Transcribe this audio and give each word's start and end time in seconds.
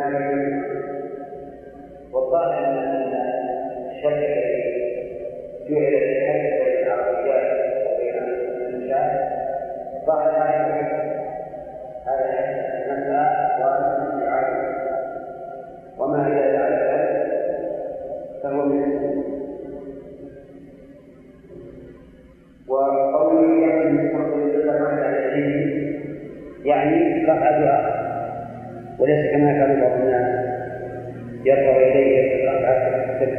مالك 0.00 0.64
والظاهر 2.12 2.64
الشرك 3.90 4.14
الذي 4.14 4.70
جعل 5.68 5.92
للحج 5.92 6.64
بين 6.64 6.86
العربيات 6.86 7.86
وبين 7.86 8.14
النساء 8.18 9.30
ظاهر 10.06 10.30
هذا 12.06 12.24
المسألة 12.90 13.60
وأن 13.60 14.69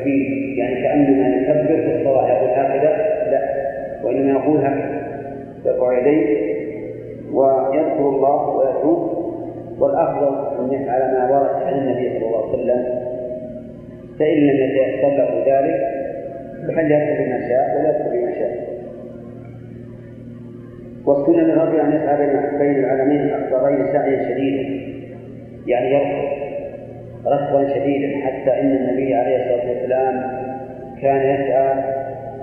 التكبير 0.01 0.57
يعني 0.57 0.81
كانما 0.81 1.27
يكبر 1.27 1.75
في 1.81 1.95
الصلاه 1.95 2.29
يقول 2.29 2.49
هكذا 2.49 2.91
لا 3.31 3.41
وإنما 4.03 4.31
يقول 4.31 4.57
هكذا 4.57 5.01
يرفع 5.65 5.97
يديه 5.97 6.51
ويذكر 7.33 8.09
الله 8.09 8.49
ويتوب 8.49 9.21
والأفضل 9.79 10.63
أن 10.63 10.73
يفعل 10.73 11.01
ما 11.13 11.29
ورد 11.31 11.63
عن 11.63 11.73
النبي 11.73 12.19
صلى 12.19 12.27
الله 12.27 12.49
عليه 12.49 12.53
وسلم. 12.53 13.01
فإن 14.19 14.37
لم 14.37 14.55
يتيسر 14.55 15.07
له 15.07 15.43
ذلك 15.47 15.79
فليذكر 16.67 17.23
بما 17.23 17.49
شاء 17.49 17.77
ولا 17.77 17.89
يذكر 17.89 18.09
بما 18.11 18.33
شاء. 18.33 18.71
والسنة 21.05 21.43
للرجل 21.43 21.79
أن 21.79 21.93
يسعى 21.93 22.17
بين 22.57 22.83
العالمين 22.83 23.21
الأكبرين 23.21 23.93
سعيا 23.93 24.29
شديدا 24.29 24.91
يعني 25.67 25.91
يركض 25.93 26.20
ركضا 27.31 27.73
شديدا 27.73 28.25
حتى 28.25 28.61
إن 28.61 28.75
النبي 28.75 29.13
عليه 29.13 29.37
الصلاة 29.37 29.69
والسلام 29.69 30.41
كان 31.01 31.35
يسعى 31.35 31.83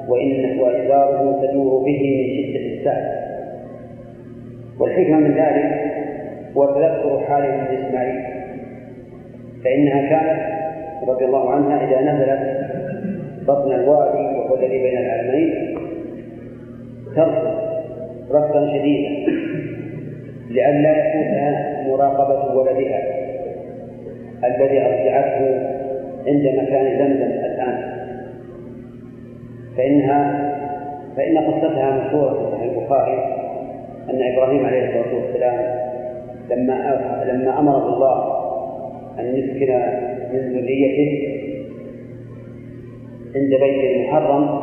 وإن 0.09 0.61
وإزاره 0.61 1.47
تدور 1.47 1.85
به 1.85 2.01
من 2.37 2.53
شدة 2.53 2.79
السعي. 2.79 3.29
والحكمة 4.81 5.17
من 5.17 5.35
ذلك 5.35 5.89
هو 6.57 6.67
تذكر 6.67 7.21
حال 7.29 7.43
ابن 7.43 7.77
إسماعيل 7.77 8.25
فإنها 9.65 10.09
كانت 10.09 10.59
رضي 11.09 11.25
الله 11.25 11.51
عنها 11.51 11.89
إذا 11.89 12.13
نزلت 12.13 12.69
بطن 13.49 13.73
الوادي 13.73 14.39
وهو 14.39 14.55
الذي 14.55 14.79
بين 14.79 14.99
العالمين 14.99 15.79
تركض 17.17 17.59
ركضا 18.31 18.73
شديدا 18.73 19.33
لئلا 20.51 20.91
يفوتها 20.91 21.85
مراقبة 21.89 22.55
ولدها. 22.55 23.18
الذي 24.45 24.81
أرجعته 24.81 25.69
عند 26.27 26.47
مكان 26.47 26.99
زمزم 26.99 27.31
الآن. 27.33 27.99
فإنها 29.77 30.49
فإن 31.17 31.39
قصتها 31.39 31.91
مشهورة 31.91 32.35
في 32.35 32.57
صحيح 32.57 32.73
البخاري 32.77 33.19
أن 34.11 34.33
إبراهيم 34.33 34.67
عليه 34.67 34.89
الصلاة 34.89 35.15
والسلام 35.15 35.79
لما 36.51 37.25
لما 37.29 37.59
أمره 37.59 37.95
الله 37.95 38.39
أن 39.19 39.37
يسكن 39.37 39.73
من 40.33 40.53
ذريته 40.53 41.39
عند 43.37 43.51
بيت 43.51 43.97
المحرم 43.97 44.61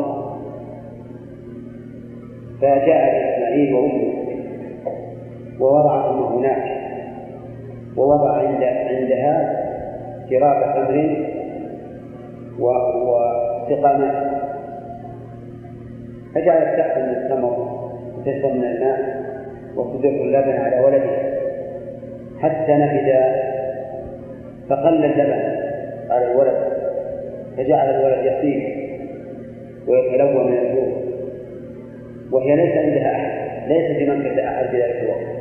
فجاء 2.61 3.35
إسماعيل 3.35 3.73
وأمه 3.73 4.13
ووضع 5.59 6.09
أمه 6.09 6.39
هناك 6.39 6.77
ووضع 7.97 8.31
عند 8.37 8.63
عندها 8.63 9.64
تمر 10.29 11.25
وسقى 12.59 13.99
ماء 13.99 14.35
فجعلت 16.35 16.75
تأكل 16.77 17.01
من 17.01 17.09
التمر 17.09 17.81
وتشرب 18.17 18.55
من 18.55 18.63
الماء 18.63 19.25
وتدر 19.75 20.09
اللبن 20.09 20.51
على 20.51 20.79
ولدها 20.79 21.35
حتى 22.39 22.73
نفد 22.73 23.35
فقل 24.69 25.05
اللبن 25.05 25.55
على 26.09 26.31
الولد 26.31 26.57
فجعل 27.57 27.89
الولد 27.89 28.25
يصيح 28.25 28.75
ويتلوى 29.87 30.43
من 30.43 30.57
الجوع. 30.57 30.95
وهي 32.31 32.55
ليس 32.55 32.77
عندها 32.77 33.11
أحد 33.11 33.69
ليس 33.69 33.97
في 33.97 34.09
مكة 34.09 34.47
أحد 34.47 34.65
في 34.65 34.77
ذلك 34.81 35.03
الوقت. 35.03 35.35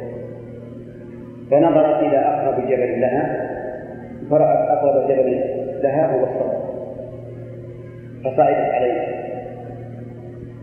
فنظرت 1.51 2.03
إلى 2.03 2.19
أقرب 2.19 2.69
جبل 2.69 3.01
لها 3.01 3.54
فرأت 4.35 4.69
أقرب 4.69 5.09
جبل 5.09 5.41
لها 5.83 6.07
هو 6.07 6.25
الصبر. 6.25 6.65
فصعدت 8.25 8.71
عليه. 8.75 9.25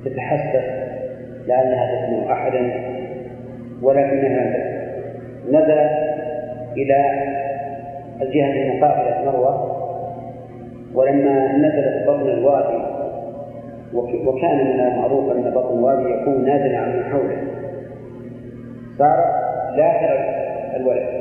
تتحسس 0.06 0.66
لأنها 1.48 1.96
تسمع 1.96 2.34
أحدا 2.34 2.72
ولكنها 3.82 4.54
نزلت 5.50 5.92
إلى 6.78 7.06
الجهة 8.22 8.52
المقابلة 8.52 9.32
مروة. 9.32 9.78
ولما 10.94 11.58
نزلت 11.58 12.08
بطن 12.08 12.30
الوادي 12.30 12.82
وكان 14.28 14.58
من 14.58 14.80
المعروف 14.80 15.32
أن 15.32 15.52
بطن 15.52 15.78
الوادي 15.78 16.10
يكون 16.10 16.46
نازلا 16.46 16.78
عن 16.78 17.04
حوله. 17.12 17.38
صار 18.98 19.26
لا 19.76 19.94
ترى 20.00 20.20
الولد. 20.76 21.21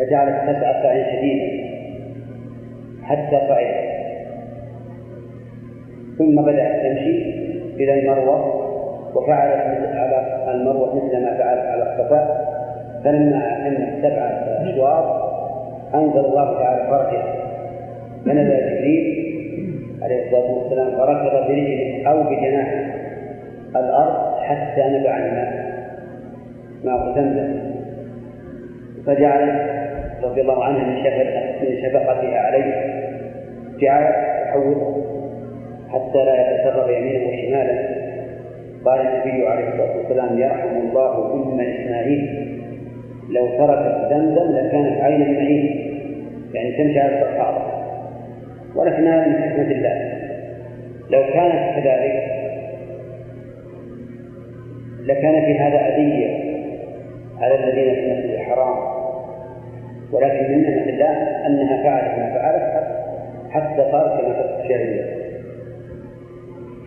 فجعلت 0.00 0.36
تسعى 0.42 0.82
سعيا 0.82 1.16
شديدا 1.16 1.70
حتى 3.02 3.40
صعدت 3.48 3.90
ثم 6.18 6.42
بدأت 6.42 6.82
تمشي 6.82 7.40
إلى 7.76 8.00
المروة 8.00 8.60
وفعلت 9.14 9.88
على 9.94 10.54
المروة 10.54 10.96
مثل 10.96 11.22
ما 11.22 11.38
فعلت 11.38 11.66
على 11.66 11.82
الصفا 11.82 12.46
فلما 13.04 13.66
أتمت 13.66 14.02
سبعة 14.02 14.30
أشواط 14.62 15.30
أنزل 15.94 16.18
الله 16.18 16.58
تعالى 16.58 16.86
فرجه 16.90 17.22
فنزل 18.26 18.76
جبريل 18.76 19.30
عليه 20.02 20.26
الصلاة 20.26 20.52
والسلام 20.52 20.90
فركض 20.90 21.32
برجله 21.32 22.02
أو 22.06 22.22
بجناحه 22.22 23.00
الأرض 23.76 24.38
حتى 24.40 24.82
نبع 24.82 25.18
الماء. 25.18 25.70
ماء 26.84 27.14
زمزم 27.14 27.60
فجعل 29.06 29.79
رضي 30.22 30.40
الله 30.40 30.64
عنها 30.64 30.84
من 30.84 30.94
من 31.62 31.82
شفقتها 31.82 32.38
عليه. 32.38 33.00
جعل 33.78 34.14
يحول 34.48 34.76
حتى 35.88 36.24
لا 36.24 36.34
يتسرب 36.40 36.90
يمينا 36.90 37.28
وشمالا. 37.28 38.00
قال 38.84 39.00
النبي 39.00 39.46
عليه 39.46 39.68
الصلاة 39.68 39.96
والسلام 39.96 40.38
يرحم 40.38 40.76
الله 40.76 41.32
أم 41.34 41.60
إسماعيل. 41.60 42.50
لو 43.30 43.46
تركت 43.46 44.10
زمزم 44.10 44.56
لكانت 44.56 45.00
عينا 45.00 45.24
معين 45.24 45.90
يعني 46.54 46.72
تمشي 46.72 47.00
على 47.00 47.22
الصحابه 47.22 47.62
ولكن 48.76 49.06
هذا 49.06 49.26
من 49.26 49.42
حكمة 49.42 49.70
الله. 49.70 50.12
لو 51.10 51.22
كانت 51.32 51.76
كذلك 51.76 52.40
لكان 55.04 55.44
في 55.44 55.58
هذا 55.58 55.94
أذية 55.94 56.50
على 57.40 57.54
الذين 57.54 57.94
في 57.94 58.00
المسجد 58.00 58.30
الحرام. 58.30 58.89
ولكن 60.12 60.52
من 60.52 60.62
نعمة 60.62 60.88
الله 60.90 61.46
أنها 61.46 61.82
فعلت 61.82 62.18
ما 62.18 62.34
فعلت 62.34 62.86
حتى 63.50 63.90
صارت 63.92 64.20
كما 64.20 64.60
الشرعية 64.60 65.20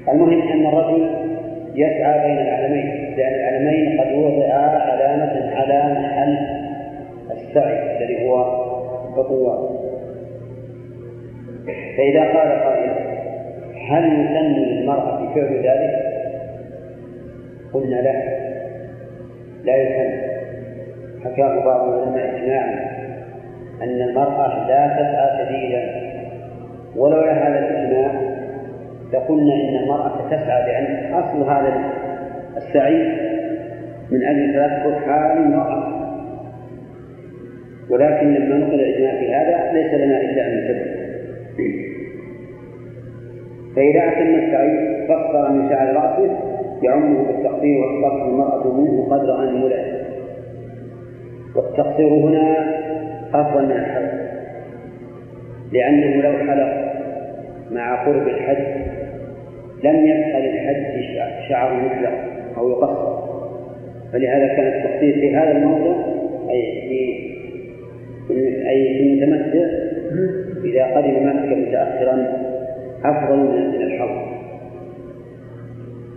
المهم 0.09 0.41
أن 0.41 0.65
الرجل 0.65 1.09
يسعى 1.75 2.27
بين 2.27 2.37
العلمين 2.37 3.15
لأن 3.17 3.33
العلمين 3.33 4.01
قد 4.01 4.13
وضعا 4.13 4.67
علامة 4.67 5.55
على 5.55 5.99
محل 5.99 6.37
السعي 7.31 7.97
الذي 7.97 8.27
هو 8.27 8.63
الخطوات. 9.07 9.69
فإذا 11.97 12.21
قال 12.21 12.63
قائل 12.63 12.91
هل 13.89 14.05
يسن 14.05 14.61
للمرأة 14.61 15.33
فعل 15.35 15.55
ذلك؟ 15.55 15.91
قلنا 17.73 17.95
لا. 17.95 18.23
لا 19.63 19.77
يسن 19.77 20.21
حكاه 21.23 21.65
بعض 21.65 21.87
العلماء 21.89 22.35
إجماعا. 22.35 23.02
أن 23.83 24.01
المرأة 24.09 24.67
لا 24.67 24.87
تسعى 24.87 25.45
شديدا 25.45 25.81
ولولا 26.95 27.31
هذا 27.47 27.59
الإجماع 27.59 28.11
لقلنا 29.13 29.53
إن 29.53 29.75
المرأة 29.83 30.27
تسعى 30.29 30.65
لأن 30.65 31.13
أصل 31.13 31.49
هذا 31.49 31.73
السعي 32.57 33.33
من 34.11 34.23
أجل 34.23 34.53
تذكر 34.53 34.99
حال 34.99 35.37
المرأة 35.37 35.93
ولكن 37.89 38.33
لما 38.33 38.57
نقل 38.57 38.73
الإجماع 38.73 39.19
في 39.19 39.33
هذا 39.35 39.71
ليس 39.73 39.93
لنا 39.93 40.21
إلا 40.21 40.47
أن 40.47 40.57
نتبع 40.57 41.03
فإذا 43.75 43.99
أتم 44.07 44.35
السعي 44.35 45.05
قصر 45.07 45.51
من 45.51 45.69
شعر 45.69 45.95
رأسه 45.95 46.39
يعمه 46.83 47.23
بالتقصير 47.27 47.79
وتقصر 47.79 48.27
المرأة 48.27 48.73
منه 48.73 49.07
قدر 49.09 49.43
أنملته 49.43 50.03
والتقصير 51.55 52.07
هنا 52.07 52.73
أفضل 53.33 53.65
من 53.65 53.71
الحلق 53.71 54.13
لأنه 55.71 56.21
لو 56.21 56.37
حلق 56.37 56.93
مع 57.71 58.05
قرب 58.05 58.27
الحج 58.27 58.63
لم 59.83 60.05
يبقى 60.05 60.41
للحج 60.41 61.03
شعر 61.49 61.73
مطلق 61.73 62.13
أو 62.57 62.69
يقصر. 62.69 63.23
فلهذا 64.13 64.47
كان 64.47 64.67
التقصير 64.67 65.13
في 65.13 65.35
هذا 65.35 65.51
الموضع 65.51 65.95
أي 66.49 66.87
في 68.27 68.33
أي 68.69 68.97
في 68.97 69.03
المتمتع 69.03 69.65
إذا 70.63 70.97
قدم 70.97 71.27
مكة 71.29 71.55
متأخرا 71.55 72.27
أفضل 73.03 73.37
من 73.37 73.81
الحظ 73.81 74.09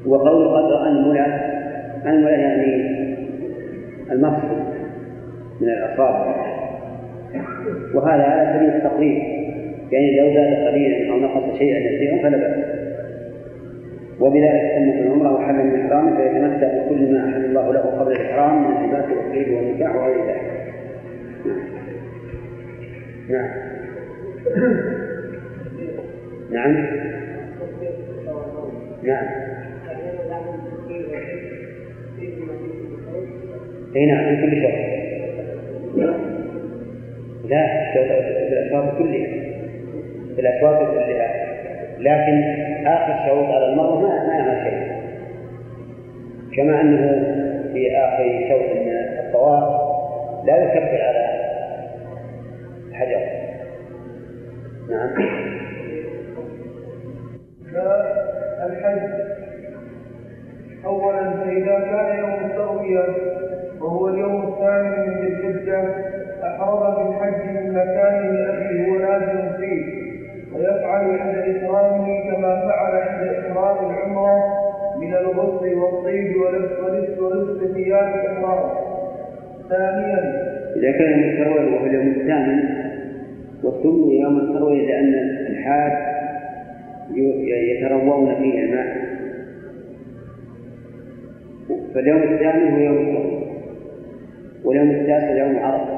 وقول 0.07 0.49
قدر 0.49 0.89
أنملة 0.89 1.25
أنملة 2.07 2.31
يعني 2.31 2.97
المقصد 4.13 4.65
من 5.61 5.69
الأصابع. 5.69 6.56
وهذا 7.95 8.23
على 8.23 8.59
سبيل 8.59 8.69
التقريب 8.69 9.23
يعني 9.93 10.21
لو 10.21 10.35
زاد 10.35 10.69
قليلا 10.69 11.13
أو 11.13 11.19
نقص 11.19 11.59
شيئا 11.59 11.79
يسيرا 11.79 12.23
فلا 12.23 12.39
بأس 12.39 12.77
وبذلك 14.21 14.73
تمت 14.77 15.07
العمرة 15.07 15.35
وحل 15.35 15.55
من 15.55 15.81
إحرامه 15.81 16.17
فيتمتع 16.17 16.85
بكل 16.85 17.13
ما 17.13 17.29
أحل 17.29 17.45
الله 17.45 17.73
له 17.73 17.81
قبل 17.81 18.13
الإحرام 18.13 18.71
من 18.71 18.77
اللباس 18.77 19.05
والطيب 19.11 19.55
والنكاح 19.55 19.97
وغير 19.97 20.27
ذلك. 20.27 20.57
نعم. 23.29 23.51
نعم. 26.51 26.87
نعم. 29.03 29.27
اي 33.97 34.07
نعم 34.07 34.37
في 34.37 34.43
كل 34.43 34.63
شرط 34.63 36.26
لا 37.49 37.93
في 37.93 38.53
الاشواط 38.53 38.99
كلها 38.99 39.27
في 40.35 40.41
الاشواط 40.41 40.79
كلها. 40.79 41.47
لكن 41.99 42.43
آخر 42.87 43.29
شوط 43.29 43.49
على 43.55 43.67
المرة 43.73 44.01
ما 44.01 44.27
ما 44.27 44.35
يعمل 44.39 44.65
شيء. 44.65 44.97
كما 46.57 46.81
أنه 46.81 47.37
في 47.73 47.97
آخر 47.99 48.49
شوط 48.49 48.77
من 48.77 48.93
الطواف 49.19 49.87
لا 50.45 50.57
يكبر 50.57 51.03
على 51.03 51.27
الحجر 52.89 53.21
نعم. 54.91 55.11
الحج 58.67 59.01
اولا 60.85 61.31
فإذا 61.31 61.79
كان 61.79 62.19
يوم 62.19 62.51
التروية 62.51 63.05
وهو 63.81 64.09
اليوم 64.09 64.49
الثاني 64.49 65.07
من 65.07 65.15
ذي 65.21 65.27
الحجة 65.27 66.16
أحرم 66.45 66.95
بالحج 67.09 67.45
من 67.55 67.73
مكانه 67.73 68.31
الذي 68.31 68.91
هو 68.91 68.99
نازل 68.99 69.57
فيه 69.61 70.07
ويفعل 70.55 71.19
عند 71.21 71.37
إكرامه 71.37 72.21
كما 72.31 72.61
فعل 72.61 72.95
عند 72.97 73.29
إكرام 73.29 73.91
العمرة 73.91 74.45
من 75.01 75.15
الغسل 75.15 75.75
والطيب 75.75 76.37
ولبس 76.37 76.79
ولبس 77.21 77.75
ثياب 77.75 78.15
الإحرام. 78.15 78.71
ثانيا 79.69 80.47
إذا 80.77 80.91
كان 80.99 81.19
من 81.19 81.25
التروية 81.25 81.75
وهو 81.77 81.87
اليوم 81.87 82.07
الثامن 82.09 82.65
وسمي 83.65 84.21
يوم 84.21 84.39
التروية 84.39 84.87
لأن 84.87 85.15
الحاج 85.51 85.93
يتروون 87.47 88.35
فيه 88.35 88.65
الماء 88.65 88.97
فاليوم 91.95 92.23
الثامن 92.23 92.73
هو 92.73 92.79
يوم 92.79 92.97
التروية 92.99 93.47
واليوم 94.65 94.91
التاسع 94.91 95.31
يوم 95.31 95.59
عرفة 95.59 95.96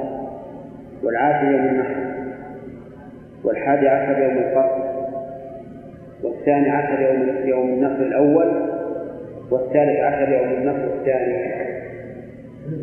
والعاشر 1.03 1.51
يوم 1.51 1.67
النحر 1.67 1.97
والحادي 3.45 3.89
عشر 3.89 4.23
يوم 4.23 4.39
الفرق 4.39 4.89
والثاني 6.23 6.71
عشر 6.71 7.01
يوم 7.01 7.47
يوم 7.47 7.69
النحر 7.69 8.03
الأول 8.03 8.69
والثالث 9.51 10.01
عشر 10.01 10.33
يوم 10.33 10.51
النحر 10.53 10.85
الثاني. 10.85 11.59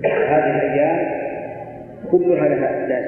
هذه 0.05 0.55
الأيام 0.55 1.25
كلها 2.11 2.47
لها 2.47 2.65
أحداث. 2.65 3.05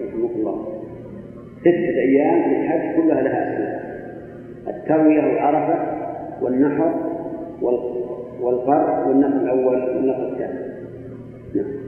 رحمك 0.00 0.30
الله. 0.36 0.82
ستة 1.60 1.98
أيام 1.98 2.52
للحج 2.52 2.96
كلها 2.96 3.22
لها 3.22 3.52
أسماء 3.52 3.80
التروية 4.68 5.22
والعرفة 5.26 5.76
والنحر 6.42 6.94
والقر 8.40 9.08
والنفع 9.08 9.36
الأول 9.36 9.82
والنفع 9.82 10.22
الثاني. 10.22 10.60
نعم. 11.54 11.79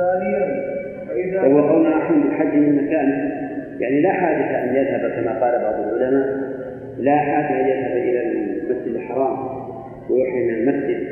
ثانيا. 0.00 0.42
فإذا 1.08 1.40
أحمد 1.98 2.26
الحج 2.26 2.54
من 2.54 2.84
مكانه. 2.84 3.18
يعني 3.80 4.00
لا 4.00 4.12
حاجة 4.12 4.64
أن 4.64 4.76
يذهب 4.76 5.10
كما 5.10 5.32
قال 5.32 5.62
بعض 5.62 5.74
العلماء. 5.80 6.26
لا 6.98 7.16
حاجة 7.16 7.60
أن 7.60 7.68
يذهب 7.68 7.96
إلى 7.96 8.20
المسجد 8.32 8.94
الحرام 8.94 9.38
ويحرم 10.10 10.46
من 10.46 10.54
المسجد. 10.54 11.06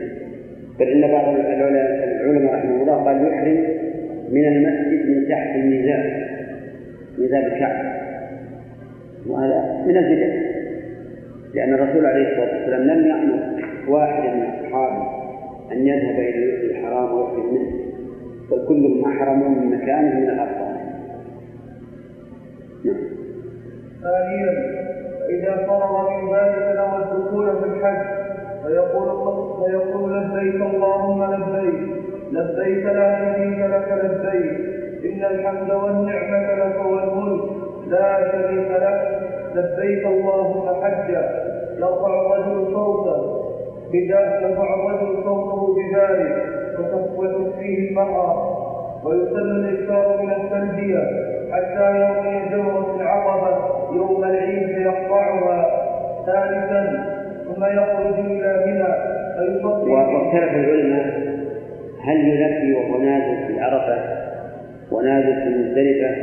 بل 0.78 0.86
إن 0.86 1.00
بعض 1.12 1.34
العلماء 1.34 2.54
رحمه 2.54 2.82
الله 2.82 3.04
قال 3.04 3.26
يحرم 3.26 3.64
من 4.30 4.44
المسجد 4.44 5.08
من 5.08 5.28
تحت 5.28 5.56
الميزان 5.56 6.28
ميزان 7.18 7.44
الكعبة. 7.44 7.88
وهذا 9.26 9.84
من 9.86 9.96
البدع. 9.96 10.48
لأن 11.54 11.74
الرسول 11.74 12.06
عليه 12.06 12.28
الصلاة 12.28 12.58
والسلام 12.58 12.82
لم 12.82 13.06
يأمر 13.06 13.40
واحدا 13.88 14.34
من 14.34 14.42
أصحابه 14.42 15.02
أن 15.72 15.86
يذهب 15.86 16.18
إلى 16.18 16.44
المسجد 16.44 16.70
الحرام 16.70 17.14
ويحرم 17.14 17.54
منه. 17.54 17.77
بل 18.50 18.64
كلهم 18.68 19.04
أحرموا 19.04 19.48
من 19.48 19.66
مكانه 19.76 20.20
من 20.20 20.30
الأرض. 20.30 20.58
ثانيا 24.02 24.52
فإذا 25.20 25.66
فرغ 25.66 26.10
من 26.10 26.34
ذلك 26.34 26.76
نوى 26.76 27.02
الدخول 27.02 27.46
في 27.56 27.64
الحج 27.68 28.06
فيقول 28.66 29.08
فيقول 29.64 30.12
لبيك 30.16 30.54
اللهم 30.62 31.22
لبيك 31.34 31.80
لبيك 32.32 32.84
لا 32.84 33.18
شريك 33.18 33.58
لك 33.58 33.88
لبيك 34.04 34.58
إن 35.04 35.24
الحمد 35.24 35.70
والنعمة 35.70 36.54
لك 36.54 36.86
والملك 36.86 37.50
لا 37.88 38.32
شريك 38.32 38.70
لك 38.70 39.20
لبيك 39.54 40.06
اللهم 40.06 40.82
حجا 40.82 41.44
يرفع 41.78 42.20
الرجل 42.20 42.72
صوته 42.72 43.44
بذلك 43.92 44.42
يرفع 44.42 44.74
الرجل 44.74 45.22
صوته 45.24 45.74
بذلك 45.76 46.47
وتكفيه 47.16 47.90
المرأة 47.90 48.58
ويسن 49.04 49.50
الإكثار 49.50 50.22
من 50.22 50.30
التلبية 50.30 50.98
حتى 51.52 52.00
يوم 52.00 52.48
جمرة 52.50 52.96
العقبة 53.00 53.58
يوم 53.96 54.24
العيد 54.24 54.66
فيقطعها 54.66 55.66
ثالثا 56.26 57.04
ثم 57.44 57.64
يخرج 57.64 58.18
إلى 58.18 58.64
منى 58.66 58.94
فيصلي. 59.38 59.92
واختلف 59.92 60.54
العلماء 60.54 61.28
هل 62.02 62.28
يلبي 62.28 62.74
وهو 62.74 63.02
نازل 63.02 63.46
في 63.46 63.60
عرفة؟ 63.60 63.98
ونازل 64.92 65.34
في 65.34 65.48
مزدلفة؟ 65.48 66.16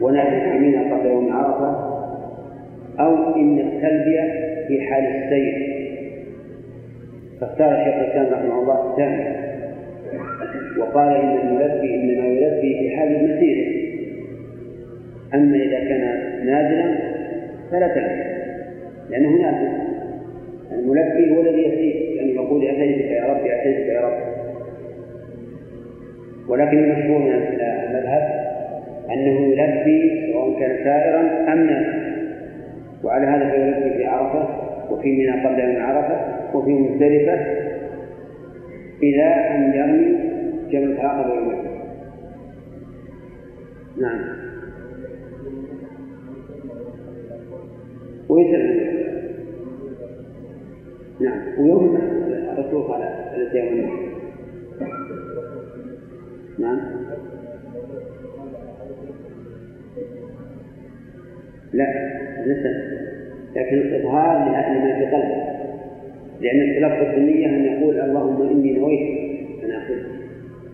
ونازل 0.00 0.40
في 0.40 0.58
منى 0.58 0.92
قبل 0.92 1.06
يوم 1.06 1.32
عرفة؟ 1.32 1.94
أو 3.00 3.34
إن 3.36 3.58
التلبية 3.58 4.22
في 4.68 4.80
حال 4.80 5.04
السير؟ 5.04 5.74
فاختار 7.40 7.84
شيخ 7.84 7.94
الإسلام 7.94 8.26
رحمه 8.32 8.62
الله 8.62 8.90
الثاني. 8.90 9.43
وقال 10.78 11.16
إن 11.16 11.38
الملبي 11.38 11.94
إنما 11.94 12.26
يلبي 12.26 12.78
في 12.78 12.96
حال 12.96 13.16
المسير. 13.16 13.84
أما 15.34 15.56
إذا 15.56 15.78
كان 15.78 16.00
نازلا 16.46 16.98
فلا 17.70 17.88
تلبية 17.88 18.34
لأنه 19.10 19.28
نازل. 19.28 19.68
الملبي 20.72 21.36
هو 21.36 21.40
الذي 21.40 21.62
يسير. 21.62 22.16
يعني 22.16 22.34
يقول 22.34 22.66
أتيتك 22.66 23.10
يا 23.10 23.24
ربي 23.24 23.54
أتيتك 23.54 23.86
يا 23.88 24.00
رب. 24.00 24.34
ولكن 26.48 26.78
المشهور 26.78 27.18
من 27.18 27.32
المذهب 27.32 28.44
أنه 29.12 29.40
يلبي 29.40 30.32
سواء 30.32 30.60
كان 30.60 30.84
سائرا 30.84 31.52
أم 31.52 31.66
نازلا. 31.66 32.04
وعلى 33.04 33.26
هذا 33.26 33.50
فيلبي 33.50 33.96
في 33.96 34.04
عرفة 34.06 34.48
وفي 34.90 35.12
منى 35.12 35.46
قبل 35.46 35.60
يوم 35.60 35.82
عرفة 35.82 36.16
وفي 36.54 36.70
مزدلفة 36.70 37.38
إلى 39.02 39.24
أن 39.24 39.72
يرمي 39.74 40.33
جبل 40.70 40.92
العقبة 40.92 41.34
يوم 41.34 41.74
نعم. 43.96 44.20
ويسلم 48.28 48.94
نعم. 51.20 51.42
ويوم 51.58 51.96
الرسول 52.52 53.02
التي 53.36 53.58
يوم 53.58 53.90
نعم. 56.58 56.80
لا 61.72 61.84
ليس. 62.46 62.66
لكن 63.56 63.76
الإظهار 63.78 64.48
لما 64.48 64.98
في 64.98 65.06
قلبه. 65.06 65.54
لأن 66.40 66.60
التلفظ 66.60 67.14
بالنية 67.14 67.46
أن 67.46 67.64
يقول 67.64 68.00
اللهم 68.00 68.42
إني 68.42 68.78
نويت 68.78 69.34
أن 69.64 69.70
أخذ 69.70 70.23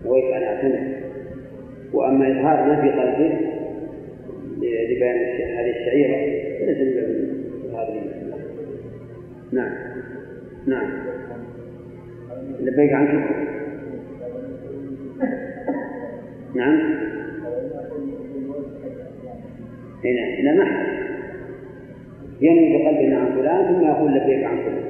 نويت 0.05 0.33
أن 0.33 0.43
أعتمد 0.43 1.01
وأما 1.93 2.31
إظهار 2.31 2.67
ما 2.67 2.81
في 2.81 2.89
قلبه 2.89 3.51
لبيان 4.57 5.17
هذه 5.57 5.69
الشعيرة 5.69 6.15
فليس 6.59 6.77
من 6.77 7.75
هذه 7.75 8.21
نعم. 9.51 9.71
نعم. 10.67 10.91
لبيك 12.59 12.93
عنك. 12.93 13.25
نعم. 16.55 16.79
هنا 20.03 20.41
لا 20.41 20.53
ما 20.53 20.65
ينوي 22.41 22.77
بقلبه 22.77 23.17
عن 23.17 23.31
فلان 23.35 23.73
ثم 23.73 23.87
يقول 23.87 24.13
لبيك 24.13 24.43
عن 24.43 24.57
فلان. 24.57 24.83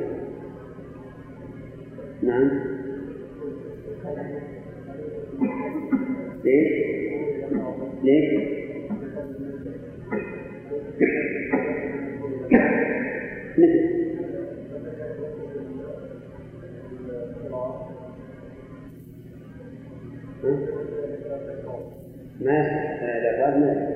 نعم. 2.24 2.52
ليش؟ 6.44 6.72
ليش؟ 8.04 8.52
مثل 13.58 13.92
ما 22.42 22.62
الأفراد 23.18 23.58
ما 23.58 23.88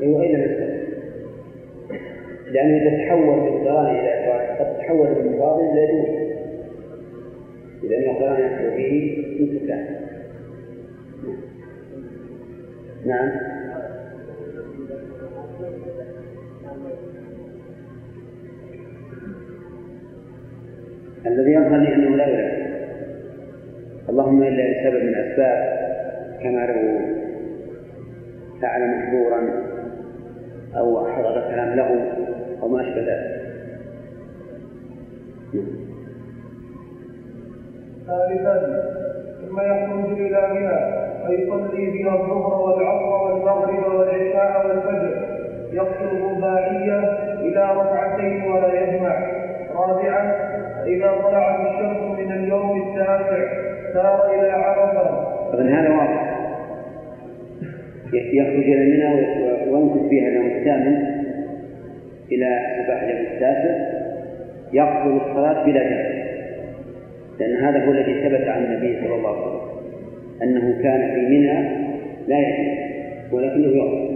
أيوة 0.00 0.22
إلا 0.24 0.38
مثل 0.38 0.82
لأنه 2.52 2.76
إذا 2.76 3.04
تحول 3.04 3.36
من 3.36 3.68
قران 3.68 3.86
إلى 3.96 4.20
إفراد 4.20 4.58
قد 4.58 4.78
تحول 4.78 5.08
من 5.08 5.38
فاضل 5.38 5.64
إلى 5.64 5.86
دون 5.86 6.31
لأن 7.82 8.10
القرآن 8.10 8.40
يحصل 8.40 8.76
فيه 8.76 9.22
انتفاع 9.40 10.02
نعم. 13.06 13.30
الذي 21.26 21.52
يظهر 21.52 21.76
لي 21.76 21.94
أنه 21.94 22.16
لا 22.16 22.26
يلعب 22.26 22.62
اللهم 24.08 24.42
إلا 24.42 24.62
لسبب 24.62 25.02
من 25.02 25.08
الأسباب 25.08 25.82
كما 26.42 26.66
لو 26.66 27.12
فعل 28.62 28.80
محظورا 28.96 29.50
أو 30.76 31.06
حضر 31.06 31.50
كلام 31.50 31.76
له 31.76 32.12
أو 32.62 32.68
ما 32.68 32.80
أشبه 32.80 33.00
ذلك. 33.00 33.31
ثالثا 38.12 38.82
ثم 39.40 39.60
يخرج 39.60 40.20
إلى 40.20 40.40
فيصلي 41.26 41.90
بها 41.90 42.14
الظهر 42.14 42.60
والعصر 42.60 43.22
والمغرب 43.24 43.94
والعشاء 43.94 44.66
والفجر 44.66 45.32
يقصر 45.72 46.12
الرباعية 46.12 46.98
إلى 47.40 47.72
ركعتين 47.76 48.52
ولا 48.52 48.80
يجمع. 48.80 49.26
رابعا 49.74 50.34
إذا 50.86 51.12
طلعت 51.22 51.60
الشمس 51.60 52.18
من 52.18 52.32
اليوم 52.32 52.82
التاسع 52.82 53.44
سار 53.94 54.32
إلى 54.34 54.50
عرفة. 54.50 55.32
إذن 55.54 55.68
هذا 55.68 55.90
واضح. 55.90 56.32
يخرج 58.12 58.64
إلى 58.64 58.84
منى 58.90 59.26
ويمكث 59.70 60.08
فيها 60.08 60.28
اليوم 60.28 60.46
الثامن 60.46 60.96
إلى 62.32 62.60
صباح 62.84 63.02
اليوم 63.02 63.26
التاسع 63.32 63.74
يقصر 64.72 65.26
الصلاة 65.26 65.64
بلا 65.64 65.82
جمع. 65.82 66.11
لأن 67.42 67.56
هذا 67.56 67.86
هو 67.86 67.90
الذي 67.92 68.28
ثبت 68.28 68.48
عن 68.48 68.64
النبي 68.64 69.00
صلى 69.00 69.14
الله 69.14 69.28
عليه 69.28 69.46
وسلم 69.46 69.72
أنه 70.42 70.82
كان 70.82 71.14
في 71.14 71.20
منى 71.20 71.82
لا 72.28 72.38
يجوز 72.38 72.82
ولكنه 73.32 73.68
يقصر 73.68 74.12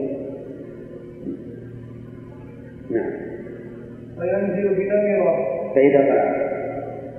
نعم. 2.90 3.12
فينزل 4.20 4.74
بنمرة 4.74 5.36
فإذا 5.74 5.98
طلع. 5.98 6.46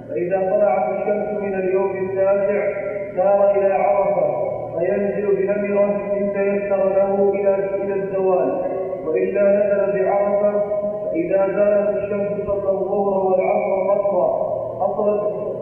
فإذا 0.09 0.37
طلعت 0.51 0.99
الشمس 0.99 1.41
من 1.41 1.53
اليوم 1.53 2.09
التاسع 2.09 2.73
سار 3.15 3.55
إلى 3.57 3.73
عرفة 3.73 4.47
فينزل 4.79 5.35
بنمرة 5.35 6.13
إن 6.17 6.33
تيسر 6.33 6.89
له 6.89 7.33
إلى 7.33 7.55
إلى 7.83 7.93
الزوال. 7.93 8.61
وإلا 9.05 9.43
نزل 9.43 10.03
بعرفة 10.03 10.63
فإذا 11.11 11.47
زالت 11.47 11.97
الشمس 11.97 12.47
صلى 12.47 12.69
الظهر 12.71 13.25
والعصر 13.25 13.91
قصرا 13.91 14.57
قصرت 14.79 15.56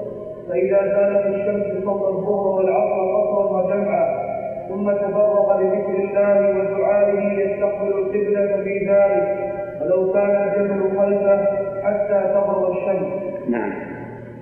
فإذا 0.50 0.80
زالت 0.96 1.36
الشمس 1.36 1.84
صلى 1.86 2.08
الظهر 2.10 2.48
والعصر 2.48 3.16
قصرا 3.16 3.64
وجمعا 3.64 4.26
ثم 4.70 4.92
تفرغ 4.92 5.62
لذكر 5.62 5.96
الله 6.04 6.50
ودعائه 6.50 7.40
يستقبل 7.40 7.88
القبلة 7.88 8.64
في 8.64 8.80
ذلك 8.90 9.38
ولو 9.82 10.14
كان 10.14 10.30
الجبل 10.30 10.98
خلفه 10.98 11.46
حتى 11.84 12.34
تغرب 12.34 12.72
الشمس. 12.72 13.08
نعم. 13.50 13.74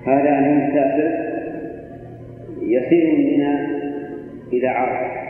هذا 0.06 0.38
التاسع 0.38 1.34
يسير 2.62 3.16
منا 3.18 3.66
إلى 4.52 4.68
عرفة 4.68 5.24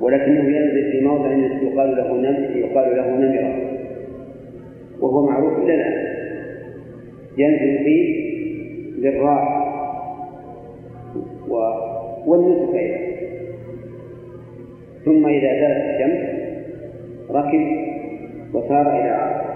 ولكنه 0.00 0.56
ينزل 0.56 0.92
في 0.92 1.00
موضع 1.00 1.30
يقال 1.62 1.96
له 1.96 2.12
نمر 2.14 2.56
يقال 2.56 2.96
له 2.96 3.10
نمرة 3.10 3.54
وهو 5.00 5.26
معروف 5.26 5.58
إلى 5.58 5.74
الآن 5.74 6.08
ينزل 7.38 7.84
فيه 7.84 8.28
للراحة 8.98 9.57
والنسك 12.26 12.74
أيضا 12.74 12.98
ثم 15.04 15.26
إذا 15.26 15.60
زالت 15.60 15.84
الشمس 15.94 16.38
ركب 17.30 17.66
وسار 18.54 19.00
إلى 19.00 19.10
عرفة 19.10 19.48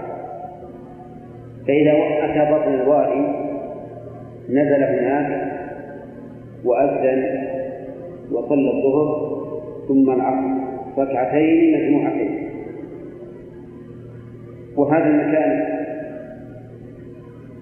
فإذا 1.67 1.91
أتى 2.25 2.51
بطن 2.53 2.73
الوادي 2.73 3.25
نزل 4.49 4.83
هناك 4.83 5.51
وأذن 6.65 7.47
وصلى 8.31 8.71
الظهر 8.71 9.33
ثم 9.87 10.11
العصر. 10.11 10.63
ركعتين 10.97 11.73
مجموعتين. 11.77 12.49
وهذا 14.77 15.05
المكان 15.05 15.73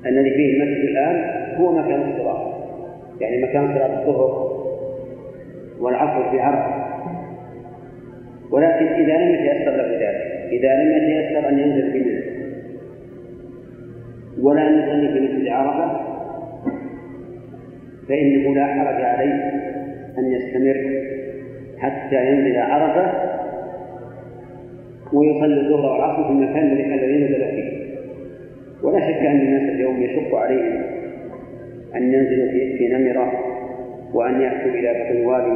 الذي 0.05 0.29
فيه 0.29 0.53
المسجد 0.53 0.83
الآن 0.83 1.23
هو 1.57 1.71
مكان 1.71 2.11
الصلاة 2.11 2.60
يعني 3.21 3.43
مكان 3.43 3.73
صلاة 3.73 3.99
الظهر 3.99 4.51
والعصر 5.79 6.31
في 6.31 6.39
عرفة 6.39 6.81
ولكن 8.51 8.85
إذا 8.85 9.17
لم 9.17 9.33
يتيسر 9.35 9.71
له 9.71 9.93
ذلك 9.93 10.51
إذا 10.51 10.83
لم 10.83 10.91
يتيسر 10.91 11.49
أن 11.49 11.59
ينزل 11.59 11.91
في 11.91 11.99
منى 11.99 12.21
ولا 14.41 14.67
أن 14.67 14.79
يصلي 14.79 15.13
في 15.13 15.19
مسجد 15.19 15.47
عرفة 15.47 16.11
فإنه 18.09 18.55
لا 18.55 18.65
حرج 18.65 19.01
عليه 19.03 19.51
أن 20.17 20.31
يستمر 20.31 21.01
حتى 21.77 22.27
ينزل 22.27 22.57
عرفة 22.57 23.31
ويصلي 25.13 25.61
الظهر 25.61 25.91
والعصر 25.91 26.23
في 26.23 26.29
المكان 26.29 26.71
الذي 26.71 27.23
نزل 27.23 27.45
فيه. 27.45 27.81
ولا 28.83 28.99
شك 28.99 29.25
أن 29.25 29.39
الناس 29.39 29.69
اليوم 29.75 30.01
يشق 30.01 30.35
عليهم 30.35 31.00
أن 31.95 32.13
ينزلوا 32.13 32.51
في, 32.51 32.77
في 32.77 32.87
نمرة 32.87 33.31
وأن 34.13 34.41
يأتوا 34.41 34.71
إلى 34.71 34.89
بطن 34.93 35.17
الوادي 35.17 35.49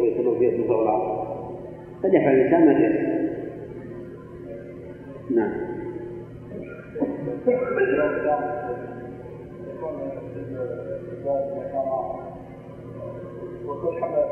ويصلوا 0.00 0.38
فيه 0.38 0.48
الظهر 0.48 0.76
والعصر 0.76 1.24
قد 2.04 2.14
يفعل 2.14 2.34
الإنسان 2.34 2.66
ما 2.66 2.72
تيسر 2.72 3.14
نعم. 5.30 5.52
وكل 13.66 14.00
حاجة 14.00 14.24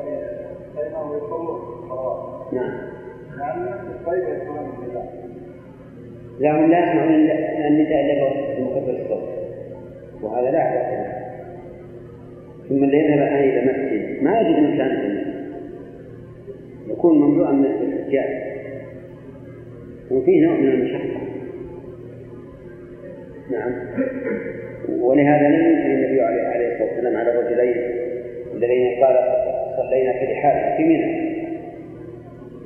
بينهم 0.77 1.17
يصلون 1.17 1.61
نعم. 2.53 2.73
يعني 3.39 3.71
الطيب 3.71 4.25
يكون 4.29 4.73
لا 6.41 6.59
هم 6.59 6.71
لا 6.71 6.79
يسمعون 6.79 7.15
النداء 7.67 8.01
إلا 8.01 8.59
بمكبر 8.59 9.03
الصوت. 9.03 9.29
وهذا 10.23 10.51
لا 10.51 10.61
علاقه 10.61 11.12
ثم 12.69 12.85
اللي 12.85 12.99
يذهب 12.99 13.19
الان 13.19 13.49
إلى 13.49 13.73
مسجد. 13.73 14.23
ما 14.23 14.41
يجد 14.41 14.59
مكان 14.59 15.23
يكون 16.89 17.19
مملوءا 17.19 17.53
من 17.53 17.65
الرجال 17.65 18.43
وفيه 20.11 20.47
نوع 20.47 20.57
من 20.57 20.69
المشقة. 20.69 21.21
نعم. 23.51 23.73
ولهذا 25.01 25.49
لم 25.49 25.67
ينكر 25.67 25.87
النبي 25.87 26.21
عليه 26.21 26.73
الصلاة 26.73 26.89
والسلام 26.89 27.17
على 27.17 27.31
الرجلين 27.31 27.77
الذين 28.55 29.05
قال 29.05 29.17
صلينا 29.77 30.13
في 30.13 30.33
رحال 30.33 30.77
في 30.77 30.85
منى. 30.85 31.33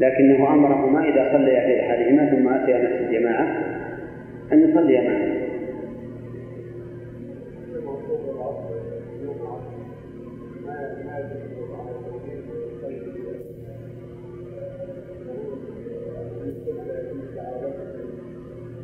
لكنه 0.00 0.54
أمرهما 0.54 1.08
إذا 1.08 1.32
صليا 1.32 1.60
في 1.66 1.80
رحالهما 1.80 2.30
ثم 2.30 2.48
أتيا 2.48 2.78
مسجد 2.78 3.08
الجماعه 3.08 3.46
أن 4.52 4.70
يصليا 4.70 5.00
معا 5.00 5.35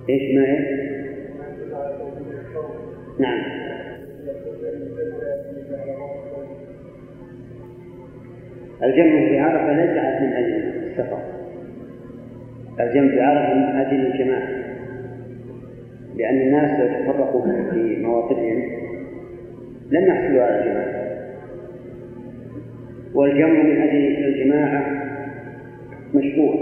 إيش 0.09 0.35
ما 0.35 0.45
إيش؟ 0.45 0.93
نعم. 3.19 3.41
الجمع 8.83 9.29
في 9.29 9.39
عرفة 9.39 9.73
ليس 9.73 10.21
من 10.21 10.33
أجل 10.33 10.55
السفر. 10.87 11.19
الجمع 12.81 13.11
في 13.11 13.21
عرفة 13.21 13.55
من 13.55 13.81
أجل 13.81 14.07
الجماعة. 14.07 14.49
لأن 16.17 16.41
الناس 16.41 16.81
لو 16.81 16.87
تفرقوا 16.87 17.71
في 17.71 17.97
مواطنهم. 18.03 18.63
لم 19.91 20.07
يحصلوا 20.07 20.43
على 20.43 20.59
الجماعة. 20.59 21.02
والجمع 23.15 23.63
من 23.63 23.83
أجل 23.83 24.25
الجماعة 24.25 25.03
مشروع. 26.15 26.55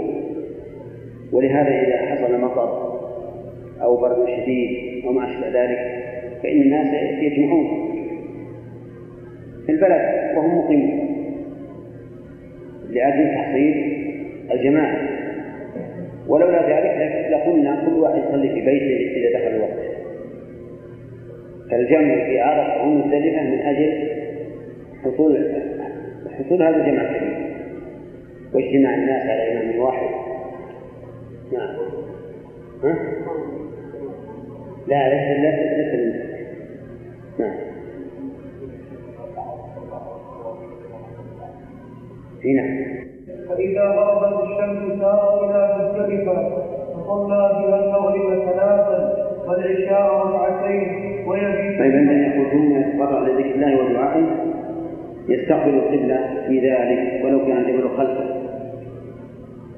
ولهذا 1.31 1.69
إذا 1.69 1.97
حصل 1.97 2.41
مطر 2.41 2.91
أو 3.81 3.97
برد 3.97 4.27
شديد 4.27 5.05
أو 5.05 5.11
ما 5.11 5.25
أشبه 5.25 5.63
ذلك 5.63 6.01
فإن 6.43 6.61
الناس 6.61 6.93
يجمعون 7.23 7.67
في 9.65 9.71
البلد 9.71 10.37
وهم 10.37 10.57
مقيمون 10.57 11.11
لأجل 12.89 13.35
تحصيل 13.35 14.03
الجماعة 14.51 14.97
ولولا 16.27 16.61
ذلك 16.61 17.31
لقلنا 17.31 17.83
كل 17.85 17.93
واحد 17.93 18.21
يصلي 18.27 18.49
في 18.49 18.61
بيته 18.65 19.17
إذا 19.17 19.39
دخل 19.39 19.55
الوقت. 19.55 19.91
فالجمع 21.71 22.15
في 22.25 22.39
عرفة 22.39 22.83
ومزدلفة 22.83 23.43
من 23.43 23.59
أجل 23.59 24.07
حصول 25.03 25.35
حصول 26.39 26.63
هذا 26.63 26.75
الجمع 26.75 27.01
الكبير 27.01 27.51
واجتماع 28.53 28.95
الناس 28.95 29.23
على 29.29 29.51
إمام 29.51 29.79
واحد. 29.79 30.09
نعم. 31.53 31.75
ها؟ 32.83 32.95
لا 34.87 35.09
ليس 35.09 35.39
ليس 35.39 35.93
ليس 35.93 36.15
نعم. 37.39 37.55
نعم. 42.55 43.01
فإذا 43.49 43.83
غربت 43.83 44.43
الشمس 44.43 44.99
سار 45.01 45.49
إلى 45.49 45.77
مزدلفة 45.77 46.49
فصلى 46.93 47.65
بها 47.67 47.85
المغرب 47.85 48.39
ثلاثا 48.45 49.27
والعشاء 49.47 50.27
ركعتين 50.27 51.01
ويبيت 51.27 51.79
طيب 51.79 51.95
عندما 51.95 52.27
يقول 52.27 52.51
ثم 52.51 52.79
يتفرع 52.79 53.19
لذكر 53.19 53.55
الله 53.55 53.85
ودعائه 53.85 54.50
يستقبل 55.29 55.73
القبلة 55.73 56.43
في 56.47 56.59
ذلك 56.59 57.25
ولو 57.25 57.45
كان 57.45 57.57
الجبل 57.57 57.89
خلفه 57.89 58.41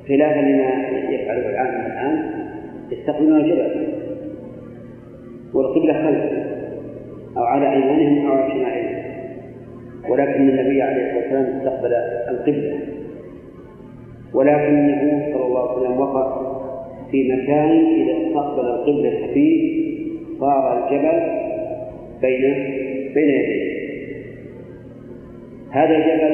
خلافا 0.08 0.40
لما 0.40 0.70
يفعله 1.10 1.50
العالم 1.50 1.86
الآن 1.86 2.30
يستقبلون 2.92 3.42
الجبل. 3.42 3.88
والقبلة 5.54 5.94
خلفه 5.94 6.44
أو 7.38 7.44
على 7.44 7.74
أيمانهم 7.74 8.28
أو 8.28 8.34
على 8.34 8.52
شمائلهم. 8.54 9.04
ولكن 10.10 10.50
النبي 10.50 10.82
عليه 10.82 11.04
الصلاة 11.06 11.18
والسلام 11.18 11.58
استقبل 11.58 11.94
القبلة. 12.30 12.80
ولكنه 14.34 15.30
صلى 15.34 15.46
الله 15.46 15.70
عليه 15.70 15.80
وسلم 15.80 16.00
وقف 16.00 16.54
في 17.12 17.34
مكان 17.34 17.70
إذا 17.70 18.28
استقبل 18.28 18.66
القبلة 18.66 19.34
فيه 19.34 19.84
صار 20.40 20.64
الجبل 20.78 21.20
بين 22.22 22.54
بين 23.14 23.30
يديه. 23.30 23.63
هذا 25.74 25.96
الجبل 25.98 26.34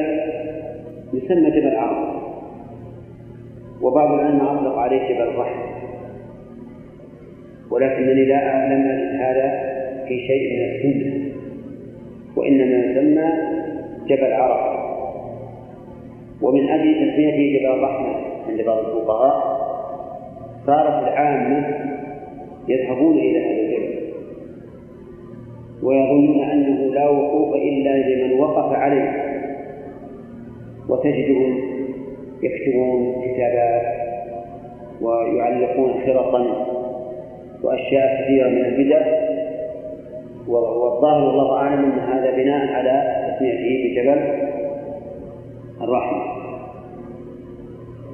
يسمى 1.13 1.49
جبل 1.51 1.75
عرب. 1.75 2.19
وبعض 3.81 4.11
العلماء 4.11 4.53
أطلق 4.53 4.77
عليه 4.77 5.13
جبل 5.13 5.21
الرحم 5.21 5.59
ولكنني 7.71 8.25
لا 8.25 8.49
أعلم 8.49 8.81
هذا 9.21 9.47
في 10.07 10.27
شيء 10.27 10.53
من 10.53 10.65
السنة 10.65 11.31
وإنما 12.35 12.77
يسمى 12.85 13.31
جبل 14.07 14.33
عرفة 14.33 14.79
ومن 16.41 16.69
أجل 16.69 16.93
تسميته 16.93 17.59
جبل 17.59 17.65
الرحمة 17.65 18.15
عند 18.49 18.61
بعض 18.61 18.77
الفقهاء. 18.77 19.59
صارت 20.65 21.03
العامة 21.03 21.77
يذهبون 22.67 23.17
إلى 23.17 23.39
هذا 23.39 23.61
الجبل 23.61 23.99
ويظنون 25.83 26.43
أنه 26.43 26.93
لا 26.93 27.09
وقوف 27.09 27.55
إلا 27.55 27.97
لمن 27.97 28.39
وقف 28.39 28.75
عليه. 28.75 29.28
وتجدهم 30.89 31.59
يكتبون 32.43 33.15
كتابات 33.25 33.99
ويعلقون 35.01 35.93
خرقا 36.05 36.65
وأشياء 37.63 38.23
كثيرة 38.23 38.49
من 38.49 38.65
البدع. 38.65 39.29
والظاهر 40.47 41.23
والله 41.23 41.57
أعلم 41.57 41.83
أن 41.83 41.99
هذا 41.99 42.31
بناء 42.35 42.73
على 42.73 43.25
تسميته 43.35 43.83
بجبل 43.83 44.19
الرحمة. 45.81 46.23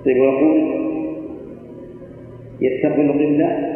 طيب 0.06 0.18
ويقول 0.18 0.86
يستقبل 2.62 3.02
القبلة 3.02 3.76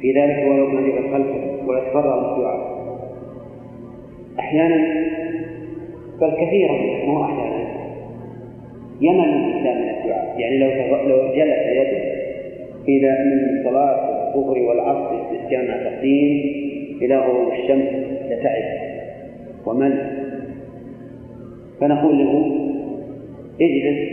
في 0.00 0.12
ذلك 0.12 0.48
ولو 0.48 0.70
جبل 0.70 1.12
خلفه 1.12 1.68
ويتفرغ 1.68 2.36
للدعاء. 2.36 2.78
أحيانا 4.38 4.76
بل 6.20 6.30
كثيرا 6.30 7.06
مو 7.06 7.24
أحيانا. 7.24 7.57
يمل 9.00 9.28
الإنسان 9.28 9.82
من 9.82 9.88
الدعاء 9.88 10.34
يعني 10.38 10.58
لو 10.58 10.68
لو 11.08 11.34
جلس 11.34 11.66
يده 11.66 12.18
إلى 12.88 13.10
من 13.24 13.64
صلاة 13.64 14.34
الظهر 14.34 14.58
والعصر 14.58 15.22
جامع 15.50 15.76
تقديم 15.76 16.42
إلى 17.02 17.18
غروب 17.18 17.52
الشمس 17.52 17.88
لتعب 18.30 18.64
ومل. 19.66 20.18
فنقول 21.80 22.18
له 22.18 22.32
اجلس 23.60 24.08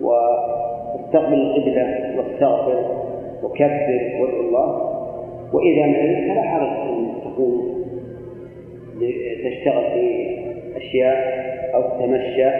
واستقبل 0.00 1.34
القبلة 1.34 2.14
واستغفر 2.16 2.78
وكبر 3.42 4.00
وادعو 4.20 4.40
الله. 4.40 4.94
وإذا 5.52 5.86
مللت 5.86 6.30
فلا 6.30 6.42
حرج 6.42 6.88
أن 6.88 7.08
تقوم 7.24 7.84
تشتغل 9.44 9.84
في 9.94 10.36
أشياء 10.76 11.44
أو 11.74 11.82
تتمشى. 11.82 12.50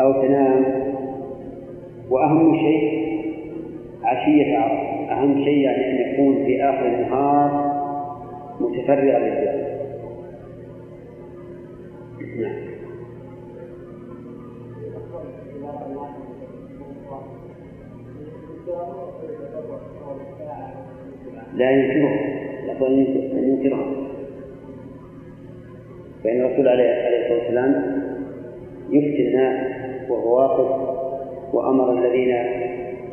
أو 0.00 0.12
تنام 0.12 0.64
وأهم 2.10 2.56
شيء 2.56 3.04
عشية 4.02 4.58
أهم 5.10 5.44
شيء 5.44 5.58
يعني 5.58 5.90
أن 5.90 6.12
يكون 6.12 6.44
في 6.44 6.64
آخر 6.64 6.86
النهار 6.86 7.74
متفرغا 8.60 9.18
للدعاء 9.18 9.74
نعم. 12.40 12.74
لا 21.54 21.70
ينكره. 21.70 22.34
لقد 22.66 22.82
أن 22.82 23.48
ينكره. 23.48 24.04
فإن 26.24 26.40
الرسول 26.40 26.68
عليه 26.68 26.84
الصلاة 26.84 27.38
والسلام 27.38 28.02
يفتي 28.90 29.28
الناس 29.28 29.83
وهو 30.10 30.36
واقف 30.36 30.94
وأمر 31.52 31.92
الذين 31.92 32.34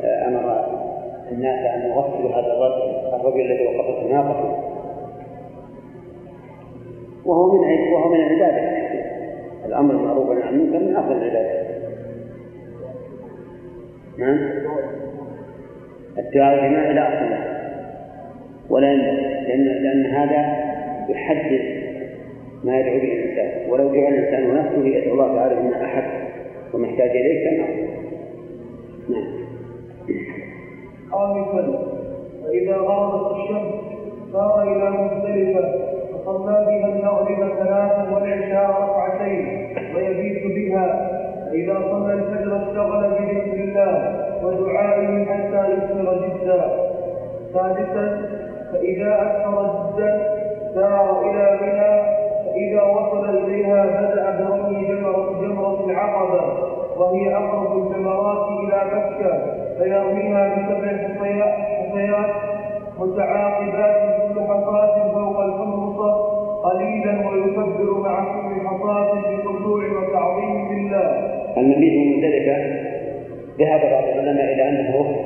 آه، 0.02 0.28
أمر 0.28 0.64
الناس 1.32 1.66
أن 1.66 1.90
يغسلوا 1.90 2.30
هذا 2.30 2.52
الرجل 3.16 3.40
الذي 3.40 3.66
وقفته 3.66 4.08
ناقته 4.12 4.72
وهو 7.24 7.52
من 7.52 7.92
وهو 7.92 8.08
من 8.08 8.20
العبادة. 8.20 8.82
الأمر 9.66 9.94
المعروف 9.94 10.30
عن 10.30 10.54
المنكر 10.54 10.78
من 10.78 10.96
أفضل 10.96 11.12
العبادات 11.12 11.66
نعم؟ 14.18 14.38
الدعاء 16.18 16.68
لا 16.92 17.08
أصل 17.08 17.30
له 17.30 17.44
ولا 18.70 18.94
لأن 18.94 19.64
لأن 19.64 20.06
هذا 20.06 20.56
يحدد 21.08 21.82
ما 22.64 22.80
يدعو 22.80 22.98
به 22.98 23.12
الإنسان. 23.12 23.70
ولو 23.70 23.94
جعل 23.94 24.14
الإنسان 24.14 24.54
نفسه 24.54 24.86
يدعو 24.86 25.12
الله 25.12 25.36
تعالى 25.36 25.60
أن 25.60 25.72
أحد 25.82 26.31
ومحتاج 26.74 27.10
إليه 27.10 27.44
كان 27.44 27.58
نعم. 29.08 29.42
خامسا 31.12 31.62
فإذا 32.44 32.76
غربت 32.76 33.36
الشمس 33.36 33.72
سار 34.32 34.62
إلى 34.62 34.90
مختلفة. 34.90 35.92
فصلى 36.12 36.66
بها 36.68 36.88
المغرب 36.88 37.38
ثلاثا 37.58 38.10
والعشاء 38.14 38.70
ركعتين 38.82 39.68
ويبيت 39.94 40.42
بها. 40.46 41.08
فإذا 41.46 41.74
صلى 41.90 42.12
الفجر 42.12 42.56
اشتغل 42.56 43.10
بذكر 43.10 43.64
الله 43.64 43.94
ودعائه 44.44 45.24
حتى 45.24 45.72
يصبر 45.72 46.26
جدا. 46.26 46.92
سادسا 47.54 48.22
فإذا 48.72 49.22
أكثر 49.22 49.62
جدا 49.96 50.32
سار 50.74 51.30
إلى 51.30 51.58
منى 51.62 52.21
فإذا 52.62 52.82
وصل 52.82 53.28
إليها 53.44 53.84
بدأ 53.86 54.44
برمي 54.44 54.84
جمرة 54.86 55.40
جمرة 55.40 55.84
العقبة 55.90 56.42
وهي 56.96 57.34
أقرب 57.36 57.76
الجمرات 57.86 58.48
إلى 58.48 58.82
مكة 58.94 59.42
فيرميها 59.78 60.48
بسبع 60.48 60.96
حصيات 61.78 62.30
متعاقبات 62.98 64.22
كل 64.34 64.40
حصاة 64.40 65.12
فوق 65.14 65.40
الحمصة 65.40 66.12
قليلا 66.62 67.28
ويكبر 67.28 68.00
مع 68.00 68.24
كل 68.24 68.68
حصاة 68.68 69.12
بخشوع 69.14 69.84
وتعظيم 69.84 70.72
لله. 70.72 71.32
المبيت 71.56 71.92
من 71.92 72.16
مزدلفة 72.16 72.56
ذهب 73.58 73.80
بعض 73.90 74.04
العلماء 74.04 74.52
إلى 74.54 74.68
أنه 74.68 75.16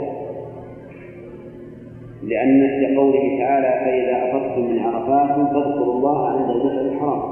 لأن 2.27 2.81
لقوله 2.83 3.39
تعالى 3.39 3.85
فإذا 3.85 4.29
أفضتم 4.29 4.71
من 4.71 4.79
عرفات 4.79 5.37
فاذكروا 5.37 5.95
الله 5.95 6.29
عند 6.29 6.51
المشعر 6.51 6.81
الحرام. 6.81 7.23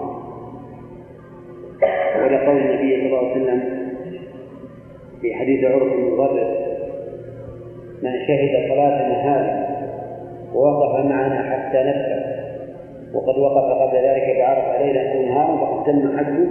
ولقول 2.22 2.57
النبي 2.57 2.96
صلى 2.96 3.07
الله 3.07 3.18
عليه 3.18 3.42
وسلم 3.42 3.61
في 5.20 5.35
حديث 5.35 5.64
عرف 5.64 5.83
بن 5.83 6.11
مضرر 6.12 6.64
من 8.02 8.12
شهد 8.26 8.68
صلاتنا 8.68 9.14
هذه 9.14 9.64
ووقف 10.54 11.04
معنا 11.04 11.42
حتى 11.50 11.78
نفتح 11.78 12.35
وقد 13.14 13.38
وقف 13.38 13.72
قبل 13.83 13.96
ذلك 13.96 14.37
بعرفة 14.38 14.83
ليلا 14.83 15.14
أو 15.14 15.22
نهارا 15.22 15.57
فقد 15.57 15.85
تم 15.85 16.18
حجه 16.18 16.46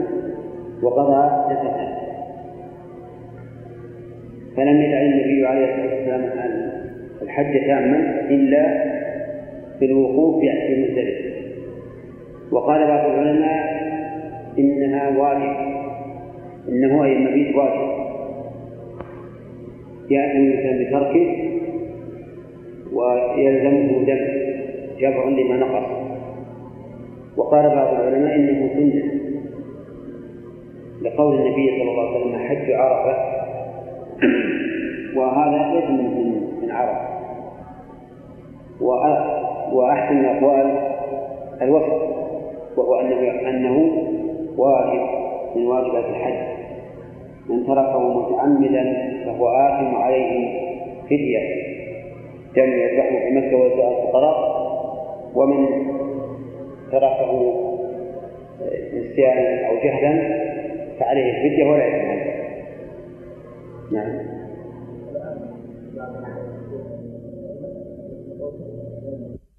وقضى 0.83 1.53
جسده 1.53 1.93
فلم 4.57 4.81
يدع 4.81 5.01
النبي 5.01 5.45
عليه 5.45 5.65
الصلاة 5.65 5.93
والسلام 5.93 6.62
الحج 7.33 7.65
تاما 7.67 8.27
إلا 8.29 8.83
في 9.79 9.85
الوقوف 9.85 10.41
في 10.41 10.81
مزدلفة 10.81 11.33
وقال 12.51 12.87
بعض 12.87 13.09
العلماء 13.09 13.83
إنها 14.59 15.17
واجب 15.17 15.55
إنه 16.69 17.03
أي 17.05 17.13
المبيت 17.13 17.55
واجب. 17.55 17.93
يأتي 20.09 20.37
الإنسان 20.37 20.85
بتركه 20.85 21.49
ويلزمه 22.93 24.05
دم 24.05 24.19
جبر 24.99 25.29
لما 25.29 25.57
نقص. 25.57 25.89
وقال 27.37 27.69
بعض 27.69 27.93
العلماء 27.93 28.35
إنه 28.35 28.69
سنة. 28.73 29.03
لقول 31.01 31.35
النبي 31.35 31.69
صلى 31.69 31.91
الله 31.91 32.09
عليه 32.09 32.19
وسلم 32.19 32.39
حج 32.39 32.71
عرفة. 32.71 33.17
وهذا 35.15 35.73
ليس 35.73 35.89
من 35.89 36.41
من 36.61 36.71
عرفة. 36.71 37.12
وأحسن 39.73 40.19
الأقوال 40.19 40.77
الوسط 41.61 42.03
وهو 42.77 42.99
أنه 42.99 43.49
أنه 43.49 43.91
واجب 44.57 45.01
من 45.55 45.67
واجبات 45.67 46.05
الحج. 46.05 46.53
من 47.49 47.67
تركه 47.67 47.99
متعمدا 47.99 48.83
فهو 49.25 49.47
آثم 49.47 49.95
عليه 49.95 50.59
فدية. 51.05 51.39
كان 52.55 52.69
يذبحه 52.69 53.19
في 53.19 53.31
مكة 53.31 53.57
ويسأل 53.57 53.79
الفقراء. 53.79 54.63
ومن 55.35 55.67
تركه 56.91 57.53
نسيانا 58.93 59.67
أو 59.67 59.75
جهلا 59.75 60.43
فعليه 60.99 61.31
الفدية 61.31 61.71
ولا 61.71 61.87
يتم 61.87 62.13
نعم. 63.91 64.42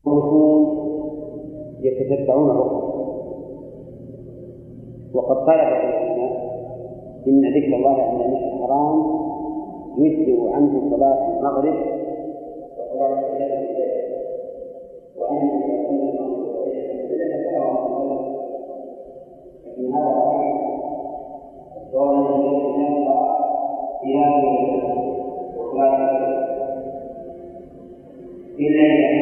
الرسول 0.07 0.67
يتتبعون 1.81 2.51
الرسل. 2.51 2.85
وقد 5.15 5.37
قال 5.37 5.59
بعض 5.59 5.85
العلماء 5.85 6.45
إن 7.27 7.41
ذكر 7.41 7.77
الله 7.77 8.03
عند 8.03 8.21
المسجد 8.21 8.53
الحرام 8.53 9.25
يجزئ 9.99 10.49
عنه 10.51 10.91
صلاة 10.91 11.39
المغرب 11.39 11.77
وصلاة 12.79 13.21
الليل 13.33 13.69
وأن 15.19 15.65
لكن 19.67 19.95
هذا 19.95 20.15
صحيح. 20.21 20.65
في 24.03 24.19
هذه 24.19 24.55
وصلاة 25.59 25.95
إلا 28.59 28.85
إذا 28.85 29.14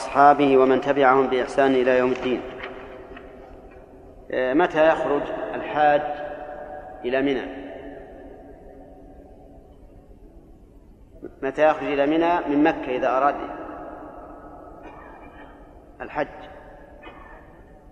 وأصحابه 0.00 0.58
ومن 0.58 0.80
تبعهم 0.80 1.26
بإحسان 1.26 1.74
إلى 1.74 1.98
يوم 1.98 2.12
الدين. 2.12 2.42
آه، 4.30 4.54
متى 4.54 4.88
يخرج 4.88 5.22
الحاج 5.54 6.02
إلى 7.04 7.22
منى؟ 7.22 7.70
متى 11.42 11.68
يخرج 11.68 11.86
إلى 11.86 12.06
منى؟ 12.06 12.56
من 12.56 12.62
مكة 12.62 12.96
إذا 12.96 13.08
أراد 13.08 13.34
الحج. 16.00 16.28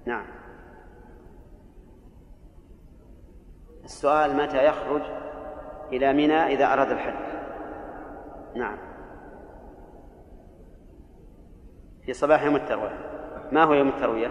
نعم. 0.06 0.26
السؤال 3.84 4.36
متى 4.36 4.64
يخرج 4.64 5.02
إلى 5.92 6.12
منى 6.12 6.46
إذا 6.46 6.72
أراد 6.72 6.90
الحج 6.90 7.28
نعم 8.56 8.78
في 12.07 12.07
صباح 12.18 12.44
يوم 12.44 12.56
التروية. 12.56 12.98
ما 13.52 13.64
هو 13.64 13.74
يوم 13.74 13.88
التروية؟ 13.88 14.30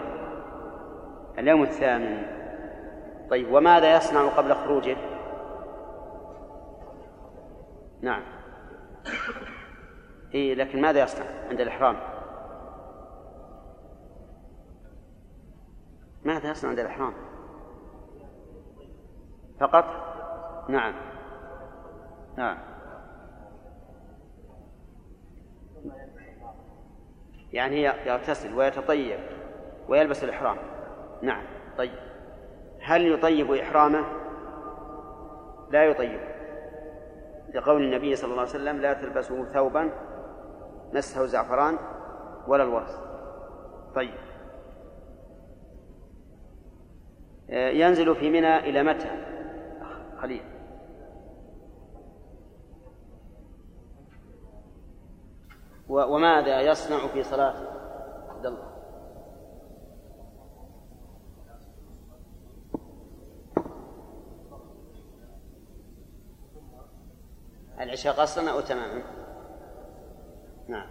اليوم 1.39 1.63
الثامن. 1.63 2.25
طيب 3.29 3.53
وماذا 3.53 3.95
يصنع 3.95 4.27
قبل 4.27 4.55
خروجه؟ 4.55 4.97
نعم. 8.01 8.21
إيه 10.33 10.55
لكن 10.55 10.81
ماذا 10.81 11.03
يصنع 11.03 11.25
عند 11.49 11.61
الإحرام؟ 11.61 11.97
ماذا 16.25 16.49
يصنع 16.49 16.69
عند 16.69 16.79
الإحرام؟ 16.79 17.13
فقط؟ 19.59 19.85
نعم. 20.69 20.93
نعم. 22.37 22.57
يعني 27.53 27.83
يغتسل 27.83 28.55
ويتطيب 28.55 29.19
ويلبس 29.89 30.23
الإحرام. 30.23 30.57
نعم 31.21 31.43
طيب. 31.77 31.99
هل 32.81 33.11
يطيب 33.11 33.51
إحرامه؟ 33.51 34.05
لا 35.71 35.83
يطيب. 35.83 36.19
لقول 37.53 37.83
النبي 37.83 38.15
صلى 38.15 38.29
الله 38.31 38.41
عليه 38.41 38.49
وسلم 38.51 38.81
لا 38.81 38.93
تلبسوا 38.93 39.45
ثوبا 39.45 39.91
مسه 40.93 41.25
زعفران 41.25 41.77
ولا 42.47 42.63
الورس 42.63 42.99
طيب. 43.95 44.13
آه، 47.49 47.69
ينزل 47.69 48.15
في 48.15 48.29
منى 48.29 48.57
إلى 48.59 48.83
متى؟ 48.83 49.09
خليل. 50.21 50.56
وماذا 55.89 56.61
يصنع 56.61 57.07
في 57.07 57.23
صلاته 57.23 57.67
عبد 58.29 58.45
الله؟ 58.45 58.77
العشاء 67.79 68.13
قصرا 68.13 68.51
أو 68.51 68.59
تماما؟ 68.59 69.03
نعم. 70.67 70.87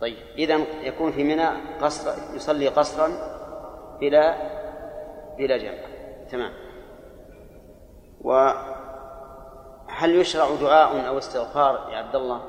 طيب 0.00 0.16
إذا 0.38 0.56
يكون 0.82 1.12
في 1.12 1.24
منى 1.24 1.48
قصر 1.80 2.34
يصلي 2.34 2.68
قصرا 2.68 3.08
بلا 4.00 4.36
بلا 5.38 5.56
جمع 5.56 5.78
تمام. 6.30 6.52
و 8.20 8.50
هل 9.98 10.14
يشرع 10.14 10.54
دعاء 10.54 11.08
أو 11.08 11.18
استغفار 11.18 11.90
يا 11.92 11.96
عبد 11.96 12.16
الله 12.16 12.40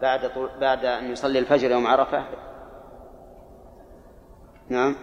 بعد 0.00 0.32
بعد 0.60 0.84
أن 0.84 1.12
يصلي 1.12 1.38
الفجر 1.38 1.70
يوم 1.70 1.86
عرفة؟ 1.86 2.24
نعم. 4.68 4.96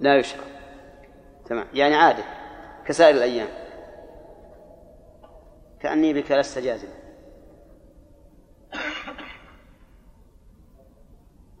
لا 0.00 0.16
يشرع. 0.16 0.44
تمام. 1.46 1.66
يعني 1.74 1.94
عادة 1.94 2.24
كسائر 2.86 3.14
الأيام. 3.14 3.48
كأني 5.80 6.12
بك 6.12 6.32
لست 6.32 6.58
جازم 6.58 6.88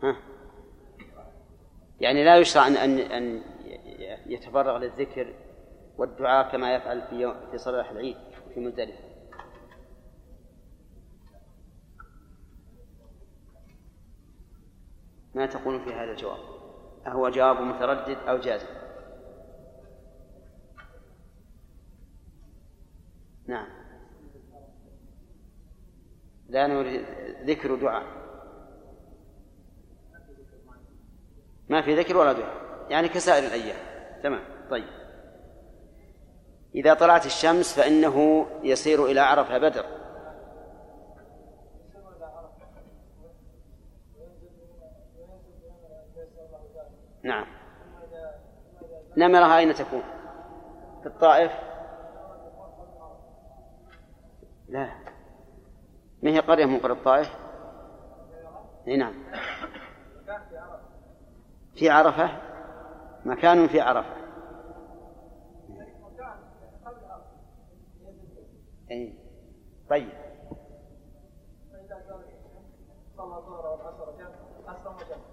ها؟ 0.02 0.16
يعني 2.00 2.24
لا 2.24 2.36
يشرع 2.36 2.66
أن 2.66 2.98
أن 2.98 3.42
يتفرغ 4.26 4.78
للذكر 4.78 5.34
والدعاء 5.98 6.52
كما 6.52 6.74
يفعل 6.74 7.02
في 7.02 7.14
يوم 7.14 7.50
في 7.50 7.58
صلاة 7.58 7.90
العيد 7.90 8.16
في 8.54 8.60
مزدلفة. 8.60 9.12
ما 15.34 15.46
تقول 15.46 15.80
في 15.80 15.94
هذا 15.94 16.10
الجواب؟ 16.10 16.38
أهو 17.06 17.28
جواب 17.28 17.60
متردد 17.60 18.16
أو 18.16 18.38
جازم؟ 18.38 18.66
نعم. 23.46 23.66
لا 26.48 26.66
نريد 26.66 27.04
ذكر 27.50 27.74
دعاء. 27.74 28.22
ما 31.68 31.82
في 31.82 31.94
ذكر 32.00 32.16
ولا 32.16 32.32
دعاء. 32.32 32.86
يعني 32.90 33.08
كسائر 33.08 33.44
الأيام. 33.44 33.76
تمام. 34.22 34.68
طيب. 34.70 35.01
إذا 36.74 36.94
طلعت 36.94 37.26
الشمس 37.26 37.74
فإنه 37.74 38.46
يسير 38.62 39.04
إلى 39.04 39.20
عرفة 39.20 39.58
بدر. 39.58 39.84
نعم. 47.22 47.46
نمرها 49.16 49.58
أين 49.58 49.74
تكون؟ 49.74 50.02
في 51.02 51.06
الطائف؟ 51.06 51.52
لا. 54.68 54.90
ما 56.22 56.30
هي 56.30 56.38
قرية 56.38 56.64
من 56.64 56.78
قرى 56.78 56.92
الطائف؟ 56.92 57.30
نعم. 58.86 59.14
في 61.74 61.90
عرفة؟ 61.90 62.30
مكان 63.24 63.68
في 63.68 63.80
عرفة. 63.80 64.21
أي 68.92 69.14
طيب. 69.90 70.08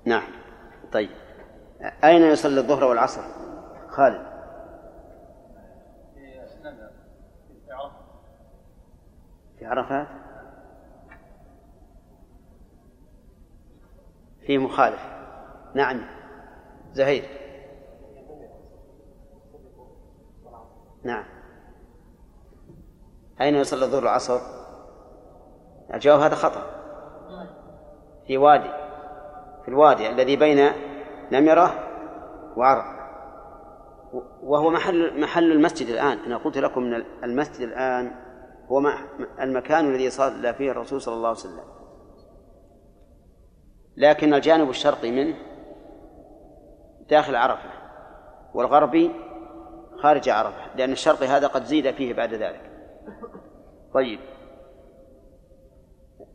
نعم. 0.06 0.24
طيب. 0.92 1.10
أين 2.04 2.22
يصلي 2.22 2.60
الظهر 2.60 2.84
والعصر؟ 2.84 3.22
خالد. 3.90 4.40
في 9.60 9.66
عرفات؟ 9.66 10.08
في 14.42 14.58
مخالف. 14.58 15.02
نعم. 15.76 16.02
زهير. 16.94 17.30
نعم. 21.04 21.39
أين 23.42 23.56
يصلي 23.56 23.86
الظهر 23.86 24.04
والعصر؟ 24.04 24.40
الجواب 25.94 26.20
هذا 26.20 26.36
خطأ. 26.36 26.80
في 28.28 28.38
وادي 28.38 28.70
في 29.62 29.68
الوادي 29.68 30.10
الذي 30.10 30.36
بين 30.36 30.72
نمرة 31.32 31.74
وعرفة 32.58 33.00
وهو 34.44 34.70
محل 34.70 35.22
محل 35.22 35.52
المسجد 35.52 35.88
الآن. 35.88 36.18
أنا 36.18 36.38
قلت 36.38 36.58
لكم 36.58 36.84
أن 36.84 37.06
المسجد 37.24 37.62
الآن 37.62 38.12
هو 38.68 38.82
المكان 39.40 39.86
الذي 39.86 40.10
صلى 40.10 40.54
فيه 40.54 40.72
الرسول 40.72 41.02
صلى 41.02 41.16
الله 41.16 41.28
عليه 41.28 41.40
وسلم. 41.40 41.64
لكن 43.98 44.34
الجانب 44.34 44.70
الشرقي 44.70 45.12
منه 45.12 45.36
داخل 47.10 47.36
عرفة 47.36 47.70
والغربي 48.54 49.12
خارج 50.04 50.30
عرفة 50.30 50.76
لأن 50.76 50.92
الشرقي 50.92 51.26
هذا 51.26 51.48
قد 51.48 51.64
زيد 51.64 51.92
فيه 51.92 52.14
بعد 52.14 52.34
ذلك. 52.34 52.69
طيب. 53.94 54.20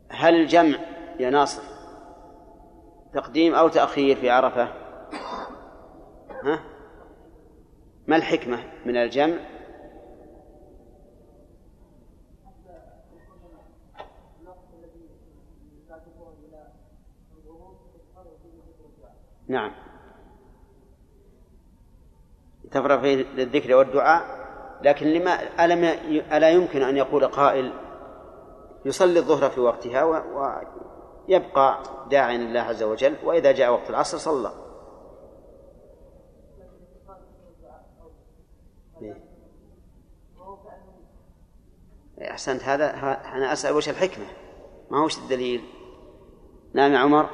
هل 0.09 0.35
الجمع 0.35 0.77
يا 1.19 1.29
ناصر 1.29 1.63
تقديم 3.13 3.55
أو 3.55 3.67
تأخير 3.67 4.15
في 4.15 4.29
عرفة؟ 4.29 4.63
ها؟ 6.43 6.59
ما 8.07 8.15
الحكمة 8.15 8.59
من 8.85 8.97
الجمع؟ 8.97 9.37
نعم. 19.47 19.71
تفرغ 22.71 23.01
فيه 23.01 23.15
للذكر 23.15 23.75
والدعاء؟ 23.75 24.44
لكن 24.81 25.07
لما 25.07 25.65
ألم 25.65 25.83
ألا 26.33 26.49
يمكن 26.49 26.81
أن 26.81 26.97
يقول 26.97 27.27
قائل 27.27 27.73
يصلي 28.85 29.19
الظهر 29.19 29.49
في 29.49 29.59
وقتها 29.59 30.03
ويبقى 31.27 31.79
داعيا 32.09 32.37
لله 32.37 32.59
عز 32.59 32.83
وجل 32.83 33.15
وإذا 33.23 33.51
جاء 33.51 33.71
وقت 33.71 33.89
العصر 33.89 34.17
صلى. 34.17 34.51
أحسنت 42.21 42.63
هذا 42.63 42.89
أنا 43.33 43.53
أسأل 43.53 43.75
وش 43.75 43.89
الحكمة؟ 43.89 44.25
ما 44.91 45.03
هوش 45.03 45.17
الدليل؟ 45.17 45.61
نعم 46.73 46.93
يا 46.93 46.97
عمر؟ 46.97 47.29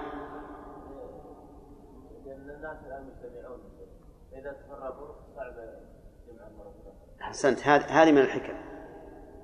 أحسنت. 7.31 7.67
هذه 7.67 8.11
من 8.11 8.17
الحكم 8.17 8.53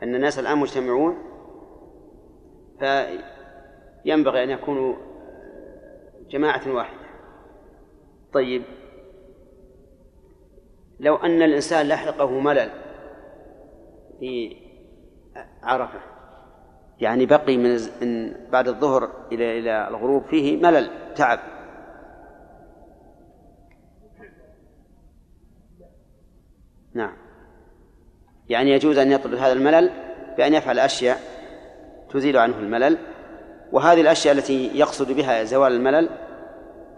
أن 0.04 0.16
الناس 0.16 0.40
الآن 0.40 0.58
مجتمعون 0.58 1.18
فينبغي 2.80 4.44
أن 4.44 4.50
يكونوا 4.50 4.96
جماعة 6.30 6.62
واحدة. 6.68 7.08
طيب 8.34 8.64
لو 11.00 11.16
أن 11.16 11.42
الإنسان 11.42 11.88
لحقه 11.88 12.40
ملل 12.40 12.72
في 14.20 14.56
عرفة 15.64 16.00
يعني 17.00 17.26
بقي 17.26 17.58
من 17.58 18.34
بعد 18.52 18.68
الظهر 18.68 19.28
إلى 19.32 19.60
إلى 19.60 19.88
الغروب 19.88 20.24
فيه 20.24 20.62
ملل 20.62 21.14
تعب. 21.16 21.40
نعم. 26.94 27.27
يعني 28.50 28.72
يجوز 28.72 28.98
أن 28.98 29.12
يطرد 29.12 29.34
هذا 29.34 29.54
الملل 29.54 29.92
بأن 30.38 30.54
يفعل 30.54 30.80
أشياء 30.80 31.20
تزيل 32.10 32.38
عنه 32.38 32.58
الملل 32.58 32.98
وهذه 33.72 34.02
الأشياء 34.02 34.38
التي 34.38 34.78
يقصد 34.78 35.12
بها 35.12 35.44
زوال 35.44 35.72
الملل 35.72 36.10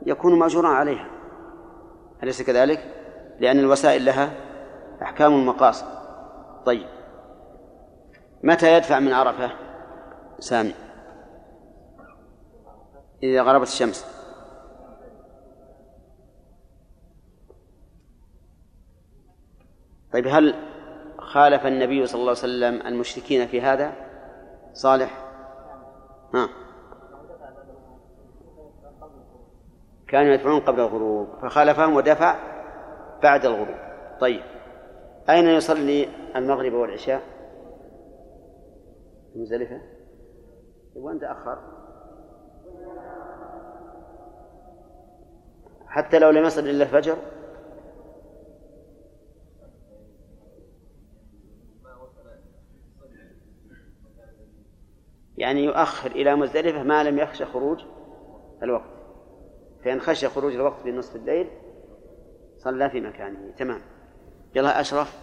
يكون 0.05 0.39
مأجورا 0.39 0.67
عليها. 0.67 1.07
أليس 2.23 2.41
كذلك؟ 2.41 2.95
لأن 3.39 3.59
الوسائل 3.59 4.05
لها 4.05 4.31
أحكام 5.01 5.33
المقاصد 5.33 5.85
طيب. 6.65 6.87
متى 8.43 8.73
يدفع 8.73 8.99
من 8.99 9.13
عرفة؟ 9.13 9.51
سامي. 10.39 10.73
إذا 13.23 13.41
غربت 13.41 13.67
الشمس. 13.67 14.05
طيب 20.13 20.27
هل 20.27 20.68
خالف 21.33 21.65
النبي 21.65 22.05
صلى 22.05 22.19
الله 22.19 22.29
عليه 22.29 22.39
وسلم 22.39 22.87
المشركين 22.87 23.47
في 23.47 23.61
هذا؟ 23.61 23.93
صالح؟ 24.73 25.25
ها. 26.33 26.49
كانوا 30.07 30.33
يدفعون 30.33 30.59
قبل 30.59 30.79
الغروب 30.79 31.27
فخالفهم 31.41 31.95
ودفع 31.95 32.35
بعد 33.23 33.45
الغروب. 33.45 33.77
طيب. 34.21 34.41
أين 35.29 35.45
يصلي 35.45 36.07
المغرب 36.35 36.73
والعشاء؟ 36.73 37.21
مزدلفة 39.35 39.81
وين 40.95 41.19
تأخر. 41.19 41.59
حتى 45.87 46.19
لو 46.19 46.29
لم 46.29 46.43
يصل 46.45 46.61
إلا 46.61 46.83
الفجر؟ 46.83 47.17
يعني 55.39 55.63
يؤخر 55.63 56.11
إلى 56.11 56.35
مزدلفة 56.35 56.83
ما 56.83 57.03
لم 57.03 57.19
يخشى 57.19 57.45
خروج 57.45 57.79
الوقت. 58.63 58.99
فإن 59.83 60.01
خشي 60.01 60.27
خروج 60.27 60.53
الوقت 60.53 60.81
في 60.83 60.91
نصف 60.91 61.15
الليل 61.15 61.47
صلى 62.57 62.89
في 62.89 63.01
مكانه. 63.01 63.51
تمام. 63.57 63.81
يلا 64.55 64.81
أشرف. 64.81 65.17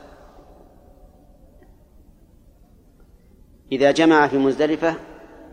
إذا 3.72 3.90
جمع 3.90 4.26
في 4.26 4.38
مزدلفة 4.38 4.94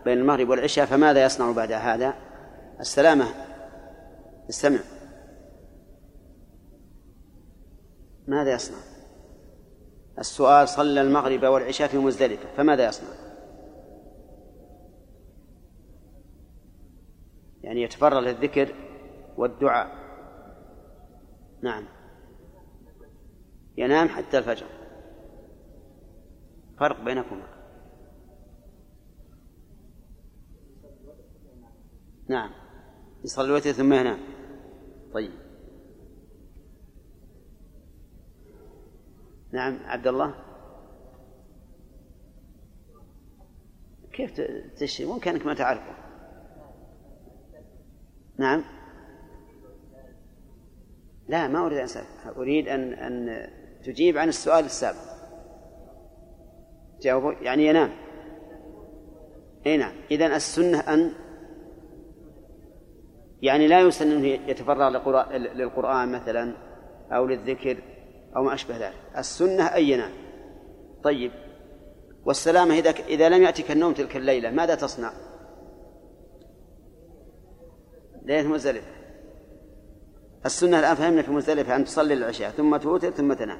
بين 0.05 0.17
المغرب 0.17 0.49
والعشاء 0.49 0.85
فماذا 0.85 1.25
يصنع 1.25 1.51
بعد 1.51 1.71
هذا؟ 1.71 2.13
السلامة. 2.79 3.25
استمع. 4.49 4.79
ماذا 8.27 8.53
يصنع؟ 8.53 8.77
السؤال 10.19 10.69
صلى 10.69 11.01
المغرب 11.01 11.43
والعشاء 11.43 11.87
في 11.87 11.97
مزدلفة 11.97 12.47
فماذا 12.57 12.87
يصنع؟ 12.87 13.22
يعني 17.63 17.81
يتفرغ 17.81 18.19
للذكر 18.19 18.75
والدعاء. 19.37 20.03
نعم. 21.61 21.85
ينام 23.77 24.07
حتى 24.07 24.37
الفجر. 24.37 24.67
فرق 26.79 27.03
بينكما. 27.03 27.47
نعم. 32.29 32.51
يصلي 33.23 33.45
الوتر 33.45 33.71
ثم 33.71 33.93
ينام. 33.93 34.19
طيب. 35.13 35.31
نعم 39.51 39.79
عبد 39.85 40.07
الله. 40.07 40.35
كيف 44.13 44.31
تشتري 44.77 45.19
كانك 45.19 45.45
ما 45.45 45.53
تعرفه. 45.53 46.02
نعم. 48.37 48.63
لا 51.27 51.47
ما 51.47 51.65
أريد 51.65 51.77
أن 51.77 51.83
أسأل. 51.83 52.05
أريد 52.37 52.67
أن 52.67 52.93
أن 52.93 53.47
تجيب 53.83 54.17
عن 54.17 54.29
السؤال 54.29 54.65
السابق. 54.65 55.13
جاوبوا 57.01 57.33
يعني 57.41 57.67
ينام 57.67 57.91
أي 59.65 59.77
نعم. 59.77 59.93
اذا 60.11 60.35
السنة 60.35 60.79
أن 60.79 61.13
يعني 63.41 63.67
لا 63.67 63.79
يسن 63.79 64.11
أنه 64.11 64.27
يتفرغ 64.27 64.89
للقرآن 65.37 66.11
مثلا 66.11 66.53
أو 67.11 67.25
للذكر 67.25 67.77
أو 68.35 68.43
ما 68.43 68.53
أشبه 68.53 68.77
ذلك. 68.77 68.95
السنة 69.17 69.63
ان 69.63 69.83
ينام 69.83 70.11
طيب. 71.03 71.31
والسلامة 72.25 72.73
إذا 72.73 72.89
إذا 72.89 73.29
لم 73.29 73.43
يأتك 73.43 73.71
النوم 73.71 73.93
تلك 73.93 74.17
الليلة 74.17 74.51
ماذا 74.51 74.75
تصنع؟ 74.75 75.13
ليلة 78.25 78.49
مزدلفة 78.49 78.87
السنة 80.45 80.79
الآن 80.79 80.95
فهمنا 80.95 81.21
في 81.21 81.31
مزدلفة 81.31 81.75
أن 81.75 81.85
تصلي 81.85 82.13
العشاء 82.13 82.51
ثم 82.51 82.77
توتر 82.77 83.11
ثم 83.11 83.33
تنام 83.33 83.59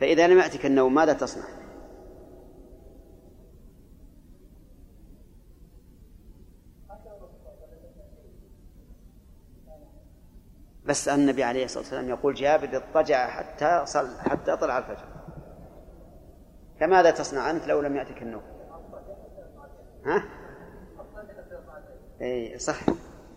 فإذا 0.00 0.26
لم 0.26 0.38
يأتك 0.38 0.66
النوم 0.66 0.94
ماذا 0.94 1.12
تصنع؟ 1.12 1.44
بس 10.84 11.08
النبي 11.08 11.44
عليه 11.44 11.64
الصلاة 11.64 11.82
والسلام 11.82 12.08
يقول 12.08 12.34
جابر 12.34 12.76
اضطجع 12.76 13.30
حتى 13.30 13.82
صل 13.84 14.20
حتى 14.20 14.56
طلع 14.56 14.78
الفجر 14.78 15.06
فماذا 16.80 17.10
تصنع 17.10 17.50
أنت 17.50 17.66
لو 17.66 17.80
لم 17.80 17.96
يأتك 17.96 18.22
النوم 18.22 18.42
ها؟ 20.06 20.39
اي 22.22 22.58
صح 22.58 22.80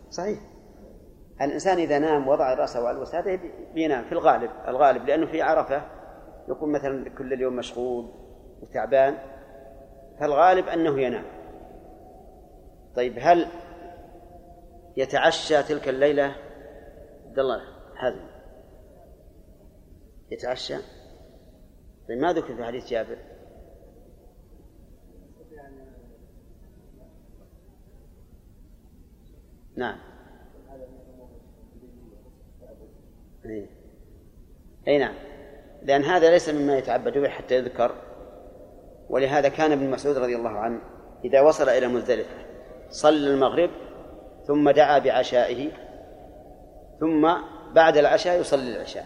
صحيح. 0.10 0.40
الإنسان 1.42 1.78
إذا 1.78 2.00
نام 2.00 2.28
وضع 2.28 2.54
رأسه 2.54 2.88
على 2.88 2.98
الوسادة 2.98 3.40
بينام 3.74 4.04
في 4.04 4.12
الغالب 4.12 4.52
الغالب 4.68 5.06
لأنه 5.06 5.26
في 5.26 5.42
عرفة 5.42 5.82
يكون 6.50 6.72
مثلا 6.72 7.10
كل 7.10 7.34
اليوم 7.34 7.56
مشغول 7.56 8.12
وتعبان 8.62 9.18
فالغالب 10.20 10.68
أنه 10.68 11.02
ينام. 11.02 11.26
طيب 12.96 13.14
هل 13.22 13.48
يتعشى 14.98 15.64
تلك 15.64 15.90
الليلة؟ 15.90 16.36
عبد 17.26 17.40
الله 17.40 17.62
حازم 17.96 18.26
يتعشى؟ 20.32 20.78
طيب 22.10 22.18
ما 22.18 22.34
ذكر 22.34 22.56
في 22.56 22.64
حديث 22.64 22.90
جابر؟ 22.90 23.18
نعم. 29.76 29.98
أي. 33.46 33.70
أي 34.88 34.98
نعم. 34.98 35.14
لأن 35.84 36.04
هذا 36.04 36.32
ليس 36.32 36.50
مما 36.50 36.78
يتعبد 36.78 37.18
به 37.18 37.30
حتى 37.30 37.56
يذكر 37.56 37.92
ولهذا 39.10 39.50
كان 39.50 39.72
ابن 39.72 39.90
مسعود 39.90 40.18
رضي 40.18 40.36
الله 40.36 40.50
عنه 40.50 40.82
إذا 41.26 41.42
وصل 41.42 41.70
إلى 41.70 41.88
مزدلفة 41.88 42.36
صلى 42.90 43.28
المغرب 43.28 43.70
ثم 44.48 44.70
دعا 44.70 45.00
بعشائه 45.00 45.72
ثم 47.00 47.34
بعد 47.74 47.98
العشاء 47.98 48.40
يصلي 48.40 48.76
العشاء. 48.76 49.06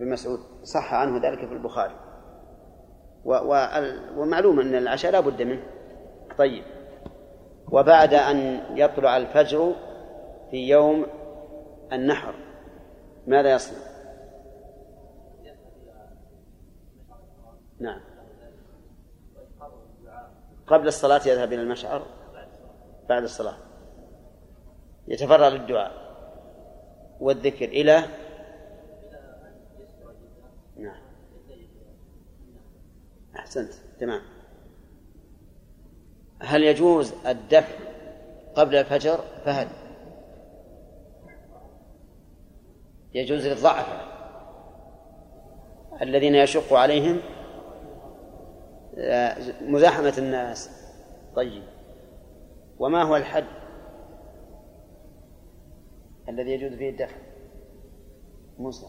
ابن 0.00 0.10
مسعود 0.10 0.40
صح 0.62 0.94
عنه 0.94 1.28
ذلك 1.28 1.38
في 1.38 1.52
البخاري. 1.52 1.94
ومعلوم 4.16 4.60
أن 4.60 4.74
العشاء 4.74 5.12
لا 5.12 5.20
بد 5.20 5.42
منه. 5.42 5.62
طيب. 6.38 6.64
وبعد 7.72 8.14
أن 8.14 8.64
يطلع 8.76 9.16
الفجر 9.16 9.74
في 10.50 10.68
يوم 10.68 11.06
النحر 11.92 12.34
ماذا 13.26 13.52
يصنع؟ 13.52 13.78
نعم. 17.80 18.00
قبل 20.66 20.86
الصلاة 20.88 21.20
يذهب 21.26 21.52
إلى 21.52 21.62
المشعر؟ 21.62 22.06
بعد 23.08 23.22
الصلاة. 23.22 23.56
يتفرغ 25.08 25.48
للدعاء 25.48 25.92
والذكر 27.20 27.64
إلى 27.64 28.02
نعم. 30.76 31.02
أحسنت. 33.36 33.72
تمام. 34.00 34.31
هل 36.42 36.62
يجوز 36.62 37.14
الدفع 37.26 37.74
قبل 38.54 38.76
الفجر؟ 38.76 39.18
فهل. 39.44 39.68
يجوز 43.14 43.46
للضعف. 43.46 43.86
الذين 46.02 46.34
يشق 46.34 46.72
عليهم 46.72 47.20
آه، 48.98 49.36
مزاحمة 49.62 50.14
الناس. 50.18 50.70
طيب. 51.36 51.62
وما 52.78 53.02
هو 53.02 53.16
الحد 53.16 53.46
الذي 56.28 56.50
يجوز 56.50 56.72
فيه 56.72 56.90
الدفع؟ 56.90 57.16
موسى. 58.58 58.86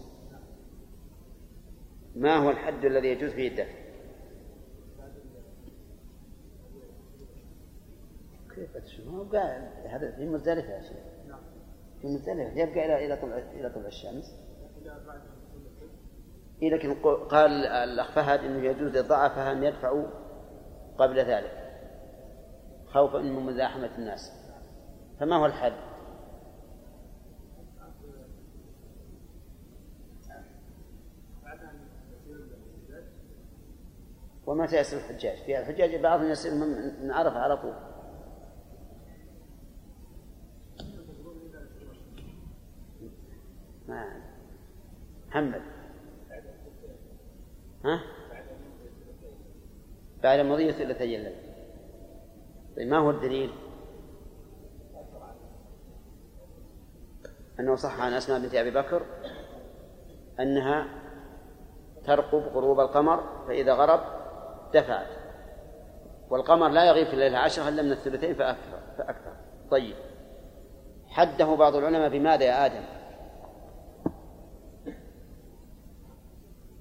ما 2.15 2.35
هو 2.35 2.49
الحد 2.49 2.85
الذي 2.85 3.07
يجوز 3.07 3.31
فيه 3.31 3.47
الدفع؟ 3.47 3.82
كيف 8.55 8.69
ما 9.05 9.17
هو 9.17 9.23
قاعد 9.23 9.87
هذا 9.87 10.11
في 10.11 10.25
مزدلفة 10.25 10.69
يا 10.69 10.81
شيخ. 10.81 10.97
في 12.01 12.07
مزدلفة. 12.07 12.59
يبقى 12.59 12.85
إلى 12.85 13.05
إلى 13.05 13.17
طلوع 13.17 13.37
إلى 13.37 13.69
طلوع 13.69 13.87
الشمس. 13.87 14.35
إيه 16.61 16.69
لكن 16.69 16.93
قال 17.27 17.65
الأخ 17.65 18.11
فهد 18.11 18.39
أنه 18.39 18.65
يجوز 18.65 18.97
للضعفاء 18.97 19.51
أن 19.51 19.63
يدفعوا 19.63 20.07
قبل 20.97 21.19
ذلك. 21.19 21.63
خوفا 22.87 23.17
من 23.17 23.45
مزاحمة 23.45 23.97
الناس. 23.97 24.31
فما 25.19 25.35
هو 25.35 25.45
الحد؟ 25.45 25.73
ومتى 34.45 34.79
يصل 34.79 34.97
الحجاج؟ 34.97 35.37
في 35.37 35.59
الحجاج 35.59 35.95
بعضهم 35.95 36.29
يصل 36.29 36.49
من 37.03 37.11
عرفة 37.11 37.39
على 37.39 37.57
طول. 37.57 37.92
ما 43.87 44.21
محمد 45.27 45.61
ها؟ 47.85 48.01
بعد 50.23 50.39
مضي 50.39 50.71
ثلثي 50.71 51.15
الليل 51.15 51.35
طيب 52.77 52.87
ما 52.87 52.97
هو 52.97 53.09
الدليل؟ 53.09 53.51
أنه 57.59 57.75
صح 57.75 57.99
عن 57.99 58.13
أسماء 58.13 58.39
بنت 58.39 58.55
أبي 58.55 58.71
بكر 58.71 59.01
أنها 60.39 60.87
ترقب 62.05 62.41
غروب 62.41 62.79
القمر 62.79 63.45
فإذا 63.47 63.73
غرب 63.73 63.99
دفعت 64.73 65.07
والقمر 66.29 66.67
لا 66.67 66.85
يغيب 66.85 67.07
في 67.07 67.13
الليلة 67.13 67.37
عشرة 67.37 67.69
إلا 67.69 67.81
من 67.81 67.91
الثلثين 67.91 68.35
فأكثر 68.35 68.79
فأكثر 68.97 69.33
طيب 69.71 69.95
حده 71.07 71.55
بعض 71.55 71.75
العلماء 71.75 72.09
بماذا 72.09 72.43
يا 72.43 72.65
آدم؟ 72.65 72.83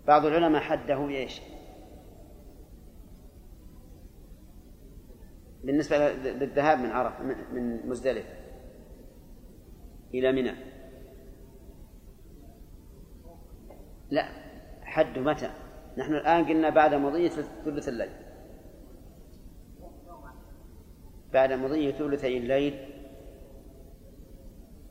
بعض 0.06 0.26
العلماء 0.26 0.62
حده 0.62 0.98
بإيش؟ 0.98 1.40
بالنسبة 5.64 6.12
للذهاب 6.12 6.78
من 6.78 6.90
عرف 6.90 7.20
من 7.52 7.88
مزدلفة 7.88 8.34
إلى 10.14 10.32
منى 10.32 10.54
لا 14.10 14.28
حد 14.82 15.18
متى 15.18 15.50
نحن 15.98 16.14
الآن 16.14 16.44
قلنا 16.44 16.70
بعد 16.70 16.94
مضي 16.94 17.28
ثلث 17.64 17.88
الليل 17.88 18.10
بعد 21.32 21.52
مضي 21.52 21.92
ثلثي 21.92 22.38
الليل 22.38 22.88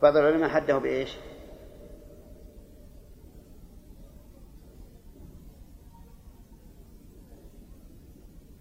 بعض 0.01 0.17
العلماء 0.17 0.49
حده 0.49 0.77
بإيش؟ 0.77 1.17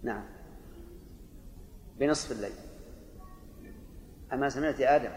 نعم. 0.02 0.24
بنصف 1.98 2.32
الليل. 2.32 2.52
أما 4.32 4.48
سمعت 4.48 4.80
يا 4.80 4.96
آدم. 4.96 5.10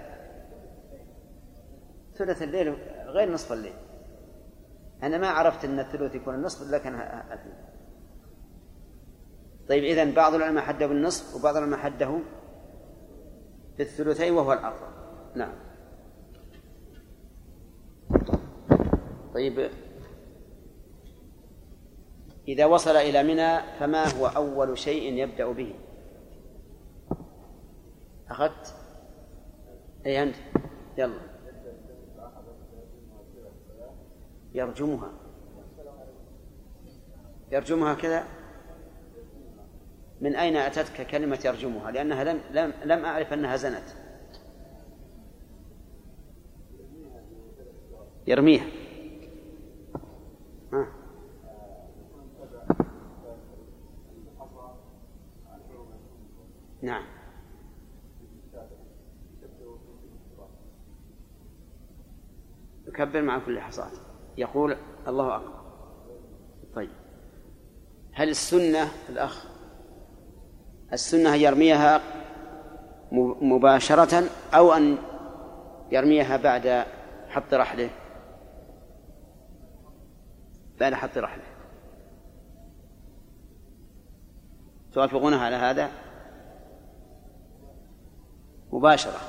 ثلث 2.15 2.41
الليل 2.41 2.73
غير 3.07 3.31
نصف 3.31 3.53
الليل. 3.53 3.73
أنا 5.03 5.17
ما 5.17 5.27
عرفت 5.27 5.65
أن 5.65 5.79
الثلث 5.79 6.15
يكون 6.15 6.36
النصف 6.36 6.71
لكن 6.71 6.95
الحين. 6.95 7.53
طيب 9.69 9.84
إذن 9.84 10.11
بعض 10.11 10.34
العلماء 10.34 10.63
حده 10.63 10.88
بالنصف 10.88 11.36
وبعض 11.36 11.57
العلماء 11.57 11.79
حده 11.79 12.19
بالثلثين 13.77 14.34
وهو 14.34 14.53
الأفضل. 14.53 14.88
نعم. 15.36 15.53
طيب 19.34 19.69
إذا 22.47 22.65
وصل 22.65 22.95
إلى 22.95 23.23
منى 23.23 23.59
فما 23.79 24.07
هو 24.17 24.27
أول 24.27 24.77
شيء 24.77 25.13
يبدأ 25.13 25.51
به؟ 25.51 25.75
أخذت؟ 28.29 28.75
أي 30.05 30.23
أنت؟ 30.23 30.35
يلا. 30.97 31.19
يرجمها. 34.53 35.11
يرجمها 37.51 37.93
كذا؟ 37.93 38.23
من 40.21 40.35
أين 40.35 40.55
أتتك 40.55 41.07
كلمة 41.07 41.39
يرجمها؟ 41.45 41.91
لأنها 41.91 42.23
لم 42.23 42.41
لم 42.51 42.73
لم 42.83 43.05
أعرف 43.05 43.33
أنها 43.33 43.55
زنت. 43.55 43.83
يرميها 48.27 48.65
ها. 50.73 50.87
نعم. 56.84 57.03
يكبر 62.88 63.21
مع 63.21 63.39
كل 63.39 63.59
حصاة 63.59 63.91
يقول 64.38 64.77
الله 65.07 65.36
أكبر. 65.36 65.63
طيب. 66.75 66.89
هل 68.13 68.29
السنة 68.29 68.91
الأخ 69.09 69.45
السنة 70.93 71.36
يرميها 71.36 72.01
مباشرة 73.41 74.29
أو 74.53 74.73
أن 74.73 74.97
يرميها 75.91 76.38
بعد 76.38 76.86
حط 77.29 77.53
رحله؟ 77.53 77.89
بعد 80.79 80.93
حط 80.93 81.17
رحله. 81.17 81.43
توافقون 84.93 85.34
على 85.34 85.55
هذا. 85.55 86.02
مباشرة. 88.74 89.19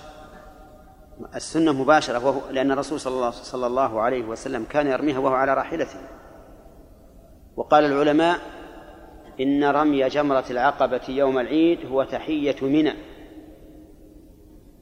السنة 1.34 1.72
مباشرة 1.72 2.26
وهو 2.26 2.51
لأن 2.51 2.72
الرسول 2.72 3.01
صلى 3.01 3.14
الله, 3.14 3.30
صلى 3.30 3.66
الله 3.66 4.01
عليه 4.01 4.24
وسلم 4.24 4.64
كان 4.64 4.86
يرميها 4.86 5.18
وهو 5.18 5.34
على 5.34 5.55
راحلته. 5.55 5.99
وقال 7.57 7.84
العلماء 7.84 8.38
إن 9.40 9.64
رمي 9.64 10.09
جمرة 10.09 10.45
العقبة 10.51 11.01
يوم 11.09 11.38
العيد 11.38 11.86
هو 11.86 12.05
تحية 12.05 12.57
منى. 12.62 12.92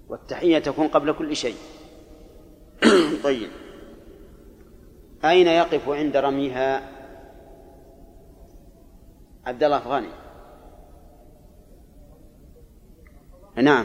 والتحية 0.08 0.58
تكون 0.58 0.88
قبل 0.88 1.12
كل 1.12 1.36
شيء. 1.36 1.56
طيب. 3.24 3.50
أين 5.24 5.46
يقف 5.46 5.88
عند 5.88 6.16
رميها؟ 6.16 6.88
عبد 9.46 9.64
الله 9.64 9.76
أفغاني 9.76 10.08
نعم. 13.56 13.84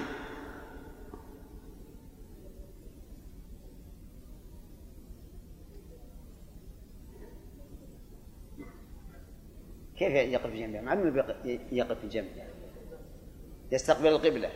كيف 9.98 10.14
يقف 10.14 10.48
في 10.48 10.60
جنبها؟ 10.60 10.82
معلوم 10.82 11.18
يقف 11.72 12.00
في 12.00 12.08
جنبها 12.08 12.48
يستقبل 13.72 14.08
القبلة. 14.08 14.52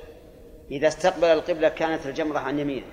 إذا 0.71 0.87
استقبل 0.87 1.23
القبلة 1.23 1.69
كانت 1.69 2.05
الجمرة 2.05 2.39
عن 2.39 2.59
يمينه. 2.59 2.85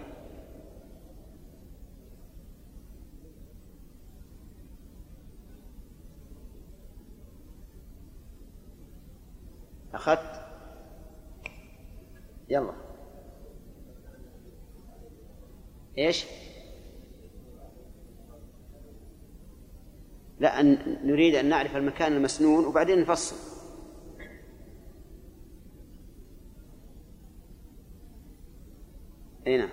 أخذت؟ 9.94 10.44
يلا. 12.48 12.72
إيش؟ 15.98 16.26
لا 20.40 20.60
أن 20.60 20.98
نريد 21.04 21.34
أن 21.34 21.48
نعرف 21.48 21.76
المكان 21.76 22.12
المسنون 22.12 22.66
وبعدين 22.66 23.00
نفصل. 23.00 23.36
أي 29.46 29.56
نعم. 29.58 29.68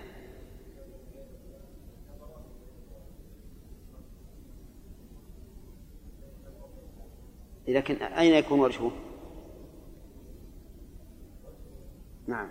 لكن 7.68 7.94
أين 7.94 8.34
يكون 8.34 8.60
وجهه؟ 8.60 8.92
نعم. 12.26 12.48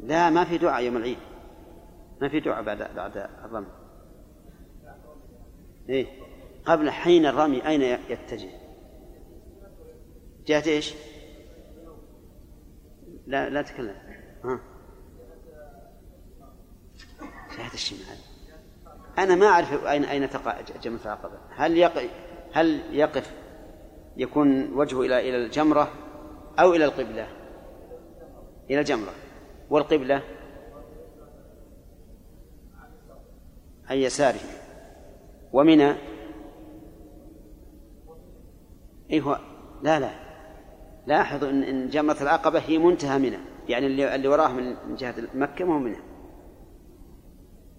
لا 0.00 0.30
ما 0.30 0.44
في 0.44 0.58
دعاء 0.58 0.82
يوم 0.82 0.96
العيد. 0.96 1.18
ما 2.20 2.28
في 2.28 2.40
دعاء 2.40 2.62
بعد 2.62 2.94
بعد 2.96 3.16
الرمي 3.16 3.66
إيه. 5.88 6.31
قبل 6.66 6.90
حين 6.90 7.26
الرمي 7.26 7.68
أين 7.68 7.82
يتجه؟ 7.82 8.50
جهة 10.46 10.66
إيش؟ 10.66 10.94
لا 13.26 13.48
لا 13.48 13.62
تكلم 13.62 13.96
ها. 14.44 14.60
جهة 17.58 17.74
الشمال. 17.74 18.18
أنا 19.18 19.34
ما 19.34 19.46
أعرف 19.46 19.84
أين 19.86 20.04
أين 20.04 20.30
تقع 20.30 20.60
جمرة 20.60 21.00
العقبة. 21.04 21.38
هل 21.50 21.78
يقف 21.78 22.10
هل 22.52 22.96
يقف 22.96 23.32
يكون 24.16 24.72
وجهه 24.74 25.00
إلى 25.00 25.28
إلى 25.28 25.36
الجمرة 25.36 25.92
أو 26.58 26.74
إلى 26.74 26.84
القبلة؟ 26.84 27.28
إلى 28.70 28.80
الجمرة. 28.80 29.12
والقبلة؟ 29.70 30.22
عن 33.86 33.96
يساره. 33.96 34.40
ومنى 35.52 36.11
هو؟ 39.20 39.38
لا 39.82 40.00
لا. 40.00 40.10
لاحظوا 41.06 41.50
إن, 41.50 41.62
إن 41.62 41.88
جمرة 41.88 42.22
العقبة 42.22 42.58
هي 42.58 42.78
منتهى 42.78 43.18
منى 43.18 43.38
يعني 43.68 43.86
اللي, 43.86 44.14
اللي 44.14 44.28
وراه 44.28 44.48
من 44.48 44.96
جهة 44.96 45.14
مكة 45.34 45.64
ما 45.64 45.74
هو 45.74 45.78
منى 45.78 45.98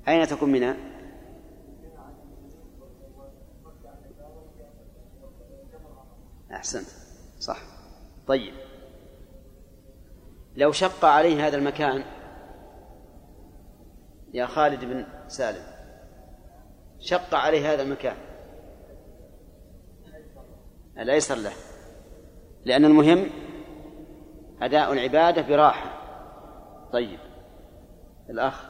أين 0.08 0.28
تكون 0.28 0.52
منى؟ 0.52 0.74
أحسنت. 6.52 6.88
صح. 7.40 7.58
طيب. 8.28 8.54
لو 10.56 10.72
شق 10.72 11.06
عليه 11.06 11.48
هذا 11.48 11.58
المكان 11.58 12.04
يا 14.34 14.46
خالد 14.46 14.86
بن 14.86 15.06
سالم 15.28 15.64
شق 17.00 17.36
عليه 17.36 17.74
هذا 17.74 17.82
المكان. 17.82 18.16
الأيسر 21.00 21.36
له. 21.36 21.54
لأن 22.66 22.86
المهم 22.86 23.30
أداء 24.62 24.94
العبادة 24.94 25.42
براحة. 25.42 26.04
طيب. 26.94 27.20
الأخ. 28.30 28.70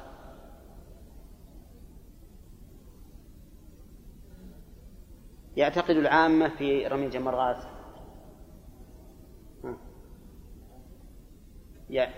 يعتقد 5.57 5.95
العامة 5.95 6.49
في 6.49 6.87
رمي 6.87 7.05
الجمرات. 7.05 7.63
يا 11.89 12.09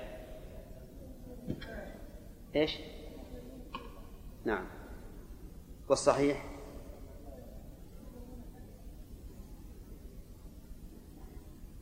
إيش؟ 2.55 2.79
نعم. 4.45 4.65
والصحيح؟ 5.89 6.54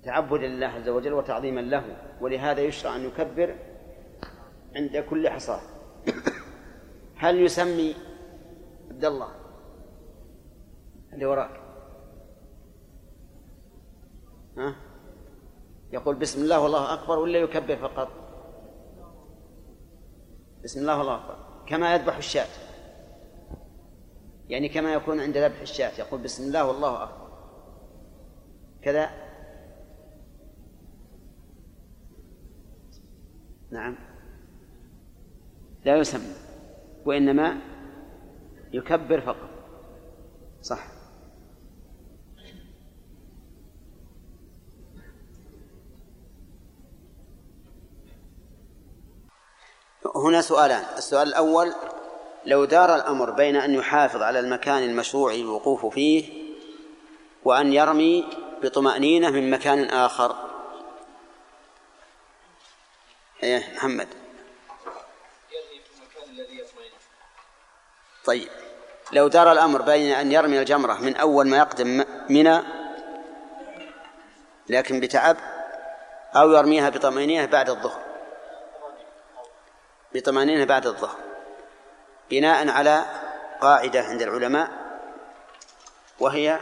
تعبدا 0.04 0.48
لله 0.48 0.68
عز 0.68 0.90
وجل 0.90 1.14
وتعظيما 1.14 1.62
له 1.62 1.84
ولهذا 2.22 2.62
يشرع 2.62 2.96
أن 2.96 3.06
يكبر 3.06 3.56
عند 4.76 4.98
كل 4.98 5.30
حصاة 5.30 5.62
هل 7.18 7.42
يسمي 7.42 7.96
عبد 8.92 9.06
الله 9.06 9.30
اللي 11.14 11.26
وراك؟ 11.26 11.62
ها؟ 14.58 14.76
يقول 15.92 16.16
بسم 16.16 16.42
الله 16.42 16.60
والله 16.60 16.94
أكبر 16.94 17.20
ولا 17.20 17.40
يكبر 17.40 17.76
فقط؟ 17.76 18.08
بسم 20.64 20.80
الله 20.80 20.98
والله 20.98 21.16
أكبر. 21.16 21.36
كما 21.68 21.94
يذبح 21.96 22.18
الشاة. 22.18 22.48
يعني 24.50 24.70
كما 24.70 24.94
يكون 24.94 25.20
عند 25.20 25.38
ذبح 25.38 25.62
الشاة 25.62 25.92
يقول 26.00 26.22
بسم 26.22 26.44
الله 26.44 26.68
والله 26.68 27.04
أكبر. 27.04 27.28
كذا؟ 28.82 29.23
نعم. 33.74 33.96
لا 35.86 35.98
يسمى 35.98 36.36
وإنما 37.06 37.58
يكبر 38.74 39.22
فقط. 39.22 39.50
صح. 40.62 40.88
هنا 50.16 50.42
سؤالان. 50.42 50.84
السؤال 50.98 51.28
الأول 51.28 51.74
لو 52.46 52.66
دار 52.66 52.96
الأمر 52.96 53.32
بين 53.32 53.56
أن 53.56 53.74
يحافظ 53.74 54.22
على 54.22 54.40
المكان 54.40 54.84
المشروع 54.84 55.34
الوقوف 55.34 55.86
فيه 55.86 56.44
وأن 57.46 57.74
يرمي 57.74 58.26
بطمأنينة 58.64 59.30
من 59.30 59.50
مكان 59.50 59.84
آخر 59.84 60.53
إيه 63.44 63.74
محمد. 63.76 64.08
طيب. 68.26 68.50
لو 69.12 69.28
دار 69.28 69.52
الأمر 69.52 69.82
بين 69.82 70.14
أن 70.14 70.32
يرمي 70.32 70.60
الجمرة 70.60 70.94
من 70.94 71.16
أول 71.16 71.48
ما 71.48 71.58
يقدم 71.58 72.06
منى 72.30 72.64
لكن 74.70 75.00
بتعب 75.00 75.38
أو 76.36 76.52
يرميها 76.52 76.90
بطمأنينة 76.90 77.46
بعد 77.46 77.70
الظهر. 77.70 78.02
بطمأنينة 80.14 80.66
بعد 80.66 80.88
الظهر. 80.88 81.18
بناء 82.30 82.70
على 82.70 83.06
قاعدة 83.62 84.02
عند 84.02 84.22
العلماء 84.22 84.70
وهي 86.20 86.60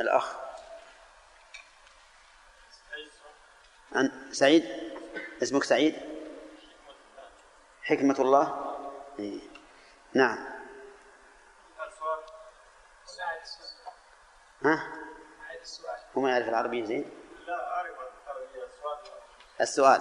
الأخ. 0.00 0.34
عن 3.92 4.12
سعيد؟ 4.32 4.93
اسمك 5.44 5.64
سعيد 5.64 5.94
حكمة 7.82 8.16
الله 8.18 8.74
إيه. 9.18 9.40
نعم 10.14 10.38
ها؟ 14.64 14.82
هو 16.16 16.22
ما 16.22 16.30
يعرف 16.30 16.48
العربية 16.48 16.84
زين؟ 16.84 17.10
لا 17.46 17.76
أعرف 17.76 17.94
السؤال 19.60 20.00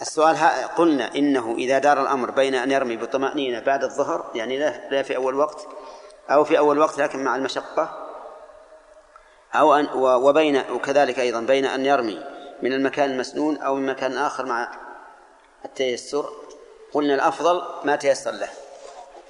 السؤال 0.00 0.36
قلنا 0.76 1.14
إنه 1.14 1.54
إذا 1.54 1.78
دار 1.78 2.02
الأمر 2.02 2.30
بين 2.30 2.54
أن 2.54 2.70
يرمي 2.70 2.96
بطمأنينة 2.96 3.60
بعد 3.60 3.84
الظهر 3.84 4.30
يعني 4.34 4.58
لا, 4.58 4.90
لا 4.90 5.02
في 5.02 5.16
أول 5.16 5.34
وقت 5.34 5.68
أو 6.30 6.44
في 6.44 6.58
أول 6.58 6.78
وقت 6.78 6.98
لكن 6.98 7.24
مع 7.24 7.36
المشقة 7.36 8.10
أو 9.54 9.74
أن 9.74 9.88
وبين 9.94 10.70
وكذلك 10.70 11.18
أيضا 11.18 11.40
بين 11.40 11.64
أن 11.64 11.86
يرمي 11.86 12.39
من 12.62 12.72
المكان 12.72 13.10
المسنون 13.10 13.62
أو 13.62 13.74
من 13.74 13.86
مكان 13.86 14.16
آخر 14.16 14.46
مع 14.46 14.78
التيسر. 15.64 16.32
قلنا 16.92 17.14
الأفضل 17.14 17.86
ما 17.86 17.96
تيسر 17.96 18.30
له. 18.30 18.48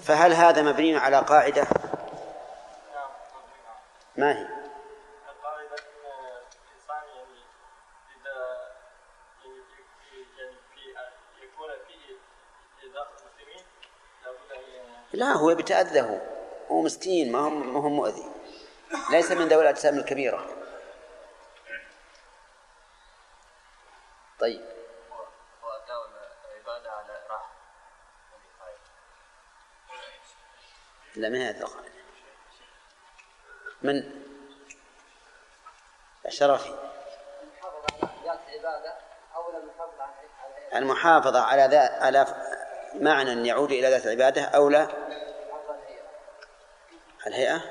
فهل 0.03 0.33
هذا 0.33 0.62
مبني 0.62 0.97
على 0.97 1.18
قاعدة؟ 1.18 1.66
ما 4.16 4.39
هي؟ 4.39 4.49
لا 15.12 15.33
هو 15.33 15.55
بتأذى 15.55 16.01
هو. 16.01 16.83
مسكين 16.83 17.33
ما 17.33 17.39
هو 17.39 17.51
ما 17.51 17.89
مؤذي. 17.89 18.24
ليس 19.11 19.33
من 19.33 19.49
ذوي 19.49 19.62
الأجسام 19.62 19.99
الكبيرة. 19.99 20.60
طيب. 24.41 24.61
لا 31.16 31.28
ما 31.28 31.38
هي 31.38 31.51
القاعدة 31.51 31.91
من؟ 33.82 34.22
الشرفي. 36.26 36.74
المحافظة 40.74 41.43
على 41.43 41.62
ذات 41.62 41.91
على 41.91 42.26
معنى 42.95 43.49
يعود 43.49 43.72
إلى 43.72 43.91
ذات 43.91 44.07
العبادة 44.07 44.45
أو 44.45 44.68
لا؟ 44.68 44.88
الهيئة؟ 47.26 47.62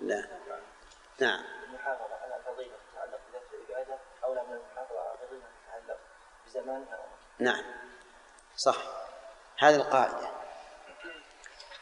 لا. 0.00 0.26
نعم. 1.20 1.44
المحافظة 1.68 2.14
على 2.22 2.40
نعم. 7.38 7.64
صح. 8.56 8.76
هذه 9.58 9.76
القاعدة. 9.76 10.28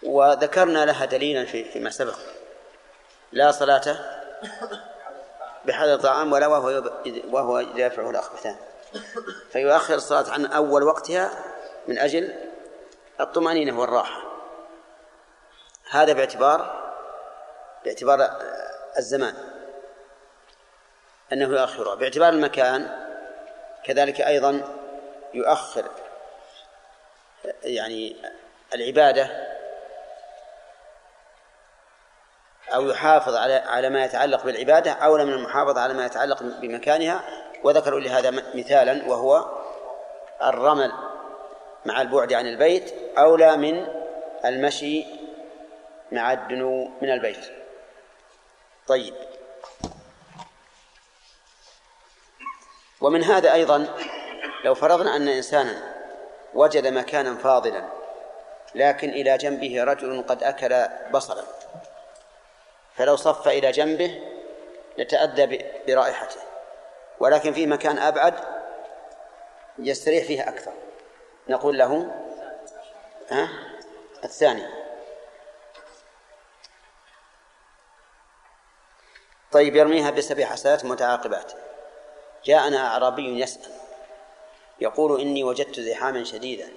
وذكرنا 0.02 0.86
لها 0.86 1.04
دليلا 1.04 1.44
في 1.44 1.64
فيما 1.64 1.90
سبق. 1.90 2.18
لا 3.32 3.50
صلاة 3.50 3.96
بحذر 5.64 5.94
الطعام 5.94 6.32
ولا 6.32 6.46
وهو 6.46 6.92
وهو 7.30 7.58
يدافعه 7.58 8.10
الأخبثان. 8.10 8.56
فيؤخر 9.52 9.94
الصلاة 9.94 10.30
عن 10.30 10.46
أول 10.46 10.82
وقتها 10.82 11.30
من 11.88 11.98
أجل 11.98 12.50
الطمأنينة 13.20 13.80
والراحة. 13.80 14.22
هذا 15.90 16.12
باعتبار 16.12 16.90
باعتبار 17.84 18.38
الزمان. 18.98 19.49
أنه 21.32 21.60
يؤخرها 21.60 21.94
باعتبار 21.94 22.28
المكان 22.28 23.06
كذلك 23.84 24.20
أيضا 24.20 24.62
يؤخر 25.34 25.84
يعني 27.64 28.16
العبادة 28.74 29.50
أو 32.74 32.88
يحافظ 32.88 33.34
على 33.34 33.54
على 33.54 33.88
ما 33.88 34.04
يتعلق 34.04 34.44
بالعبادة 34.44 34.92
أولى 34.92 35.24
من 35.24 35.32
المحافظة 35.32 35.80
على 35.80 35.94
ما 35.94 36.06
يتعلق 36.06 36.42
بمكانها. 36.42 37.24
وذكروا 37.64 38.00
لهذا 38.00 38.30
مثالا 38.54 39.08
وهو 39.08 39.44
الرمل 40.42 40.92
مع 41.86 42.00
البعد 42.00 42.32
عن 42.32 42.46
البيت 42.46 42.94
أولى 43.18 43.56
من 43.56 43.86
المشي 44.44 45.06
مع 46.12 46.32
الدنو 46.32 46.90
من 47.02 47.10
البيت. 47.10 47.46
طيب. 48.86 49.14
ومن 53.00 53.24
هذا 53.24 53.52
أيضا 53.52 53.86
لو 54.64 54.74
فرضنا 54.74 55.16
أن 55.16 55.28
إنسانا 55.28 55.94
وجد 56.54 56.86
مكانا 56.86 57.34
فاضلا 57.34 57.84
لكن 58.74 59.08
إلى 59.10 59.38
جنبه 59.38 59.84
رجل 59.84 60.24
قد 60.28 60.42
أكل 60.42 60.86
بصلا 61.10 61.44
فلو 62.96 63.16
صف 63.16 63.48
إلى 63.48 63.70
جنبه 63.70 64.20
لتأذى 64.98 65.64
برائحته 65.86 66.40
ولكن 67.20 67.52
في 67.52 67.66
مكان 67.66 67.98
أبعد 67.98 68.34
يستريح 69.78 70.24
فيه 70.24 70.48
أكثر. 70.48 70.72
نقول 71.48 71.78
له 71.78 72.10
ها؟ 73.30 73.48
الثاني. 74.24 74.66
طيب 79.52 79.76
يرميها 79.76 80.10
بسبع 80.10 80.44
حسنات 80.44 80.84
متعاقبات. 80.84 81.52
جاءنا 82.44 82.86
أعرابي 82.86 83.40
يسأل 83.40 83.72
يقول 84.80 85.20
إني 85.20 85.44
وجدت 85.44 85.80
زحاما 85.80 86.24
شديدا 86.24 86.72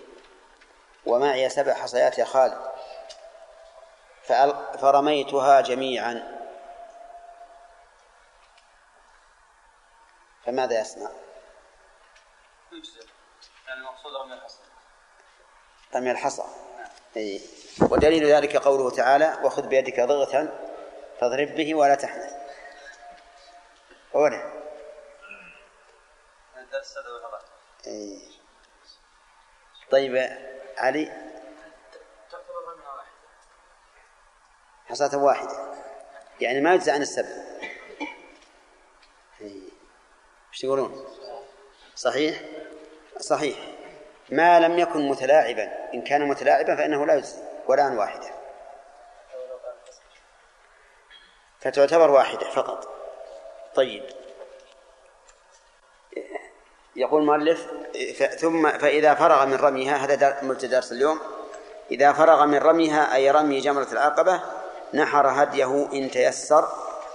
ومعي 1.05 1.49
سبع 1.49 1.73
حصيات 1.73 2.17
يا 2.17 2.25
خالد 2.25 2.73
فرميتها 4.81 5.61
جميعا. 5.61 6.39
فماذا 10.45 10.81
يصنع؟ 10.81 11.09
يعني 13.67 13.79
المقصود 13.79 14.15
رمي 14.15 14.33
الحصى. 14.33 14.59
رمي 15.95 16.11
الحصى. 16.11 16.43
أي 17.17 17.41
ودليل 17.81 18.33
ذلك 18.33 18.57
قوله 18.57 18.89
تعالى 18.89 19.37
وخذ 19.43 19.67
بيدك 19.67 19.99
ضغثا 19.99 20.69
فاضرب 21.19 21.47
به 21.47 21.75
ولا 21.75 21.95
تحنث. 21.95 22.33
هنا 24.15 24.62
إيه. 27.87 28.19
طيب 29.91 30.37
علي. 30.77 31.11
حصاة 34.85 35.17
واحدة. 35.17 35.73
يعني 36.41 36.61
ما 36.61 36.73
يجزى 36.73 36.91
عن 36.91 37.01
السبع. 37.01 37.29
إيش 39.41 40.61
تقولون؟ 40.61 41.05
صحيح؟ 41.95 42.41
صحيح. 43.19 43.57
ما 44.29 44.59
لم 44.59 44.79
يكن 44.79 45.09
متلاعبا. 45.09 45.93
إن 45.93 46.01
كان 46.01 46.27
متلاعبا 46.27 46.75
فإنه 46.75 47.05
لا 47.05 47.13
يجزي 47.13 47.41
ولا 47.67 47.83
عن 47.83 47.97
واحدة. 47.97 48.31
فتعتبر 51.59 52.11
واحدة 52.11 52.49
فقط. 52.49 52.87
طيب. 53.75 54.22
يقول 56.95 57.21
المؤلف 57.21 57.67
ثم 58.39 58.69
فإذا 58.69 59.13
فرغ 59.13 59.45
من 59.45 59.55
رميها 59.55 59.95
هذا 59.95 60.39
مبتدا 60.41 60.67
درس 60.67 60.91
اليوم 60.91 61.19
إذا 61.91 62.13
فرغ 62.13 62.45
من 62.45 62.57
رميها 62.57 63.15
أي 63.15 63.31
رمي 63.31 63.59
جمرة 63.59 63.87
العقبة 63.91 64.41
نحر 64.93 65.27
هديه 65.27 65.89
إن 65.93 66.11
تيسر 66.11 66.67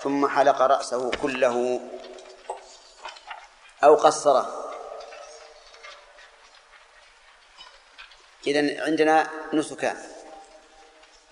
ثم 0.03 0.29
حلق 0.29 0.62
رأسه 0.62 1.11
كله. 1.22 1.81
أو 3.85 3.95
قصره. 3.95 4.64
إذن 8.47 8.81
عندنا 8.81 9.31
نسكان 9.53 9.97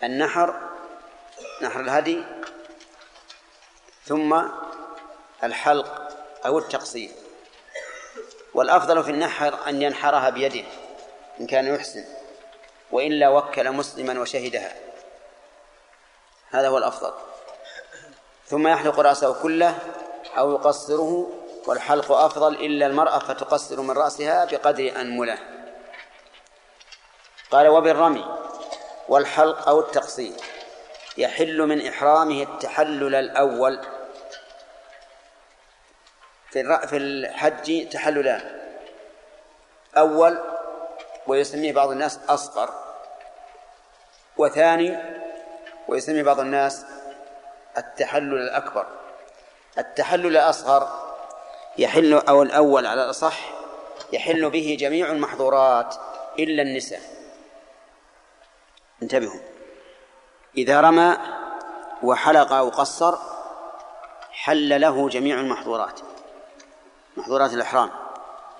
النحر 0.02 0.60
نحر 1.62 1.80
الهدي 1.80 2.24
ثم 4.04 4.42
الحلق 5.44 6.18
أو 6.46 6.58
التقصير. 6.58 7.25
والأفضل 8.56 9.04
في 9.04 9.10
النحر 9.10 9.58
أن 9.68 9.82
ينحرها 9.82 10.30
بيده 10.30 10.64
إن 11.40 11.46
كان 11.46 11.74
يحسن 11.74 12.04
وإلا 12.92 13.28
وكل 13.28 13.72
مسلما 13.72 14.20
وشهدها. 14.20 14.72
هذا 16.50 16.68
هو 16.68 16.78
الأفضل. 16.78 17.12
ثم 18.46 18.68
يحلق 18.68 19.00
رأسه 19.00 19.42
كله 19.42 19.78
أو 20.38 20.52
يقصره 20.52 21.30
والحلق 21.66 22.12
أفضل 22.12 22.54
إلا 22.54 22.86
المرأة 22.86 23.18
فتقصر 23.18 23.80
من 23.80 23.90
رأسها 23.90 24.44
بقدر 24.44 25.00
أنمله. 25.00 25.38
قال 27.50 27.68
وبالرمي 27.68 28.24
والحلق 29.08 29.68
أو 29.68 29.80
التقصير 29.80 30.32
يحل 31.18 31.62
من 31.62 31.86
إحرامه 31.86 32.42
التحلل 32.42 33.14
الأول 33.14 33.80
في 36.62 36.86
في 36.86 36.96
الحج 36.96 37.88
تحللان 37.88 38.40
أول 39.96 40.38
ويسميه 41.26 41.72
بعض 41.72 41.90
الناس 41.90 42.20
أصغر. 42.28 42.70
وثاني 44.36 44.98
ويسميه 45.88 46.22
بعض 46.22 46.40
الناس 46.40 46.86
التحلل 47.78 48.34
الأكبر. 48.34 48.86
التحلل 49.78 50.26
الأصغر 50.26 51.16
يحل 51.78 52.12
أو 52.14 52.42
الأول 52.42 52.86
على 52.86 53.04
الأصح 53.04 53.38
يحل 54.12 54.50
به 54.50 54.76
جميع 54.80 55.10
المحظورات 55.10 55.94
إلا 56.38 56.62
النساء. 56.62 57.00
انتبهوا. 59.02 59.40
إذا 60.56 60.80
رمى 60.80 61.16
وحلق 62.02 62.52
أو 62.52 62.68
قصر 62.68 63.18
حل 64.30 64.80
له 64.80 65.08
جميع 65.08 65.40
المحظورات. 65.40 66.00
محظورات 67.16 67.52
الإحرام 67.52 67.90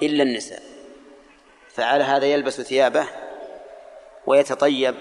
إلا 0.02 0.22
النساء 0.22 0.62
فعلى 1.68 2.04
هذا 2.04 2.26
يلبس 2.26 2.60
ثيابه 2.60 3.08
ويتطيب 4.26 4.94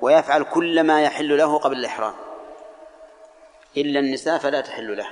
ويفعل 0.00 0.42
كل 0.42 0.82
ما 0.82 1.02
يحل 1.02 1.38
له 1.38 1.58
قبل 1.58 1.76
الإحرام. 1.76 2.14
إلا 3.76 4.00
النساء 4.00 4.38
فلا 4.38 4.60
تحل 4.60 4.96
له 4.96 5.08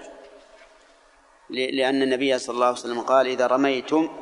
لأن 1.50 2.02
النبي 2.02 2.38
صلى 2.38 2.54
الله 2.54 2.66
عليه 2.66 2.76
وسلم 2.76 3.00
قال 3.00 3.26
إذا 3.26 3.46
رميتم 3.46 4.16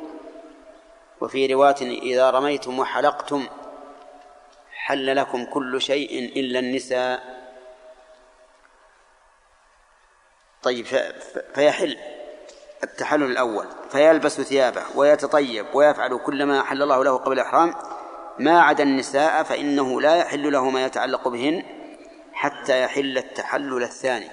وفي 1.21 1.53
رواية 1.53 1.81
إذا 1.81 2.29
رميتم 2.29 2.79
وحلقتم 2.79 3.47
حل 4.71 5.15
لكم 5.15 5.45
كل 5.45 5.81
شيء 5.81 6.39
إلا 6.39 6.59
النساء 6.59 7.35
طيب 10.63 10.85
فيحل. 11.55 12.14
التحلل 12.83 13.31
الأول 13.31 13.67
فيلبس 13.89 14.41
ثيابه 14.41 14.83
ويتطيب 14.95 15.65
ويفعل 15.73 16.17
كل 16.17 16.45
ما 16.45 16.61
أحل 16.61 16.81
الله 16.81 17.03
له 17.03 17.17
قبل 17.17 17.33
الإحرام. 17.33 17.75
ما 18.39 18.61
عدا 18.61 18.83
النساء 18.83 19.43
فإنه 19.43 20.01
لا 20.01 20.15
يحل 20.15 20.51
له 20.51 20.69
ما 20.69 20.85
يتعلق 20.85 21.27
بهن 21.27 21.63
حتى 22.33 22.83
يحل 22.83 23.17
التحلل 23.17 23.83
الثاني. 23.83 24.31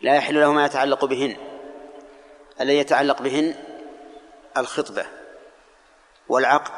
لا 0.00 0.14
يحل 0.14 0.40
له 0.40 0.52
ما 0.52 0.64
يتعلق 0.64 1.04
بهن. 1.04 1.36
الذي 2.60 2.78
يتعلق 2.78 3.22
بهن 3.22 3.54
الخطبة 4.56 5.06
والعقد 6.28 6.72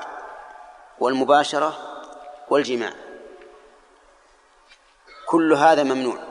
والمباشرة 0.99 1.79
والجماع. 2.51 2.93
كل 5.27 5.53
هذا 5.53 5.83
ممنوع. 5.83 6.28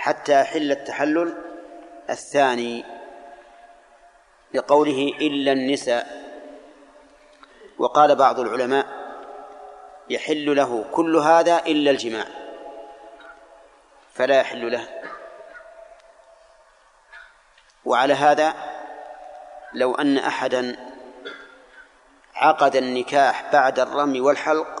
حتى 0.00 0.40
يحل 0.40 0.70
التحلل 0.72 1.34
الثاني 2.10 2.84
لقوله 4.54 5.12
إلا 5.20 5.52
النساء. 5.52 6.20
وقال 7.78 8.16
بعض 8.16 8.40
العلماء 8.40 8.86
يحل 10.10 10.56
له 10.56 10.84
كل 10.92 11.16
هذا 11.16 11.58
إلا 11.66 11.90
الجماع 11.90 12.24
فلا 14.14 14.40
يحل 14.40 14.72
له. 14.72 14.88
وعلى 17.84 18.14
هذا 18.14 18.54
لو 19.72 19.94
أن 19.94 20.18
أحدا 20.18 20.76
عقد 22.34 22.76
النكاح 22.76 23.52
بعد 23.52 23.78
الرمي 23.78 24.20
والحلق 24.20 24.79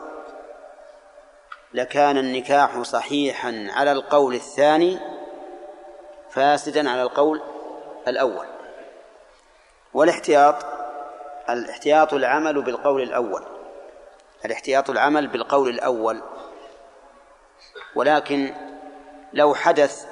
لكان 1.74 2.18
النكاح 2.18 2.82
صحيحا 2.82 3.66
على 3.70 3.92
القول 3.92 4.34
الثاني 4.34 4.98
فاسدا 6.30 6.90
على 6.90 7.02
القول 7.02 7.42
الأول. 8.08 8.46
والاحتياط 9.94 10.66
الاحتياط 11.50 12.14
العمل 12.14 12.62
بالقول 12.62 13.02
الأول. 13.02 13.42
الاحتياط 14.44 14.90
العمل 14.90 15.26
بالقول 15.26 15.68
الأول. 15.68 16.22
ولكن 17.94 18.54
لو 19.32 19.54
حدث 19.54 20.06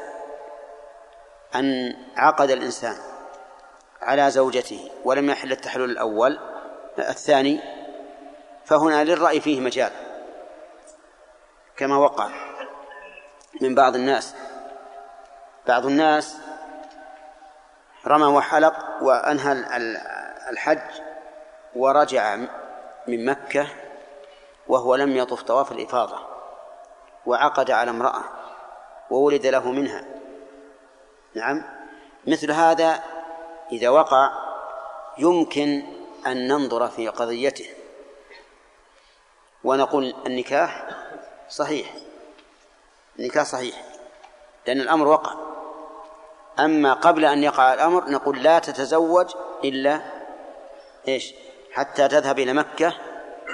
أن 1.54 1.96
عقد 2.16 2.50
الإنسان 2.50 2.96
على 4.02 4.30
زوجته 4.30 4.90
ولم 5.04 5.30
يحل 5.30 5.52
التحلل 5.52 5.90
الأول 5.90 6.38
الثاني 6.98 7.60
فهنا 8.64 9.04
للرأي 9.04 9.40
فيه 9.40 9.60
مجال. 9.60 10.07
كما 11.78 11.96
وقع 11.96 12.28
من 13.60 13.74
بعض 13.74 13.94
الناس. 13.94 14.34
بعض 15.66 15.86
الناس 15.86 16.36
رمى 18.06 18.24
وحلق 18.24 19.02
وأنهى 19.02 19.52
الحج 20.50 21.00
ورجع 21.76 22.36
من 23.06 23.24
مكة 23.24 23.66
وهو 24.68 24.94
لم 24.94 25.16
يطف 25.16 25.42
طواف 25.42 25.72
الإفاضة 25.72 26.18
وعقد 27.26 27.70
على 27.70 27.90
امرأة 27.90 28.22
وولد 29.10 29.46
له 29.46 29.70
منها. 29.72 30.04
نعم. 31.34 31.64
مثل 32.26 32.52
هذا 32.52 33.02
إذا 33.72 33.88
وقع 33.88 34.30
يمكن 35.18 35.82
أن 36.26 36.48
ننظر 36.48 36.88
في 36.88 37.08
قضيته 37.08 37.66
ونقول 39.64 40.14
النكاح 40.26 40.88
صحيح. 41.48 41.94
النكاح 43.18 43.44
صحيح. 43.44 43.84
لأن 44.66 44.80
الأمر 44.80 45.08
وقع. 45.08 45.34
أما 46.58 46.92
قبل 46.92 47.24
أن 47.24 47.42
يقع 47.42 47.74
الأمر 47.74 48.10
نقول 48.10 48.42
لا 48.42 48.58
تتزوج 48.58 49.34
إلا 49.64 50.00
إيش؟ 51.08 51.34
حتى 51.72 52.08
تذهب 52.08 52.38
إلى 52.38 52.52
مكة 52.52 52.94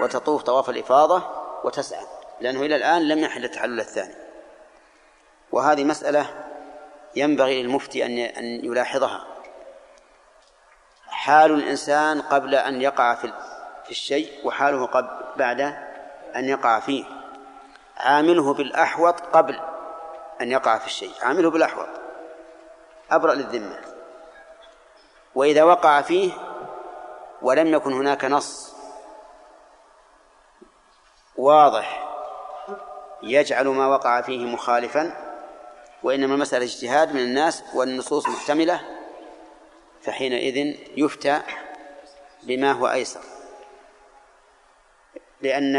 وتطوف 0.01 0.43
طواف 0.43 0.71
الإفاضة 0.71 1.23
وتسعى. 1.65 2.07
لأنه 2.41 2.63
إلى 2.63 2.77
الآن 2.77 3.09
لم 3.09 3.19
يحل 3.19 3.45
التحلل 3.45 3.81
الثاني. 3.81 4.15
وهذه 5.53 5.85
مسألة 5.85 6.27
ينبغي 7.17 7.63
للمفتي 7.63 8.07
أن 8.07 8.19
أن 8.19 8.45
يلاحظها. 8.65 9.25
حال 11.07 11.51
الإنسان 11.51 12.23
قبل 12.23 12.55
أن 12.55 12.83
يقع 12.83 13.15
في 13.15 13.33
في 13.85 13.91
الشيء 13.91 14.47
وحاله 14.47 14.87
قبل 14.87 15.09
بعد 15.37 15.61
أن 16.37 16.45
يقع 16.45 16.81
فيه. 16.81 17.05
عامله 17.97 18.55
بالأحوط 18.55 19.21
قبل 19.21 19.61
أن 20.41 20.51
يقع 20.51 20.79
في 20.79 20.87
الشيء. 20.87 21.13
عامله 21.23 21.51
بالأحوط. 21.51 21.89
أبرأ 23.11 23.35
للذمة. 23.35 23.81
وإذا 25.35 25.65
وقع 25.65 26.01
فيه 26.01 26.33
ولم 27.43 27.75
يكن 27.75 27.93
هناك 27.93 28.25
نص 28.25 28.75
واضح 31.37 32.09
يجعل 33.23 33.69
ما 33.69 33.87
وقع 33.87 34.21
فيه 34.21 34.47
مخالفا 34.47 35.35
وإنما 36.03 36.35
المسألة 36.35 36.65
اجتهاد 36.65 37.15
من 37.15 37.21
الناس 37.21 37.65
والنصوص 37.75 38.29
محتملة 38.29 38.81
فحينئذ 40.03 40.77
يفتى 40.97 41.43
بما 42.43 42.73
هو 42.73 42.89
أيسر. 42.89 43.21
لأن 45.41 45.77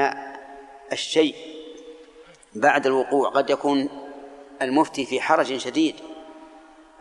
الشيء 0.91 1.54
بعد 2.55 2.85
الوقوع 2.85 3.29
قد 3.29 3.49
يكون 3.49 3.89
المفتي 4.61 5.05
في 5.05 5.21
حرج 5.21 5.57
شديد 5.57 5.95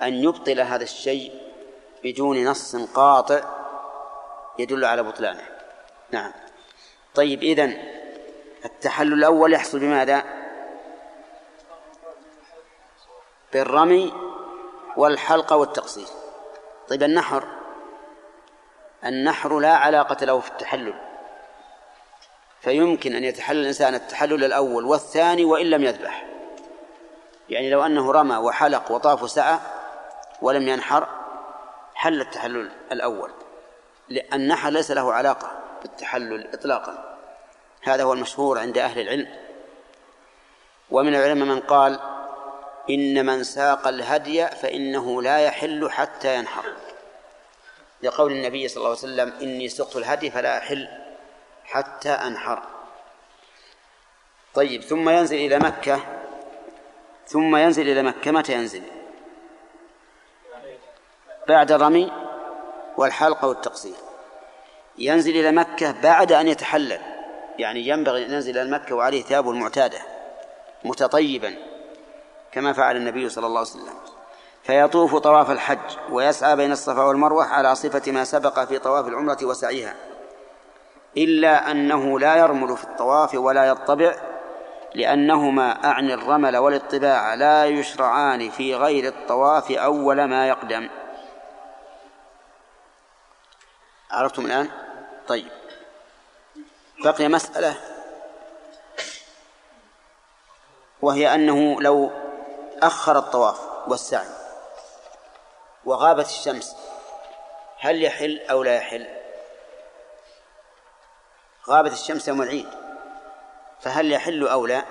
أن 0.02 0.14
يبطل 0.14 0.60
هذا 0.60 0.82
الشيء 0.82 1.32
بدون 2.04 2.44
نص 2.44 2.76
قاطع 2.76 3.40
يدل 4.58 4.84
على 4.84 5.02
بطلانه. 5.02 5.42
نعم. 6.10 6.32
طيب 7.14 7.42
إذن 7.42 7.82
التحلل 8.64 9.12
الأول 9.12 9.52
يحصل 9.52 9.78
بماذا؟ 9.78 10.24
بالرمي 13.52 14.12
والحلق 14.96 15.52
والتقصير. 15.52 16.06
طيب 16.88 17.02
النحر 17.02 17.44
النحر 19.04 19.58
لا 19.58 19.76
علاقة 19.76 20.24
له 20.24 20.40
في 20.40 20.50
التحلل. 20.50 21.13
فيمكن 22.64 23.14
أن 23.14 23.24
يتحلل 23.24 23.60
الإنسان 23.60 23.94
التحلل 23.94 24.44
الأول 24.44 24.84
والثاني 24.84 25.44
وإن 25.44 25.66
لم 25.66 25.84
يذبح. 25.84 26.26
يعني 27.48 27.70
لو 27.70 27.86
أنه 27.86 28.12
رمى 28.12 28.36
وحلق 28.36 28.90
وطاف 28.90 29.30
سعى 29.30 29.58
ولم 30.42 30.68
ينحر 30.68 31.08
حل 31.94 32.20
التحلل 32.20 32.70
الأول. 32.92 33.30
لأن 34.08 34.40
النحر 34.40 34.70
ليس 34.70 34.90
له 34.90 35.12
علاقة 35.12 35.50
بالتحلل 35.82 36.54
إطلاقا. 36.54 37.18
هذا 37.82 38.02
هو 38.02 38.12
المشهور 38.12 38.58
عند 38.58 38.78
أهل 38.78 39.00
العلم. 39.00 39.28
ومن 40.90 41.14
العلماء 41.14 41.48
من 41.48 41.60
قال 41.60 42.00
إن 42.90 43.26
من 43.26 43.44
ساق 43.44 43.88
الهدي 43.88 44.46
فإنه 44.46 45.22
لا 45.22 45.38
يحل 45.38 45.90
حتى 45.90 46.36
ينحر. 46.36 46.64
لقول 48.02 48.32
النبي 48.32 48.68
صلى 48.68 48.76
الله 48.76 48.88
عليه 48.88 48.98
وسلم 48.98 49.32
إني 49.42 49.68
سقت 49.68 49.96
الهدي 49.96 50.30
فلا 50.30 50.58
أحل. 50.58 51.03
حتى 51.64 52.10
أنحر. 52.10 52.62
طيب 54.54 54.82
ثم 54.82 55.08
ينزل 55.08 55.36
إلى 55.36 55.58
مكة. 55.58 56.00
ثم 57.26 57.56
ينزل 57.56 57.88
إلى 57.88 58.02
مكة. 58.02 58.30
متى 58.30 58.52
ينزل؟ 58.52 58.82
بعد 61.48 61.72
الرمي 61.72 62.12
والحلق 62.96 63.44
والتقصير. 63.44 63.96
ينزل 64.98 65.36
إلى 65.36 65.52
مكة 65.52 65.90
بعد 66.02 66.32
أن 66.32 66.48
يتحلل. 66.48 67.00
يعني 67.58 67.88
ينبغي 67.88 68.26
أن 68.26 68.32
ينزل 68.32 68.58
إلى 68.58 68.70
مكة 68.70 68.94
وعليه 68.94 69.22
ثيابه 69.22 69.50
المعتادة 69.50 69.98
متطيبا 70.84 71.54
كما 72.52 72.72
فعل 72.72 72.96
النبي 72.96 73.28
صلى 73.28 73.46
الله 73.46 73.58
عليه 73.58 73.70
وسلم. 73.70 73.94
فيطوف 74.62 75.16
طواف 75.16 75.50
الحج 75.50 75.96
ويسعى 76.10 76.56
بين 76.56 76.72
الصفا 76.72 77.02
والمروة 77.02 77.44
على 77.44 77.74
صفة 77.74 78.12
ما 78.12 78.24
سبق 78.24 78.64
في 78.64 78.78
طواف 78.78 79.08
العمرة 79.08 79.38
وسعيها. 79.42 79.94
إلا 81.16 81.70
أنه 81.70 82.20
لا 82.20 82.36
يرمل 82.36 82.76
في 82.76 82.84
الطواف 82.84 83.34
ولا 83.34 83.64
يطبع 83.64 84.14
لأنهما 84.94 85.84
أعني 85.84 86.14
الرمل 86.14 86.56
والاطباع 86.56 87.34
لا 87.34 87.66
يشرعان 87.66 88.50
في 88.50 88.74
غير 88.74 89.08
الطواف 89.08 89.70
أول 89.70 90.24
ما 90.24 90.48
يقدم. 90.48 90.90
عرفتم 94.10 94.46
الآن؟ 94.46 94.68
طيب. 95.28 95.48
بقي 97.04 97.28
مسألة 97.28 97.76
وهي 101.02 101.34
أنه 101.34 101.82
لو 101.82 102.10
أخر 102.82 103.18
الطواف 103.18 103.60
والسعي 103.88 104.28
وغابت 105.84 106.26
الشمس 106.26 106.76
هل 107.78 108.02
يحل 108.02 108.40
أو 108.50 108.62
لا 108.62 108.76
يحل؟ 108.76 109.23
غابت 111.68 111.92
الشمس 111.92 112.28
يوم 112.28 112.42
العيد 112.42 112.68
فهل 113.80 114.12
يحل 114.12 114.48
أو 114.48 114.66
لا؟ 114.66 114.84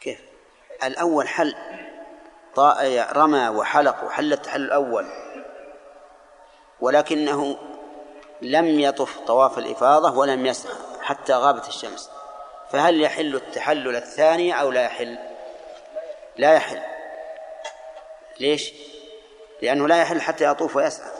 كيف؟ 0.00 0.20
الأول 0.82 1.28
حل 1.28 1.54
رمى 3.16 3.48
وحلق 3.48 4.04
وحل 4.04 4.32
التحل 4.32 4.62
الأول 4.62 5.06
ولكنه 6.80 7.56
لم 8.42 8.80
يطف 8.80 9.18
طواف 9.18 9.58
الإفاضة 9.58 10.18
ولم 10.18 10.46
يسعى 10.46 10.74
حتى 11.02 11.32
غابت 11.32 11.68
الشمس. 11.68 12.10
فهل 12.70 13.00
يحل 13.00 13.34
التحلل 13.34 13.96
الثاني 13.96 14.60
أو 14.60 14.70
لا 14.70 14.82
يحل؟ 14.82 15.18
لا 16.36 16.54
يحل. 16.54 16.80
ليش؟ 18.40 18.72
لأنه 19.62 19.88
لا 19.88 20.02
يحل 20.02 20.20
حتى 20.20 20.44
يطوف 20.44 20.76
ويسعى. 20.76 21.10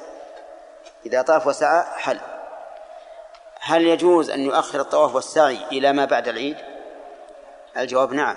إذا 1.06 1.22
طاف 1.22 1.46
وسعى 1.46 1.84
حل. 1.98 2.20
هل 3.66 3.86
يجوز 3.86 4.30
أن 4.30 4.40
يؤخر 4.40 4.80
الطواف 4.80 5.14
والسعي 5.14 5.58
إلى 5.72 5.92
ما 5.92 6.04
بعد 6.04 6.28
العيد؟ 6.28 6.56
الجواب 7.76 8.12
نعم. 8.12 8.36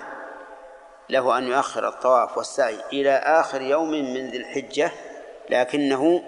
له 1.10 1.38
أن 1.38 1.46
يؤخر 1.46 1.88
الطواف 1.88 2.38
والسعي 2.38 2.78
إلى 2.92 3.10
آخر 3.10 3.62
يوم 3.62 3.90
من 3.90 4.30
ذي 4.30 4.36
الحجة 4.36 4.90
لكنه 5.50 6.22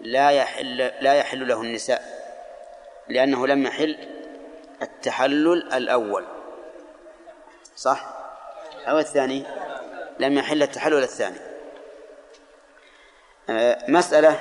لا 0.00 0.30
يحل 0.30 0.76
لا 0.76 1.14
يحل 1.14 1.48
له 1.48 1.62
النساء 1.62 2.02
لأنه 3.08 3.46
لم 3.46 3.66
يحل 3.66 3.98
التحلل 4.82 5.72
الأول. 5.72 6.24
صح؟ 7.76 8.06
أو 8.86 8.98
الثاني؟ 8.98 9.44
لم 10.18 10.38
يحل 10.38 10.62
التحلل 10.62 11.02
الثاني. 11.02 11.38
آه، 13.50 13.78
مسألة 13.88 14.38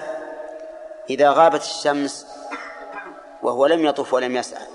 إذا 1.09 1.31
غابت 1.31 1.61
الشمس 1.61 2.36
وهو 3.47 3.65
لم 3.65 3.85
يطف 3.85 4.13
ولم 4.13 4.35
يسعى 4.35 4.67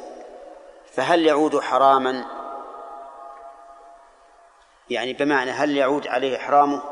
فهل 0.92 1.26
يعود 1.26 1.60
حراما؟ 1.60 2.24
يعني 4.90 5.12
بمعنى 5.12 5.50
هل 5.50 5.76
يعود 5.76 6.06
عليه 6.06 6.36
إحرامه 6.36 6.82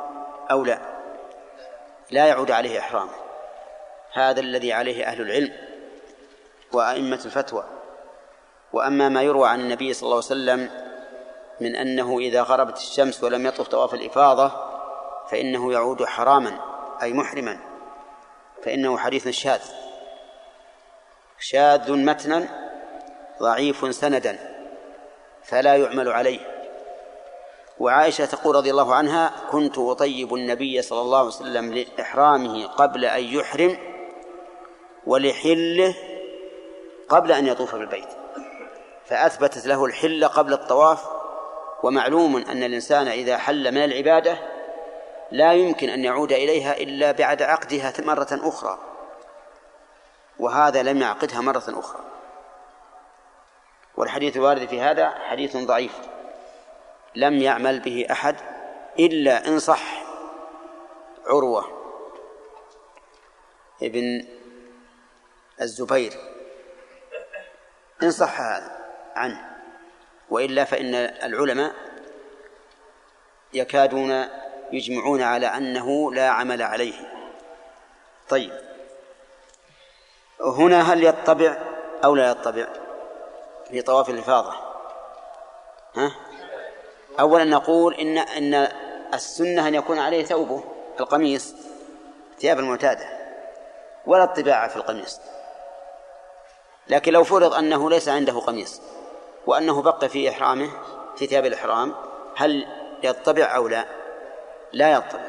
أو 0.50 0.64
لا؟ 0.64 0.78
لا 2.10 2.26
يعود 2.26 2.50
عليه 2.50 2.78
إحرامه. 2.78 3.12
هذا 4.12 4.40
الذي 4.40 4.72
عليه 4.72 5.04
أهل 5.04 5.20
العلم 5.20 5.52
وأئمة 6.72 7.20
الفتوى. 7.24 7.64
وأما 8.72 9.08
ما 9.08 9.22
يروى 9.22 9.48
عن 9.48 9.60
النبي 9.60 9.92
صلى 9.92 10.02
الله 10.02 10.16
عليه 10.16 10.26
وسلم 10.26 10.70
من 11.60 11.76
أنه 11.76 12.18
إذا 12.18 12.42
غربت 12.42 12.76
الشمس 12.76 13.24
ولم 13.24 13.46
يطف 13.46 13.68
طواف 13.68 13.94
الإفاضة 13.94 14.52
فإنه 15.30 15.72
يعود 15.72 16.04
حراما 16.04 16.60
أي 17.02 17.12
محرما 17.12 17.58
فإنه 18.64 18.98
حديث 18.98 19.28
شاذ. 19.28 19.89
شاذ 21.40 21.92
متنا 21.92 22.48
ضعيف 23.40 23.94
سندا 23.94 24.38
فلا 25.42 25.76
يعمل 25.76 26.08
عليه. 26.08 26.40
وعائشة 27.78 28.24
تقول 28.24 28.56
رضي 28.56 28.70
الله 28.70 28.94
عنها 28.94 29.32
كنت 29.50 29.78
أطيب 29.78 30.34
النبي 30.34 30.82
صلى 30.82 31.00
الله 31.00 31.18
عليه 31.18 31.28
وسلم 31.28 31.74
لإحرامه 31.74 32.66
قبل 32.66 33.04
أن 33.04 33.22
يحرم 33.22 33.78
ولحله 35.06 35.94
قبل 37.08 37.32
أن 37.32 37.46
يطوف 37.46 37.74
بالبيت 37.74 38.08
فأثبتت 39.04 39.66
له 39.66 39.84
الحل 39.84 40.24
قبل 40.24 40.52
الطواف. 40.52 41.20
ومعلوم 41.82 42.36
أن 42.36 42.62
الإنسان 42.62 43.08
إذا 43.08 43.36
حل 43.36 43.72
من 43.72 43.84
العبادة 43.84 44.38
لا 45.30 45.52
يمكن 45.52 45.88
أن 45.88 46.04
يعود 46.04 46.32
إليها 46.32 46.76
إلا 46.76 47.12
بعد 47.12 47.42
عقدها 47.42 47.92
مرة 47.98 48.28
أخرى. 48.32 48.78
وهذا 50.40 50.82
لم 50.82 51.02
يعقدها 51.02 51.40
مرة 51.40 51.64
أخرى. 51.68 52.04
والحديث 53.96 54.36
الوارد 54.36 54.68
في 54.68 54.80
هذا 54.80 55.10
حديث 55.10 55.56
ضعيف. 55.56 55.92
لم 57.14 57.34
يعمل 57.34 57.80
به 57.80 58.06
أحد 58.10 58.36
إلا 58.98 59.48
إن 59.48 59.58
صح 59.58 60.02
عروة 61.26 61.64
ابن 63.82 64.26
الزبير. 65.60 66.12
إن 68.02 68.10
صح 68.10 68.40
هذا 68.40 68.78
عنه. 69.16 69.50
وإلا 70.30 70.64
فإن 70.64 70.94
العلماء 70.94 71.74
يكادون 73.52 74.26
يجمعون 74.72 75.22
على 75.22 75.46
أنه 75.46 76.12
لا 76.12 76.28
عمل 76.30 76.62
عليه. 76.62 76.94
طيب. 78.28 78.69
هنا 80.44 80.92
هل 80.92 81.04
يطبع 81.04 81.56
أو 82.04 82.14
لا 82.14 82.30
يطبع 82.30 82.66
في 83.70 83.82
طواف 83.82 84.10
الإفاضة؟ 84.10 84.52
ها؟ 85.96 86.12
أولا 87.20 87.44
نقول 87.44 87.94
إن 87.94 88.18
إن 88.18 88.68
السنة 89.14 89.68
أن 89.68 89.74
يكون 89.74 89.98
عليه 89.98 90.24
ثوبه 90.24 90.64
القميص 91.00 91.54
ثياب 92.38 92.58
المعتادة 92.58 93.04
ولا 94.06 94.24
الطباعة 94.24 94.68
في 94.68 94.76
القميص. 94.76 95.20
لكن 96.88 97.12
لو 97.12 97.24
فرض 97.24 97.54
أنه 97.54 97.90
ليس 97.90 98.08
عنده 98.08 98.40
قميص 98.40 98.80
وأنه 99.46 99.82
بقي 99.82 100.08
في 100.08 100.30
إحرامه 100.30 100.70
في 101.16 101.26
ثياب 101.26 101.46
الإحرام 101.46 101.94
هل 102.36 102.66
يطبع 103.02 103.56
أو 103.56 103.68
لا؟ 103.68 103.84
لا 104.72 104.92
يطبع 104.92 105.20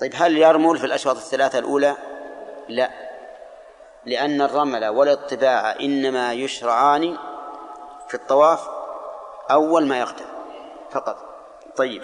طيب 0.00 0.12
هل 0.14 0.38
يرمل 0.38 0.78
في 0.78 0.86
الأشواط 0.86 1.16
الثلاثة 1.16 1.58
الأولى؟ 1.58 1.96
لا. 2.68 3.11
لأن 4.06 4.42
الرمل 4.42 4.86
والاطباع 4.86 5.80
إنما 5.80 6.32
يشرعان 6.32 7.18
في 8.08 8.14
الطواف 8.14 8.68
أول 9.50 9.86
ما 9.86 9.98
يقدم 9.98 10.24
فقط. 10.90 11.16
طيب. 11.76 12.02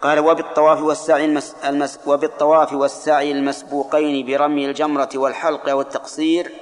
قال 0.00 0.18
وبالطواف 0.18 0.82
والسعي 0.82 1.24
المس... 1.24 1.56
المس... 1.64 2.00
وبالطواف 2.06 2.72
والسعي 2.72 3.32
المسبوقين 3.32 4.26
برمي 4.26 4.66
الجمرة 4.66 5.08
والحلق 5.14 5.74
والتقصير 5.74 6.52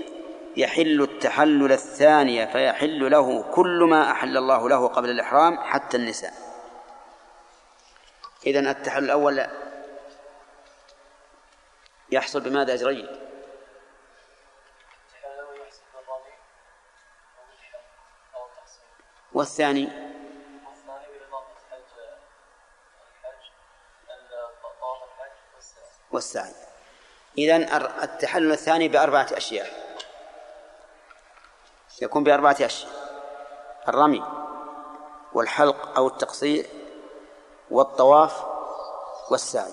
يحل 0.56 1.02
التحلل 1.02 1.72
الثاني 1.72 2.46
فيحل 2.46 3.10
له 3.10 3.42
كل 3.42 3.86
ما 3.90 4.10
أحل 4.10 4.36
الله 4.36 4.68
له 4.68 4.88
قبل 4.88 5.10
الإحرام 5.10 5.58
حتى 5.58 5.96
النساء. 5.96 6.32
إذن 8.46 8.66
التحلل 8.66 9.04
الأول 9.04 9.46
يحصل 12.12 12.40
بماذا 12.40 12.76
جريد 12.76 13.21
والثاني؟ 19.34 19.88
والسعي 26.12 26.52
إذن 27.38 27.62
التحلل 28.02 28.52
الثاني 28.52 28.88
بأربعة 28.88 29.26
أشياء. 29.32 29.96
يكون 32.02 32.24
بأربعة 32.24 32.56
أشياء. 32.60 32.92
الرمي 33.88 34.24
والحلق 35.32 35.96
أو 35.96 36.06
التقصير 36.06 36.66
والطواف 37.70 38.44
والسعي. 39.30 39.72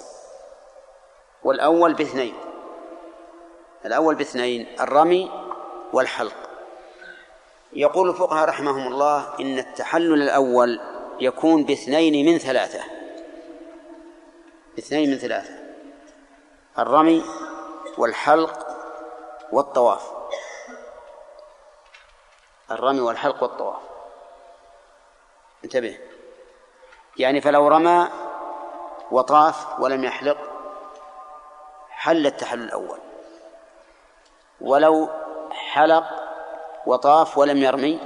والأول 1.43 1.93
باثنين. 1.93 2.35
الأول 3.85 4.15
باثنين 4.15 4.79
الرمي 4.79 5.31
والحلق. 5.93 6.48
يقول 7.73 8.09
الفقهاء 8.09 8.49
رحمهم 8.49 8.87
الله 8.87 9.39
إن 9.39 9.59
التحلل 9.59 10.21
الأول 10.21 10.79
يكون 11.19 11.63
باثنين 11.63 12.25
من 12.25 12.37
ثلاثة. 12.37 12.83
باثنين 14.75 15.09
من 15.09 15.17
ثلاثة. 15.17 15.53
الرمي 16.79 17.23
والحلق 17.97 18.67
والطواف. 19.51 20.11
الرمي 22.71 22.99
والحلق 22.99 23.43
والطواف. 23.43 23.81
انتبه. 25.63 25.99
يعني 27.17 27.41
فلو 27.41 27.67
رمى 27.67 28.07
وطاف 29.11 29.79
ولم 29.79 30.03
يحلق 30.03 30.37
حل 31.89 32.27
التحلل 32.27 32.63
الأول. 32.63 32.99
ولو 34.61 35.09
حلق 35.51 36.18
وطاف 36.85 37.37
ولم 37.37 37.57
يرمي؟ 37.57 37.99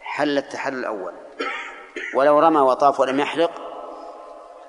حل 0.00 0.38
التحلل 0.38 0.78
الأول. 0.78 1.12
ولو 2.14 2.38
رمى 2.38 2.60
وطاف 2.60 3.00
ولم 3.00 3.20
يحلق 3.20 3.50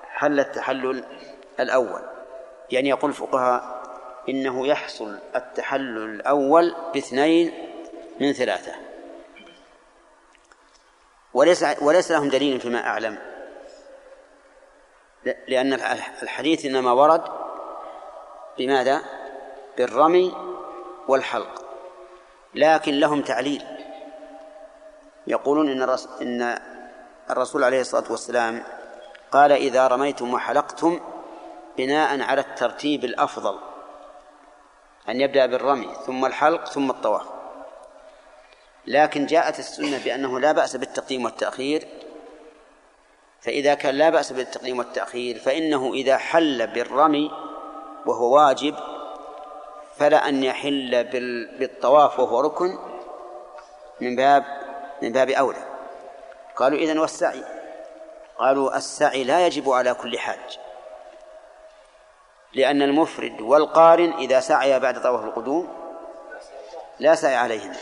حل 0.02 0.40
التحلل 0.40 1.04
الأول. 1.60 2.02
يعني 2.70 2.88
يقول 2.88 3.10
الفقهاء 3.10 3.82
إنه 4.28 4.66
يحصل 4.66 5.18
التحلل 5.36 6.14
الأول 6.14 6.74
باثنين 6.94 7.68
من 8.20 8.32
ثلاثة. 8.32 8.72
وليس 11.34 11.64
وليس 11.82 12.10
لهم 12.10 12.28
دليل 12.28 12.60
فيما 12.60 12.86
أعلم. 12.86 13.18
لأن 15.48 15.72
الحديث 16.22 16.64
إنما 16.64 16.92
ورد 16.92 17.22
بماذا؟ 18.58 19.02
بالرمي 19.76 20.34
والحلق. 21.08 21.63
لكن 22.54 22.94
لهم 22.94 23.22
تعليل. 23.22 23.64
يقولون 25.26 25.68
إن 25.68 25.96
إن 26.22 26.58
الرسول 27.30 27.64
عليه 27.64 27.80
الصلاة 27.80 28.04
والسلام 28.10 28.62
قال 29.30 29.52
إذا 29.52 29.86
رميتم 29.86 30.34
وحلقتم 30.34 31.00
بناء 31.78 32.20
على 32.20 32.40
الترتيب 32.40 33.04
الأفضل. 33.04 33.58
أن 35.08 35.20
يبدأ 35.20 35.46
بالرمي 35.46 35.88
ثم 36.06 36.24
الحلق 36.24 36.66
ثم 36.66 36.90
الطواف. 36.90 37.26
لكن 38.86 39.26
جاءت 39.26 39.58
السنة 39.58 40.04
بأنه 40.04 40.40
لا 40.40 40.52
بأس 40.52 40.76
بالتقديم 40.76 41.24
والتأخير. 41.24 41.88
فإذا 43.44 43.74
كان 43.74 43.94
لا 43.94 44.10
بأس 44.10 44.32
بالتقديم 44.32 44.78
والتأخير 44.78 45.38
فإنه 45.38 45.92
إذا 45.94 46.16
حل 46.16 46.66
بالرمي 46.66 47.30
وهو 48.06 48.36
واجب 48.36 48.74
فلا 49.98 50.28
أن 50.28 50.44
يحل 50.44 51.04
بالطواف 51.58 52.20
وهو 52.20 52.40
ركن 52.40 52.78
من 54.00 54.16
باب 54.16 54.44
من 55.02 55.12
باب 55.12 55.30
أولى. 55.30 55.64
قالوا 56.56 56.78
إذن 56.78 56.98
والسعي. 56.98 57.44
قالوا 58.38 58.76
السعي 58.76 59.24
لا 59.24 59.46
يجب 59.46 59.70
على 59.70 59.94
كل 59.94 60.18
حاج. 60.18 60.58
لأن 62.52 62.82
المفرد 62.82 63.40
والقارن 63.40 64.12
إذا 64.12 64.40
سعي 64.40 64.80
بعد 64.80 65.02
طواف 65.02 65.24
القدوم 65.24 65.74
لا 66.98 67.14
سعي 67.14 67.36
عليهما. 67.36 67.76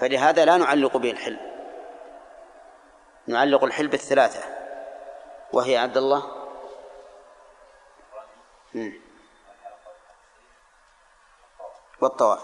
فلهذا 0.00 0.44
لا 0.44 0.56
نعلق 0.56 0.96
به 0.96 1.10
الحل 1.10 1.38
نعلق 3.26 3.64
الحل 3.64 3.86
بالثلاثة. 3.88 4.40
وهي 5.52 5.76
عبد 5.76 5.96
الله؟ 5.96 6.22
والطواف. 12.00 12.40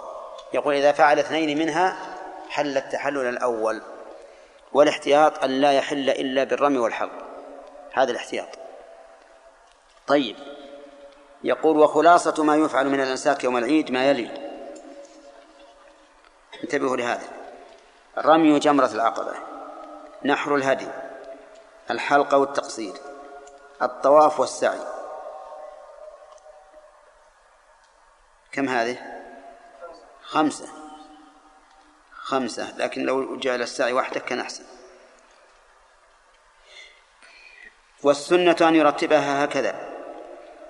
يقول 0.53 0.75
إذا 0.75 0.93
فعل 0.93 1.19
اثنين 1.19 1.59
منها 1.59 1.97
حل 2.49 2.77
التحلل 2.77 3.29
الأول 3.29 3.83
والاحتياط 4.73 5.45
أن 5.45 5.51
لا 5.51 5.73
يحل 5.73 6.11
إلا 6.11 6.45
بالرمي 6.45 6.79
والحلق. 6.79 7.25
هذا 7.93 8.11
الاحتياط. 8.11 8.49
طيب. 10.07 10.37
يقول 11.45 11.77
وخلاصة 11.77 12.45
ما 12.45 12.57
يفعل 12.57 12.89
من 12.89 13.01
الأنساك 13.01 13.45
يوم 13.45 13.57
العيد 13.57 13.91
ما 13.91 14.11
يلي. 14.11 14.31
انتبهوا 16.65 16.97
لهذا. 16.97 17.29
رمي 18.19 18.59
جمرة 18.59 18.87
العقبة. 18.87 19.35
نحر 20.25 20.55
الهدي. 20.55 20.89
الحلقة 21.91 22.39
والتقصير. 22.39 22.95
الطواف 23.83 24.41
والسعي. 24.41 24.81
كم 28.53 28.69
هذه؟ 28.69 29.14
خمسة. 30.27 30.69
خمسة. 32.13 32.79
لكن 32.79 33.03
لو 33.03 33.37
جعل 33.37 33.63
السعي 33.63 33.93
وحده 33.93 34.21
كان 34.21 34.41
أحسن. 34.41 34.65
والسنة 38.03 38.57
أن 38.61 38.75
يرتبها 38.75 39.45
هكذا. 39.45 39.95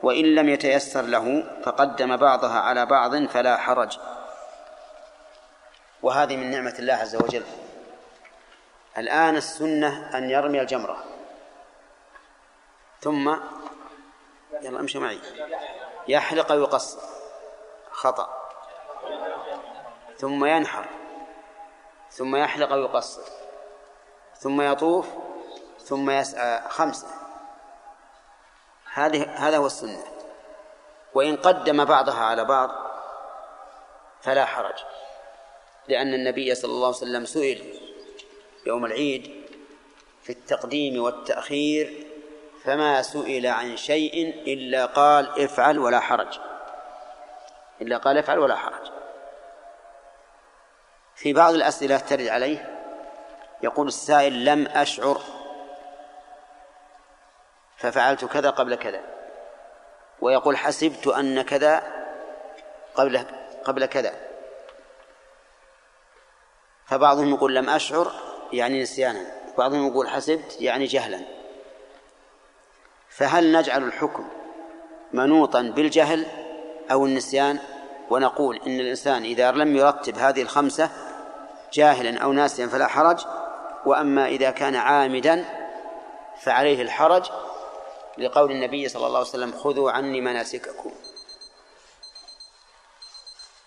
وإن 0.03 0.25
لم 0.25 0.49
يتيسر 0.49 1.03
له 1.03 1.55
فقدم 1.65 2.17
بعضها 2.17 2.61
على 2.61 2.87
بعض 2.87 3.27
فلا 3.27 3.57
حرج. 3.57 3.99
وهذه 6.03 6.37
من 6.37 6.51
نعمة 6.51 6.75
الله 6.79 6.95
عز 6.95 7.17
وجل. 7.17 7.45
الآن 8.99 9.37
السنة 9.37 10.19
أن 10.19 10.31
يرمي 10.31 10.61
الجمرة. 10.61 11.05
ثم 13.01 13.37
يلا 14.63 14.81
امشي 14.81 14.99
معي. 14.99 15.21
يحلق 16.09 16.53
ويقصر 16.53 17.01
خطأ. 17.91 18.44
ثم 20.17 20.45
ينحر 20.45 20.87
ثم 22.11 22.37
يحلق 22.37 22.73
ويقصر 22.73 23.23
ثم 24.37 24.61
يطوف 24.61 25.09
ثم 25.79 26.11
يسعى 26.11 26.69
خمسة. 26.69 27.07
هذه 28.93 29.49
هذا 29.49 29.57
هو 29.57 29.67
السنة. 29.67 30.05
وإن 31.15 31.37
قدم 31.37 31.85
بعضها 31.85 32.25
على 32.25 32.45
بعض 32.45 32.71
فلا 34.21 34.45
حرج 34.45 34.75
لأن 35.89 36.15
النبي 36.15 36.55
صلى 36.55 36.71
الله 36.71 36.87
عليه 36.87 36.97
وسلم 36.97 37.25
سئل 37.25 37.81
يوم 38.67 38.85
العيد 38.85 39.47
في 40.23 40.31
التقديم 40.31 41.03
والتأخير 41.03 42.07
فما 42.65 43.03
سئل 43.03 43.47
عن 43.47 43.77
شيء 43.77 44.43
إلا 44.47 44.87
قال 44.87 45.45
افعل 45.45 45.79
ولا 45.79 46.01
حرج. 46.01 46.39
إلا 47.83 47.97
قال 47.97 48.19
افعل 48.19 48.39
ولا 48.39 48.57
حرج. 48.57 48.94
في 51.15 51.33
بعض 51.33 51.55
الأسئلة 51.55 51.99
ترد 51.99 52.27
عليه 52.27 52.81
يقول 53.63 53.87
السائل 53.87 54.45
لم 54.45 54.67
أشعر 54.67 55.21
ففعلت 57.77 58.25
كذا 58.25 58.51
قبل 58.51 58.75
كذا 58.75 59.01
ويقول 60.21 60.57
حسبت 60.57 61.07
أن 61.07 61.43
كذا 61.43 61.83
قبل 62.95 63.27
قبل 63.65 63.87
كذا. 63.87 64.15
فبعضهم 66.87 67.35
يقول 67.35 67.55
لم 67.55 67.71
أشعر 67.71 68.13
يعني 68.53 68.83
نسيانا 68.83 69.27
بعضهم 69.59 69.87
يقول 69.87 70.09
حسبت 70.09 70.57
يعني 70.61 70.85
جهلا. 70.85 71.21
فهل 73.09 73.53
نجعل 73.53 73.83
الحكم 73.83 74.29
منوطا 75.13 75.63
بالجهل 75.63 76.27
أو 76.91 77.07
النسيان؟ 77.07 77.59
ونقول 78.11 78.61
إن 78.67 78.81
الإنسان 78.81 79.23
إذا 79.23 79.53
لم 79.53 79.77
يرتب 79.77 80.19
هذه 80.19 80.43
الخمسة 80.43 80.91
جاهلا 81.73 82.21
أو 82.21 82.33
ناسيا 82.33 82.67
فلا 82.67 82.87
حرج 82.87 83.25
وأما 83.87 84.27
إذا 84.27 84.51
كان 84.51 84.77
عامدا 84.77 85.45
فعليه 86.41 86.83
الحرج 86.83 87.31
لقول 88.19 88.51
النبي 88.51 88.89
صلى 88.89 89.07
الله 89.07 89.19
عليه 89.19 89.29
وسلم 89.29 89.53
خذوا 89.53 89.91
عني 89.91 90.21
مناسككم. 90.21 90.91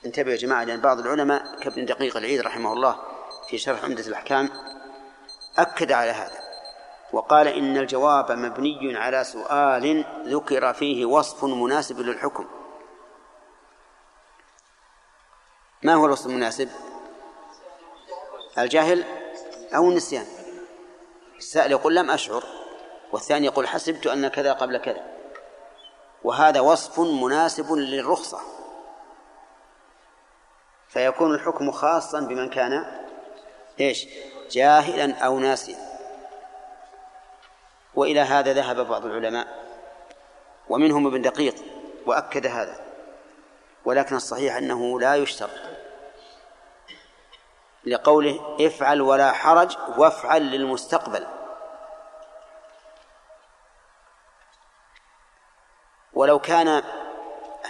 انتبهوا 0.05 0.31
يا 0.31 0.38
جماعة 0.38 0.63
لأن 0.63 0.81
بعض 0.81 0.99
العلماء 0.99 1.59
كابن 1.59 1.85
دقيق 1.85 2.17
العيد 2.17 2.41
رحمه 2.41 2.73
الله 2.73 2.95
في 3.49 3.57
شرح 3.57 3.83
عمدة 3.83 4.07
الأحكام 4.07 4.49
أكد 5.57 5.91
على 5.91 6.11
هذا 6.11 6.39
وقال 7.13 7.47
إن 7.47 7.77
الجواب 7.77 8.31
مبني 8.31 8.97
على 8.97 9.23
سؤال 9.23 10.05
ذكر 10.27 10.73
فيه 10.73 11.05
وصف 11.05 11.43
مناسب 11.43 11.99
للحكم. 11.99 12.45
ما 15.84 15.93
هو 15.93 16.05
الوصف 16.05 16.25
المناسب؟ 16.25 16.69
الجهل 18.57 19.03
أو 19.75 19.89
النسيان؟ 19.89 20.25
السائل 21.38 21.71
يقول 21.71 21.95
لم 21.95 22.11
أشعر 22.11 22.43
والثاني 23.11 23.45
يقول 23.45 23.67
حسبت 23.67 24.07
أن 24.07 24.28
كذا 24.28 24.53
قبل 24.53 24.78
كذا. 24.78 25.03
وهذا 26.23 26.59
وصف 26.59 26.99
مناسب 26.99 27.71
للرخصة. 27.71 28.39
فيكون 30.88 31.36
الحكم 31.36 31.71
خاصا 31.71 32.19
بمن 32.19 32.49
كان 32.49 33.03
إيش؟ 33.80 34.07
جاهلا 34.51 35.17
أو 35.19 35.39
ناسيا. 35.39 35.78
وإلى 37.95 38.19
هذا 38.19 38.53
ذهب 38.53 38.88
بعض 38.88 39.05
العلماء 39.05 39.47
ومنهم 40.69 41.07
ابن 41.07 41.21
دقيق 41.21 41.55
وأكد 42.05 42.45
هذا. 42.45 42.86
ولكن 43.86 44.15
الصحيح 44.15 44.55
أنه 44.55 44.99
لا 44.99 45.15
يشترط 45.15 45.49
لقوله 47.86 48.57
افعل 48.59 49.01
ولا 49.01 49.32
حرج 49.32 49.78
وافعل 49.97 50.41
للمستقبل. 50.41 51.28
ولو 56.13 56.39
كان 56.39 56.84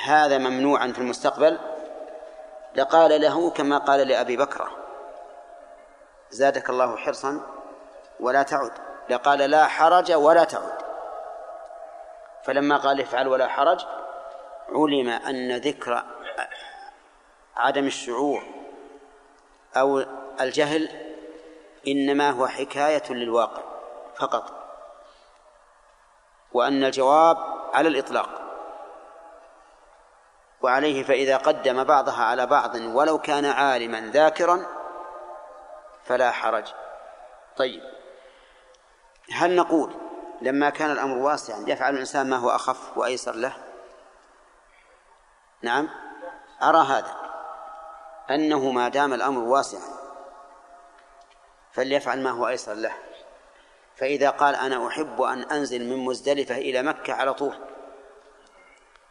هذا 0.03 0.37
ممنوعا 0.37 0.91
في 0.91 0.99
المستقبل 0.99 1.59
لقال 2.75 3.21
له 3.21 3.49
كما 3.49 3.77
قال 3.77 4.07
لأبي 4.07 4.37
بكرة 4.37 4.71
زادك 6.29 6.69
الله 6.69 6.97
حرصا 6.97 7.41
ولا 8.19 8.43
تعد. 8.43 8.71
لقال 9.09 9.39
لا 9.39 9.67
حرج 9.67 10.11
ولا 10.11 10.43
تعد. 10.43 10.77
فلما 12.43 12.77
قال 12.77 13.01
افعل 13.01 13.27
ولا 13.27 13.47
حرج 13.47 13.85
علم 14.69 15.09
أن 15.09 15.57
ذكر 15.57 16.03
عدم 17.57 17.87
الشعور 17.87 18.43
أو 19.77 20.05
الجهل 20.41 21.13
إنما 21.87 22.29
هو 22.29 22.47
حكاية 22.47 23.03
للواقع 23.09 23.61
فقط 24.15 24.57
وأن 26.53 26.83
الجواب 26.83 27.37
على 27.73 27.87
الإطلاق. 27.87 28.29
وعليه 30.61 31.03
فإذا 31.03 31.37
قدم 31.37 31.83
بعضها 31.83 32.23
على 32.23 32.45
بعض 32.45 32.75
ولو 32.75 33.17
كان 33.17 33.45
عالما 33.45 34.01
ذاكرا 34.01 34.65
فلا 36.03 36.31
حرج. 36.31 36.65
طيب 37.57 37.81
هل 39.31 39.55
نقول 39.55 39.93
لما 40.41 40.69
كان 40.69 40.91
الأمر 40.91 41.17
واسعا 41.17 41.63
يفعل 41.67 41.93
الإنسان 41.93 42.29
ما 42.29 42.37
هو 42.37 42.49
أخف 42.49 42.97
وأيسر 42.97 43.35
له؟ 43.35 43.66
نعم. 45.61 45.89
أرى 46.63 46.77
هذا. 46.77 47.15
أنه 48.29 48.71
ما 48.71 48.89
دام 48.89 49.13
الأمر 49.13 49.39
واسعا 49.39 49.97
فليفعل 51.71 52.23
ما 52.23 52.29
هو 52.29 52.47
أيسر 52.47 52.73
له. 52.73 52.93
فإذا 53.95 54.29
قال 54.29 54.55
أنا 54.55 54.87
أحب 54.87 55.21
أن 55.21 55.41
أنزل 55.41 55.89
من 55.89 56.05
مزدلفة 56.05 56.57
إلى 56.57 56.81
مكة 56.81 57.13
على 57.13 57.33
طول 57.33 57.55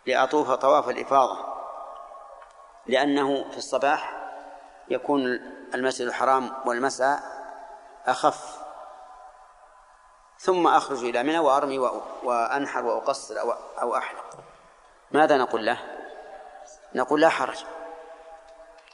لأطوف 0.06 0.50
طواف 0.50 0.88
الإفاضة 0.88 1.56
لأنه 2.86 3.50
في 3.50 3.56
الصباح 3.56 4.12
يكون 4.88 5.26
المسجد 5.74 6.06
الحرام 6.06 6.52
والمسعى 6.66 7.18
أخف. 8.06 8.58
ثم 10.38 10.66
أخرج 10.66 11.04
إلى 11.04 11.22
منى 11.22 11.38
وأرمي 11.38 11.78
وأنحر 12.22 12.84
وأقصر 12.84 13.34
أو 13.82 13.96
أحلق. 13.96 14.36
ماذا 15.10 15.36
نقول 15.36 15.66
له؟ 15.66 15.95
نقول 16.96 17.20
لا 17.20 17.28
حرج. 17.28 17.64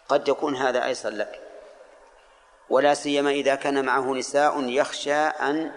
قد 0.09 0.29
يكون 0.29 0.57
هذا 0.57 0.85
أيسر 0.85 1.11
لك. 1.11 1.41
ولا 2.71 2.95
سيما 2.95 3.31
إذا 3.31 3.55
كان 3.55 3.85
معه 3.85 4.15
نساء 4.15 4.61
يخشى 4.69 5.15
أن 5.15 5.73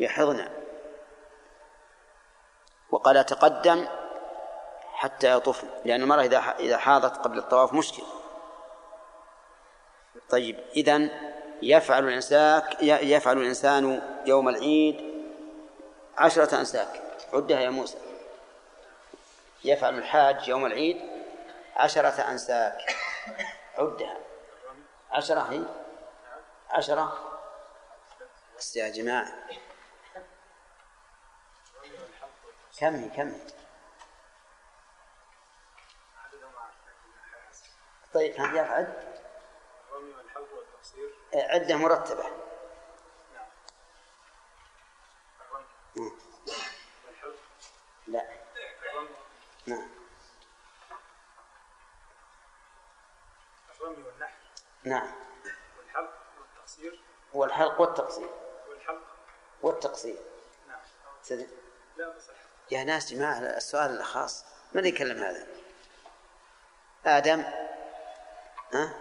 يحضن. 0.00 0.48
وقال 2.90 3.26
تقدم 3.26 3.86
حتى 4.92 5.32
يطفن 5.32 5.68
لأن 5.84 6.02
المرأة 6.02 6.22
إذا 6.22 6.38
إذا 6.58 6.76
حاضت 6.76 7.16
قبل 7.16 7.38
الطواف 7.38 7.72
مشكل 7.72 8.02
طيب 10.30 10.58
إذن 10.76 11.10
يفعل 11.62 12.08
الإنسان 12.08 12.62
يفعل 12.82 13.38
الإنسان 13.38 14.02
يوم 14.26 14.48
العيد 14.48 15.16
عشرة 16.18 16.58
أنساك 16.58 17.02
عدها 17.32 17.60
يا 17.60 17.70
موسى. 17.70 17.98
يفعل 19.64 19.98
الحاج 19.98 20.48
يوم 20.48 20.66
العيد 20.66 21.15
عشرة 21.76 22.30
أنساك. 22.30 22.96
عدها 23.78 24.16
عشرة 25.10 25.40
هي؟ 25.40 25.64
عشرة؟ 26.70 27.38
بس 28.58 28.76
يا 28.76 28.88
جماعة. 28.88 29.32
كم 32.78 32.94
هي؟ 32.94 33.08
كم 33.08 33.28
هي؟ 33.28 33.40
طيب 38.14 38.40
هل 38.40 38.56
يفعل؟ 38.56 39.12
عدة 41.34 41.76
مرتبة. 41.76 42.24
لا. 48.06 48.28
نعم 49.66 49.88
الرمي 53.80 54.02
والنحر 54.02 54.36
نعم. 54.86 55.12
والحلق 55.78 56.10
والتقصير؟ 56.40 57.00
هو 57.36 57.44
الحلق 57.44 57.80
والتقصير. 57.80 58.30
والحلق. 58.68 59.02
والتقصير. 59.62 60.16
نعم. 60.68 60.78
سدد. 61.22 61.48
لا 61.96 62.08
بس 62.08 62.30
يا 62.70 62.84
ناس 62.84 63.12
جماعة 63.12 63.38
السؤال 63.38 64.00
الخاص 64.00 64.44
من 64.72 64.86
يكلم 64.86 65.22
هذا؟ 65.22 65.46
آدم. 67.06 67.44
ها؟ 68.72 68.94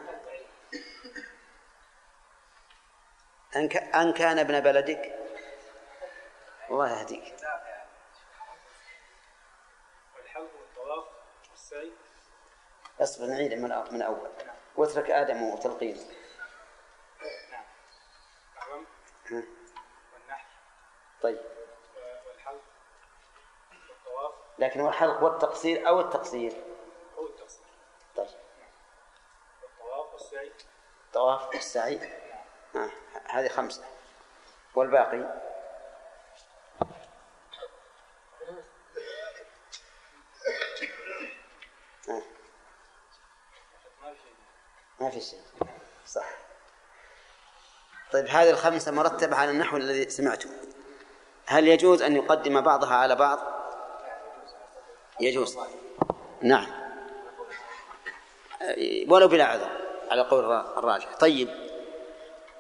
أن 3.95 4.13
كان 4.13 4.39
ابن 4.39 4.59
بلدك؟ 4.59 5.19
الله 6.69 6.99
يهديك. 6.99 7.35
والحلق 10.15 10.51
والطواف 10.59 11.05
والسعي. 11.51 11.91
أصبر 12.99 13.25
نعيد 13.25 13.53
من 13.53 13.69
من 13.91 14.01
اول 14.01 14.29
واترك 14.77 15.10
آدم 15.10 15.43
وتلقين 15.43 15.97
نعم. 17.52 18.85
طيب. 21.22 21.39
والحلق. 22.27 22.61
والطواف. 23.89 24.34
لكن 24.60 24.80
هو 24.80 24.89
الحلق 24.89 25.23
والتقصير 25.23 25.88
أو 25.88 25.99
التقصير؟ 25.99 26.64
أو 27.18 27.27
التقصير. 27.27 27.65
طيب. 28.15 28.27
والطواف 29.64 30.14
والسعي. 30.14 30.52
الطواف 31.07 31.47
والسعي. 31.47 31.99
نعم. 32.73 32.89
هذه 33.26 33.47
خمسة. 33.47 33.84
والباقي 34.76 35.45
ما 44.99 45.10
في 45.10 45.22
شيء 45.22 45.41
صح 46.06 46.26
طيب 48.15 48.27
هذه 48.27 48.49
الخمسة 48.49 48.91
مرتبة 48.91 49.35
على 49.35 49.51
النحو 49.51 49.77
الذي 49.77 50.09
سمعته. 50.09 50.49
هل 51.45 51.67
يجوز 51.67 52.01
أن 52.01 52.15
يقدم 52.15 52.61
بعضها 52.61 52.95
على 52.95 53.15
بعض؟ 53.15 53.39
يجوز. 55.19 55.57
نعم. 56.41 56.67
ولو 59.09 59.27
بلا 59.27 59.45
عذر 59.45 59.69
على 60.11 60.21
قول 60.21 60.45
الراجح. 60.77 61.15
طيب 61.19 61.49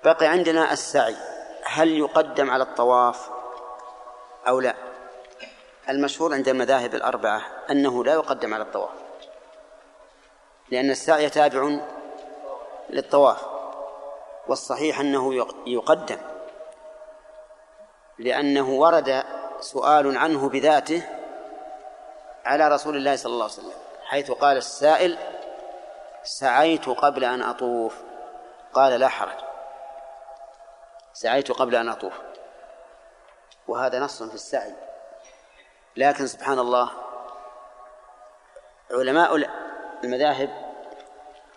بقي 0.03 0.27
عندنا 0.27 0.73
السعي. 0.73 1.15
هل 1.63 1.97
يقدم 1.97 2.51
على 2.51 2.63
الطواف 2.63 3.29
أو 4.47 4.59
لا؟ 4.59 4.75
المشهور 5.89 6.33
عند 6.33 6.47
المذاهب 6.47 6.95
الأربعة 6.95 7.41
أنه 7.71 8.03
لا 8.03 8.13
يقدم 8.13 8.53
على 8.53 8.63
الطواف 8.63 8.95
لأن 10.69 10.89
السعي 10.89 11.29
تابع 11.29 11.79
للطواف. 12.89 13.54
والصحيح 14.47 14.99
أنه 14.99 15.47
يقدم 15.67 16.17
لأنه 18.19 18.69
ورد 18.69 19.23
سؤال 19.59 20.17
عنه 20.17 20.49
بذاته 20.49 21.03
على 22.45 22.67
رسول 22.67 22.95
الله 22.95 23.15
صلى 23.15 23.33
الله 23.33 23.43
عليه 23.43 23.53
وسلم 23.53 23.71
حيث 24.05 24.31
قال 24.31 24.57
السائل 24.57 25.17
سعيت 26.23 26.89
قبل 26.89 27.23
أن 27.23 27.41
أطوف. 27.41 27.95
قال 28.73 28.99
لا 28.99 29.07
حرج 29.07 29.37
سعيت 31.13 31.51
قبل 31.51 31.75
أن 31.75 31.89
أطوف. 31.89 32.13
وهذا 33.67 33.99
نص 33.99 34.23
في 34.23 34.35
السعي 34.35 34.73
لكن 35.95 36.27
سبحان 36.27 36.59
الله 36.59 36.91
علماء 38.91 39.49
المذاهب 40.03 40.49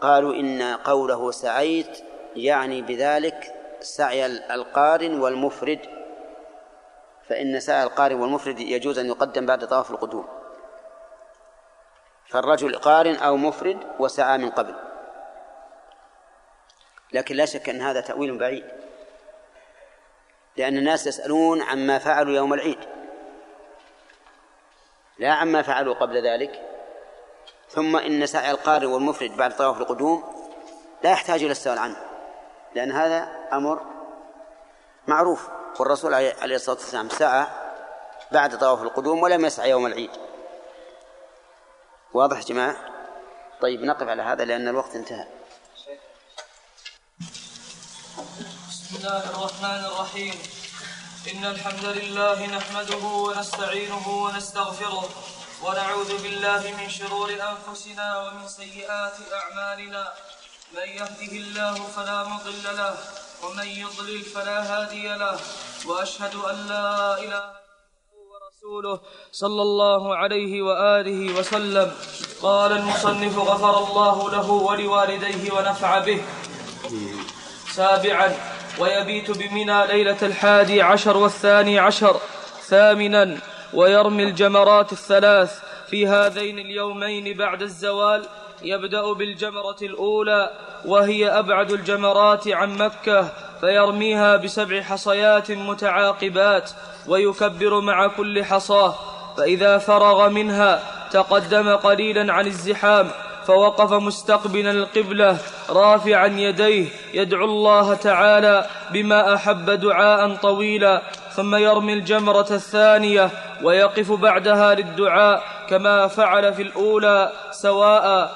قالوا 0.00 0.34
إن 0.34 0.62
قوله 0.62 1.30
سعيت 1.30 2.07
يعني 2.38 2.82
بذلك 2.82 3.54
سعي 3.80 4.26
القارن 4.26 5.20
والمفرد 5.20 5.80
فإن 7.28 7.60
سعي 7.60 7.82
القارن 7.82 8.20
والمفرد 8.20 8.60
يجوز 8.60 8.98
أن 8.98 9.06
يقدم 9.06 9.46
بعد 9.46 9.66
طواف 9.68 9.90
القدوم. 9.90 10.28
فالرجل 12.28 12.78
قارن 12.78 13.16
أو 13.16 13.36
مفرد 13.36 13.78
وسعى 13.98 14.38
من 14.38 14.50
قبل. 14.50 14.74
لكن 17.12 17.34
لا 17.34 17.44
شك 17.44 17.68
أن 17.68 17.80
هذا 17.80 18.00
تأويل 18.00 18.38
بعيد 18.38 18.64
لأن 20.56 20.76
الناس 20.76 21.06
يسألون 21.06 21.62
عما 21.62 21.98
فعلوا 21.98 22.36
يوم 22.36 22.54
العيد. 22.54 22.78
لا 25.18 25.32
عما 25.32 25.62
فعلوا 25.62 25.94
قبل 25.94 26.26
ذلك. 26.26 26.62
ثم 27.68 27.96
إن 27.96 28.26
سعي 28.26 28.50
القارئ 28.50 28.86
والمفرد 28.86 29.36
بعد 29.36 29.56
طواف 29.56 29.80
القدوم 29.80 30.48
لا 31.04 31.10
يحتاج 31.10 31.42
إلى 31.42 31.52
السؤال 31.52 31.78
عنه. 31.78 32.07
لأن 32.74 32.92
هذا 32.92 33.48
أمر 33.52 33.80
معروف. 35.06 35.48
والرسول 35.78 36.14
عليه 36.14 36.56
الصلاة 36.56 36.76
والسلام 36.76 37.08
سعى 37.08 37.46
بعد 38.32 38.58
طواف 38.58 38.82
القدوم 38.82 39.22
ولم 39.22 39.44
يسعى 39.44 39.70
يوم 39.70 39.86
العيد. 39.86 40.10
واضح 42.14 42.36
يا 42.36 42.42
جماعة؟ 42.42 42.76
طيب 43.60 43.82
نقف 43.82 44.08
على 44.08 44.22
هذا 44.22 44.44
لأن 44.44 44.68
الوقت 44.68 44.94
انتهى. 44.94 45.26
بسم 48.68 48.96
الله 48.96 49.30
الرحمن 49.30 49.84
الرحيم. 49.84 50.34
إن 51.34 51.44
الحمد 51.44 51.84
لله 51.84 52.46
نحمده 52.46 53.04
ونستعينه 53.04 54.08
ونستغفره 54.08 55.08
ونعوذ 55.64 56.22
بالله 56.22 56.74
من 56.78 56.88
شرور 56.88 57.30
أنفسنا 57.30 58.06
ومن 58.22 58.48
سيئات 58.48 59.16
أعمالنا. 59.32 60.12
من 60.76 60.88
يهده 60.88 61.32
الله 61.32 61.74
فلا 61.74 62.24
مضل 62.24 62.76
له 62.76 62.94
ومن 63.44 63.66
يضلل 63.66 64.22
فلا 64.22 64.58
هادي 64.62 65.08
له 65.08 65.36
وأشهد 65.86 66.34
أن 66.34 66.56
لا 66.68 67.18
إله 67.18 67.46
ورسوله 68.30 69.00
صلى 69.32 69.62
الله 69.62 70.16
عليه 70.16 70.62
وآله 70.62 71.38
وسلم. 71.38 71.92
قال 72.42 72.72
المصنف 72.72 73.38
غفر 73.38 73.78
الله 73.78 74.30
له 74.30 74.50
ولوالديه 74.50 75.52
ونفع 75.52 75.98
به. 75.98 76.22
سابعا 77.72 78.34
ويبيت 78.78 79.30
بمنى 79.30 79.86
ليلة 79.86 80.18
الحادي 80.22 80.82
عشر 80.82 81.16
والثاني 81.16 81.78
عشر. 81.78 82.20
ثامنا 82.68 83.40
ويرمي 83.74 84.24
الجمرات 84.24 84.92
الثلاث 84.92 85.60
في 85.90 86.06
هذين 86.06 86.58
اليومين 86.58 87.36
بعد 87.36 87.62
الزوال. 87.62 88.28
يبدأ 88.62 89.12
بالجمرة 89.12 89.76
الأولى 89.82 90.50
وهي 90.84 91.28
أبعد 91.28 91.72
الجمرات 91.72 92.48
عن 92.48 92.78
مكة 92.78 93.28
فيرميها 93.60 94.36
بسبع 94.36 94.82
حصيات 94.82 95.50
متعاقبات 95.50 96.70
ويكبر 97.08 97.80
مع 97.80 98.06
كل 98.06 98.44
حصاة. 98.44 98.94
فإذا 99.36 99.78
فرغ 99.78 100.28
منها 100.28 100.82
تقدم 101.10 101.76
قليلا 101.76 102.32
عن 102.32 102.46
الزحام 102.46 103.08
فوقف 103.46 103.92
مستقبلا 103.92 104.70
القبلة 104.70 105.38
رافعا 105.70 106.26
يديه 106.26 106.88
يدعو 107.14 107.44
الله 107.44 107.94
تعالى 107.94 108.66
بما 108.90 109.34
أحب 109.34 109.70
دعاء 109.70 110.34
طويلا. 110.34 111.02
ثم 111.32 111.54
يرمي 111.54 111.92
الجمرة 111.92 112.46
الثانية 112.50 113.30
ويقف 113.62 114.12
بعدها 114.12 114.74
للدعاء 114.74 115.42
كما 115.68 116.08
فعل 116.08 116.54
في 116.54 116.62
الأولى 116.62 117.32
سواء 117.50 118.30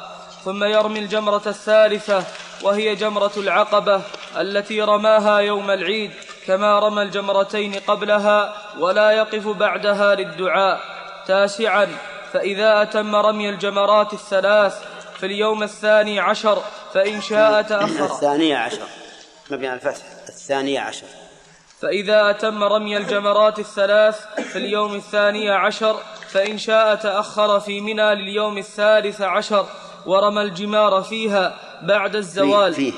ثم 0.45 0.65
يرمي 0.65 0.99
الجمرة 0.99 1.43
الثالثة 1.47 2.25
وهي 2.63 2.95
جمرة 2.95 3.33
العقبة 3.37 4.03
التي 4.37 4.83
رماها 4.83 5.39
يوم 5.39 5.71
العيد 5.71 6.11
كما 6.47 6.79
رمى 6.79 7.03
الجمرتين 7.03 7.75
قبلها 7.75 8.55
ولا 8.79 9.11
يقف 9.11 9.49
بعدها 9.49 10.15
للدعاء. 10.15 10.81
تاسعا 11.27 11.89
فإذا 12.33 12.83
أتم 12.83 13.17
رمي 13.17 13.51
الجمرات 13.51 14.13
الثلاث 14.13 14.75
في 15.21 15.27
اليوم 15.27 15.63
الثاني 15.63 16.21
عشر 16.21 16.63
فإن 16.95 17.21
شاء 17.21 17.63
تأخر. 17.63 18.05
الثانية 18.05 18.57
عشر 18.57 18.87
مبني 19.51 19.69
على 19.69 19.77
الفتح. 19.77 20.03
الثانية 20.29 20.81
عشر. 20.81 21.07
فإذا 21.83 22.31
أتم 22.31 22.65
رمي 22.65 22.97
الجمرات 22.97 23.59
الثلاث 23.59 24.21
في 24.53 24.59
اليوم 24.59 24.95
الثاني 24.95 25.51
عشر 25.51 25.97
فإن 26.29 26.59
شاء 26.59 26.95
تأخر 26.95 27.61
في 27.61 27.81
منى 27.81 28.15
لليوم 28.15 28.59
الثالث 28.59 29.21
عشر. 29.21 29.67
ورمى 30.07 30.43
الجمار 30.43 31.03
فيها 31.03 31.59
بعد 31.83 32.17
الزوال. 32.17 32.75
فيه 32.75 32.93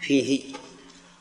فيه 0.00 0.40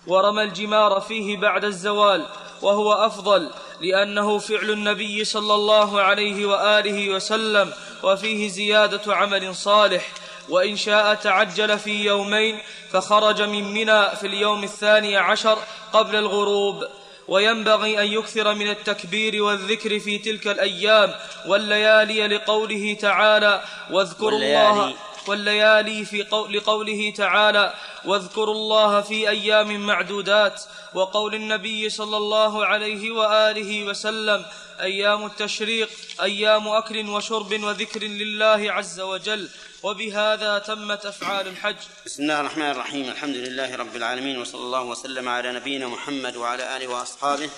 ورمى 0.07 0.43
الجمار 0.43 1.01
فيه 1.01 1.37
بعد 1.37 1.65
الزوال 1.65 2.25
وهو 2.61 2.93
أفضل 2.93 3.49
لأنه 3.81 4.37
فعل 4.37 4.69
النبي 4.69 5.25
صلى 5.25 5.53
الله 5.53 6.01
عليه 6.01 6.45
وآله 6.45 7.15
وسلم 7.15 7.73
وفيه 8.03 8.49
زيادة 8.49 9.15
عمل 9.15 9.55
صالح. 9.55 10.11
وإن 10.49 10.75
شاء 10.75 11.13
تعجل 11.13 11.79
في 11.79 12.05
يومين 12.05 12.59
فخرج 12.91 13.41
من 13.41 13.73
منى 13.73 14.15
في 14.15 14.27
اليوم 14.27 14.63
الثاني 14.63 15.17
عشر 15.17 15.57
قبل 15.93 16.15
الغروب. 16.15 16.83
وينبغي 17.27 18.01
أن 18.01 18.07
يكثر 18.07 18.53
من 18.53 18.69
التكبير 18.69 19.43
والذكر 19.43 19.99
في 19.99 20.17
تلك 20.17 20.47
الأيام. 20.47 21.13
والليالي 21.47 22.27
لقوله 22.27 22.97
تعالى 23.01 23.63
واذكروا 23.91 24.39
الله 24.39 24.93
والليالي. 25.27 26.05
في 26.05 26.23
قول 26.23 26.53
لقوله 26.53 27.13
تعالى 27.17 27.73
واذكروا 28.05 28.55
الله 28.55 29.01
في 29.01 29.29
أيام 29.29 29.85
معدودات. 29.85 30.63
وقول 30.93 31.35
النبي 31.35 31.89
صلى 31.89 32.17
الله 32.17 32.65
عليه 32.65 33.11
وآله 33.11 33.83
وسلم 33.83 34.45
أيام 34.81 35.25
التشريق 35.25 35.89
أيام 36.21 36.67
أكل 36.67 37.09
وشرب 37.09 37.63
وذكر 37.63 38.03
لله 38.03 38.71
عز 38.71 38.99
وجل. 38.99 39.49
وبهذا 39.83 40.59
تمت 40.59 41.05
أفعال 41.05 41.47
الحج. 41.47 41.75
بسم 42.05 42.23
الله 42.23 42.41
الرحمن 42.41 42.71
الرحيم. 42.71 43.09
الحمد 43.09 43.35
لله 43.35 43.75
رب 43.75 43.95
العالمين 43.95 44.37
وصلى 44.41 44.61
الله 44.61 44.81
وسلم 44.81 45.29
على 45.29 45.51
نبينا 45.51 45.87
محمد 45.87 46.35
وعلى 46.35 46.77
آله 46.77 46.87
وأصحابه 46.87 47.49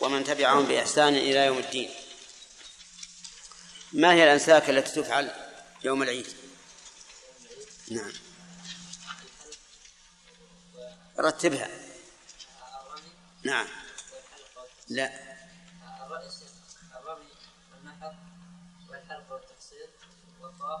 ومن 0.00 0.24
تبعهم 0.24 0.64
بإحسان 0.66 1.14
إلى 1.14 1.46
يوم 1.46 1.58
الدين. 1.58 1.90
ما 3.92 4.12
هي 4.12 4.24
الأنساك 4.24 4.70
التي 4.70 5.02
تفعل 5.02 5.30
يوم 5.84 6.02
العيد؟ 6.02 6.26
نعم. 7.90 8.12
رتبها. 11.18 11.68
نعم. 13.42 13.66
لا 14.88 15.10
الرمي 17.00 17.30
والنحر 17.72 18.14
والحلق 18.90 19.32
والتقصير 19.32 19.88
والطواف 20.40 20.80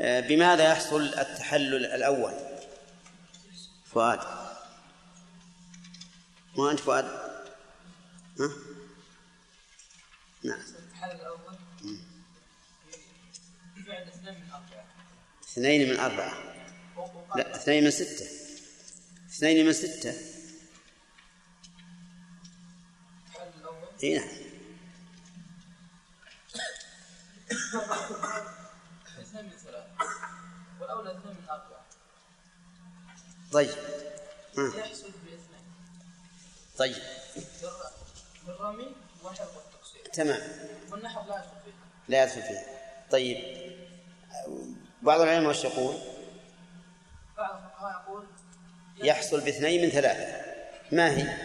بماذا 0.00 0.70
يحصل 0.70 1.02
التحلل 1.02 1.86
الأول؟ 1.86 2.32
فؤاد. 3.84 4.20
ما 6.58 6.70
أنت 6.70 6.80
فؤاد؟ 6.80 7.04
ها؟ 8.40 8.50
نعم. 10.44 10.60
التحلل 10.78 11.12
الأول 11.12 11.56
اثنين 15.42 15.88
من 15.88 16.00
أربعة. 16.00 16.34
لا 17.36 17.56
اثنين 17.56 17.84
من 17.84 17.90
ستة. 17.90 18.26
اثنين 19.28 19.66
من 19.66 19.72
ستة. 19.72 20.14
اي 24.02 24.18
نعم. 24.18 24.28
والأولى 30.86 31.10
اثنين 31.10 31.34
من 31.34 31.48
أربعة 31.50 31.84
طيب. 33.52 33.74
يحصل 34.58 35.10
باثنين 35.10 35.38
طيب. 36.78 36.96
بالرمي 38.46 38.94
والحفظ 39.22 39.56
والتقصير. 39.56 40.02
تمام. 40.12 40.40
والنحر 40.90 41.26
لا 41.26 41.36
يدخل 41.36 41.60
فيه. 41.64 41.72
لا 42.08 42.22
يدخل 42.22 42.42
فيه. 42.42 42.66
طيب. 43.10 43.36
بعض 45.02 45.20
العلماء 45.20 45.50
وش 45.50 45.64
يقول؟ 45.64 45.96
بعض 47.36 47.56
الفقهاء 47.56 48.02
يقول 48.02 48.26
يحصل 48.96 49.40
باثنين 49.40 49.82
من 49.82 49.90
ثلاثة. 49.90 50.44
ما 50.92 51.10
هي؟ 51.10 51.36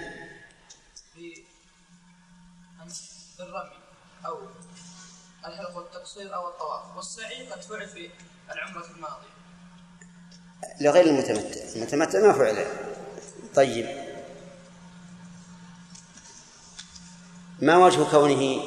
بالرمي. 3.38 3.82
أو 4.26 4.48
الحلق 5.46 5.78
والتقصير 5.78 6.36
أو 6.36 6.48
الطواف 6.50 6.96
والسعي 6.96 7.48
قد 7.48 7.62
فعل 7.62 7.88
في 7.88 8.10
العمرة 8.52 8.86
الماضية. 8.96 9.32
لغير 10.82 11.06
المتمتع 11.06 11.62
المتمتع 11.76 12.20
ما 12.20 12.34
فعل. 12.34 12.66
طيب. 13.56 14.12
ما 17.60 17.78
وجه 17.78 18.04
كونه 18.12 18.64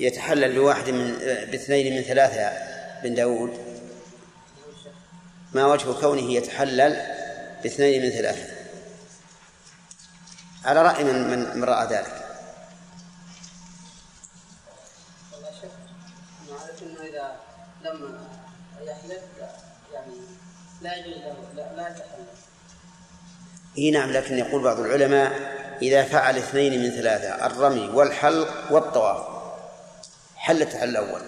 يتحلل 0.00 0.54
لواحد 0.54 0.90
من 0.90 1.12
باثنين 1.50 1.96
من 1.96 2.02
ثلاثة 2.02 2.52
بن 3.02 3.14
داود؟ 3.14 3.58
ما 5.52 5.66
وجه 5.66 6.00
كونه 6.00 6.32
يتحلل 6.32 7.06
باثنين 7.62 8.02
من 8.02 8.10
ثلاثة؟ 8.10 8.54
على 10.64 10.82
رأي 10.82 11.04
من, 11.04 11.58
من 11.58 11.64
رأى 11.64 11.86
ذلك. 11.86 12.23
لا 20.84 20.96
يجوز 20.96 21.14
لا 21.54 21.96
إي 23.78 23.90
نعم 23.90 24.10
لكن 24.10 24.38
يقول 24.38 24.62
بعض 24.62 24.80
العلماء 24.80 25.54
إذا 25.82 26.04
فعل 26.04 26.36
اثنين 26.36 26.82
من 26.82 26.90
ثلاثة 26.90 27.46
الرمي 27.46 27.88
والحلق 27.88 28.72
والطواف 28.72 29.26
حل 30.36 30.62
التحل 30.62 30.88
الأول. 30.88 31.22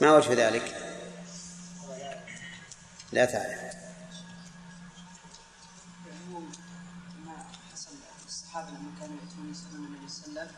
ما 0.00 0.16
وجه 0.16 0.48
ذلك؟ 0.48 0.74
لا 3.12 3.26
حصل 7.72 7.90
الصحابه 8.26 8.70
لما 8.70 9.00
كانوا 9.00 9.16
ياتون 9.16 9.50
يسالون 9.50 9.86
النبي 9.86 10.08
صلى 10.08 10.26
الله 10.26 10.40
عليه 10.40 10.50
وسلم 10.50 10.56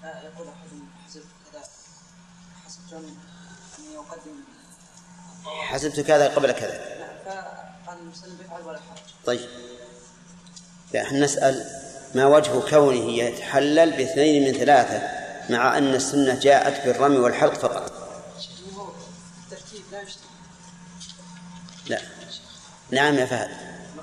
فيقول 0.00 0.48
أحدهم 0.48 0.90
حسبت 1.06 1.24
كذا 1.52 1.62
حسبت 2.64 2.92
اني 3.92 4.00
اقدم 4.00 4.40
حسبت 5.44 6.00
كذا 6.00 6.28
قبل 6.28 6.52
كذا. 6.52 6.80
فقال 7.24 8.08
وسلم 8.08 8.36
بيفعل 8.36 8.62
ولا 8.62 8.78
حرج. 8.78 8.98
طيب. 9.24 9.48
إحنا 10.96 11.20
نسأل 11.20 11.82
ما 12.14 12.26
وجه 12.26 12.70
كونه 12.70 13.10
يتحلل 13.10 13.90
باثنين 13.90 14.52
من 14.52 14.58
ثلاثة 14.58 15.02
مع 15.50 15.78
أن 15.78 15.94
السنة 15.94 16.40
جاءت 16.40 16.86
بالرمي 16.86 17.16
والحلق 17.16 17.54
فقط. 17.54 17.92
الترتيب؟ 19.52 19.82
لا 19.92 20.04
لا. 21.86 22.00
نعم 22.90 23.14
يا 23.14 23.26
فهد. 23.26 23.50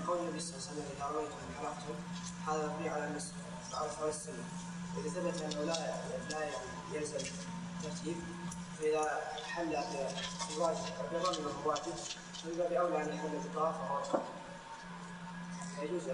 قول 0.07 0.17
النبي 0.17 0.39
صلى 0.39 0.49
الله 0.49 0.67
عليه 0.67 0.71
وسلم 0.71 1.15
رويتم 1.15 1.35
حلقتم 1.59 1.95
هذا 2.47 2.73
مبني 2.73 2.89
على 2.89 3.03
على 3.73 3.89
ثلاث 3.99 4.15
السنة 4.15 4.43
إذا 4.97 5.09
ثبت 5.09 5.41
أنه 5.41 5.63
لا 5.63 5.77
لا 6.29 6.39
يلزم 6.93 7.25
ترتيب 7.83 8.15
فإذا 8.79 9.19
حل 9.45 9.75
الواجب 10.55 10.77
واجب 11.65 11.93
يجوز 15.83 16.09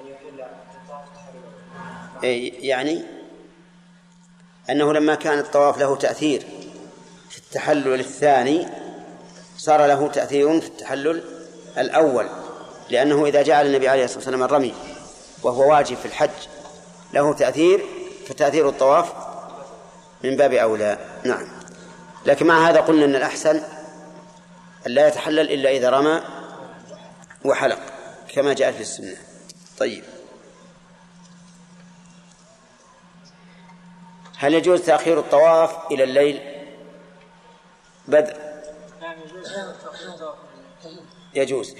أن 0.00 0.06
يحل 0.06 0.44
يعني 2.64 3.04
أنه 4.70 4.92
لما 4.92 5.14
كان 5.14 5.38
الطواف 5.38 5.78
له 5.78 5.96
تأثير 5.96 6.46
في 7.30 7.38
التحلل 7.38 8.00
الثاني 8.00 8.68
صار 9.56 9.86
له 9.86 10.08
تأثير 10.08 10.60
في 10.60 10.66
التحلل 10.66 11.24
الأول 11.78 12.28
لأنه 12.90 13.26
إذا 13.26 13.42
جعل 13.42 13.66
النبي 13.66 13.88
عليه 13.88 14.04
الصلاة 14.04 14.18
والسلام 14.18 14.42
الرمي 14.42 14.74
وهو 15.42 15.70
واجب 15.70 15.96
في 15.96 16.06
الحج 16.06 16.48
له 17.12 17.34
تأثير 17.34 17.84
فتأثير 18.26 18.68
الطواف 18.68 19.12
من 20.24 20.36
باب 20.36 20.52
أولى. 20.52 20.98
نعم. 21.24 21.57
لكن 22.28 22.46
مع 22.46 22.68
هذا 22.68 22.80
قلنا 22.80 23.04
أن 23.04 23.14
الأحسن 23.16 23.62
أن 24.86 24.90
لا 24.90 25.08
يتحلل 25.08 25.50
إلا 25.52 25.70
إذا 25.70 25.90
رمى 25.90 26.22
وحلق 27.44 27.78
كما 28.28 28.52
جاء 28.52 28.72
في 28.72 28.80
السنة. 28.80 29.16
طيب. 29.78 30.04
هل 34.36 34.54
يجوز 34.54 34.80
تأخير 34.80 35.18
الطواف 35.18 35.92
إلى 35.92 36.04
الليل؟ 36.04 36.40
بدء. 38.08 38.36
يجوز. 41.34 41.74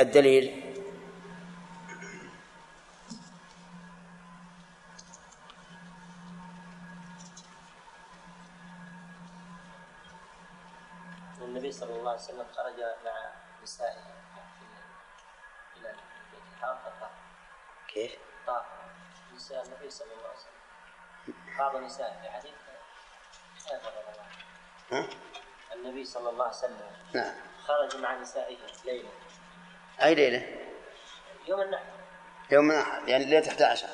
الدليل 0.00 0.70
النبي 11.60 11.72
صلى 11.72 11.90
الله 11.90 12.08
عليه 12.20 12.32
وسلم 12.34 12.46
خرج 12.56 12.80
مع 13.04 13.32
نسائه 13.62 14.04
إلى 15.76 15.94
بيت 16.32 16.42
الحرام 16.56 16.78
فطاف 16.78 17.10
كيف؟ 17.88 18.18
طاف. 18.46 18.64
نساء 19.34 19.66
النبي 19.66 19.90
صلى 19.90 20.12
الله 20.12 20.28
عليه 20.28 20.38
وسلم. 20.38 21.58
بعض 21.58 21.76
النساء 21.76 22.20
في 22.22 22.30
حديث 22.30 22.54
خير 23.68 23.78
رضي 23.78 23.88
الله 23.88 24.22
عنه. 24.22 25.02
ها؟ 25.02 25.08
النبي 25.74 26.04
صلى 26.04 26.30
الله 26.30 26.44
عليه 26.44 26.54
وسلم 26.56 26.90
نعم. 27.14 27.34
خرج 27.66 27.96
مع 27.96 28.14
نسائه 28.14 28.56
ليلا 28.84 29.08
أي 30.02 30.14
ليلة؟ 30.14 30.70
يوم 31.46 31.60
النحر. 31.60 31.84
يوم 32.50 32.70
النحر 32.70 33.08
يعني 33.08 33.24
ليلة 33.24 33.48
11 33.48 33.88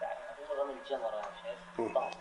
يعني 0.00 0.18
رمي 0.50 0.72
الجمرة 0.72 1.16
يا. 1.16 1.22
شيخ. 1.42 2.17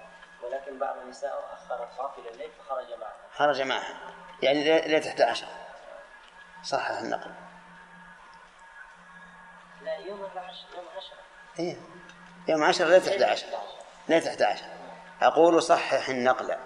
ولكن 0.68 0.80
بعض 0.80 0.98
النساء 0.98 1.50
أخر 1.54 1.84
الطواف 1.84 2.18
إلى 2.20 2.30
الليل 2.30 2.52
فخرج 2.52 3.00
معها. 3.00 3.16
خرج 3.36 3.62
معها. 3.62 4.14
يعني 4.44 4.64
ليلة 4.64 5.10
11 5.10 5.48
صحح 6.64 6.90
النقل. 6.90 7.34
لا 9.82 9.96
يوم 9.96 10.26
العشر 10.34 10.66
يوم 10.76 10.86
عشرة. 10.98 11.18
إيه. 11.60 11.76
يوم 12.48 12.64
10 12.64 12.86
ليلة 12.86 13.12
11 13.12 13.48
ليلة 14.10 14.30
11 14.30 14.66
أقول 15.22 15.64
صحح 15.64 16.10
النقل. 16.10 16.58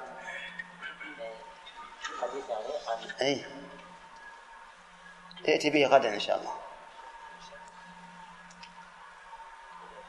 حديث 2.22 2.49
يعني 2.49 2.64
عن 2.88 3.10
أي 3.22 3.45
ائتي 5.48 5.69
به 5.69 5.86
غدا 5.86 6.14
إن 6.14 6.19
شاء 6.19 6.38
الله 6.38 6.61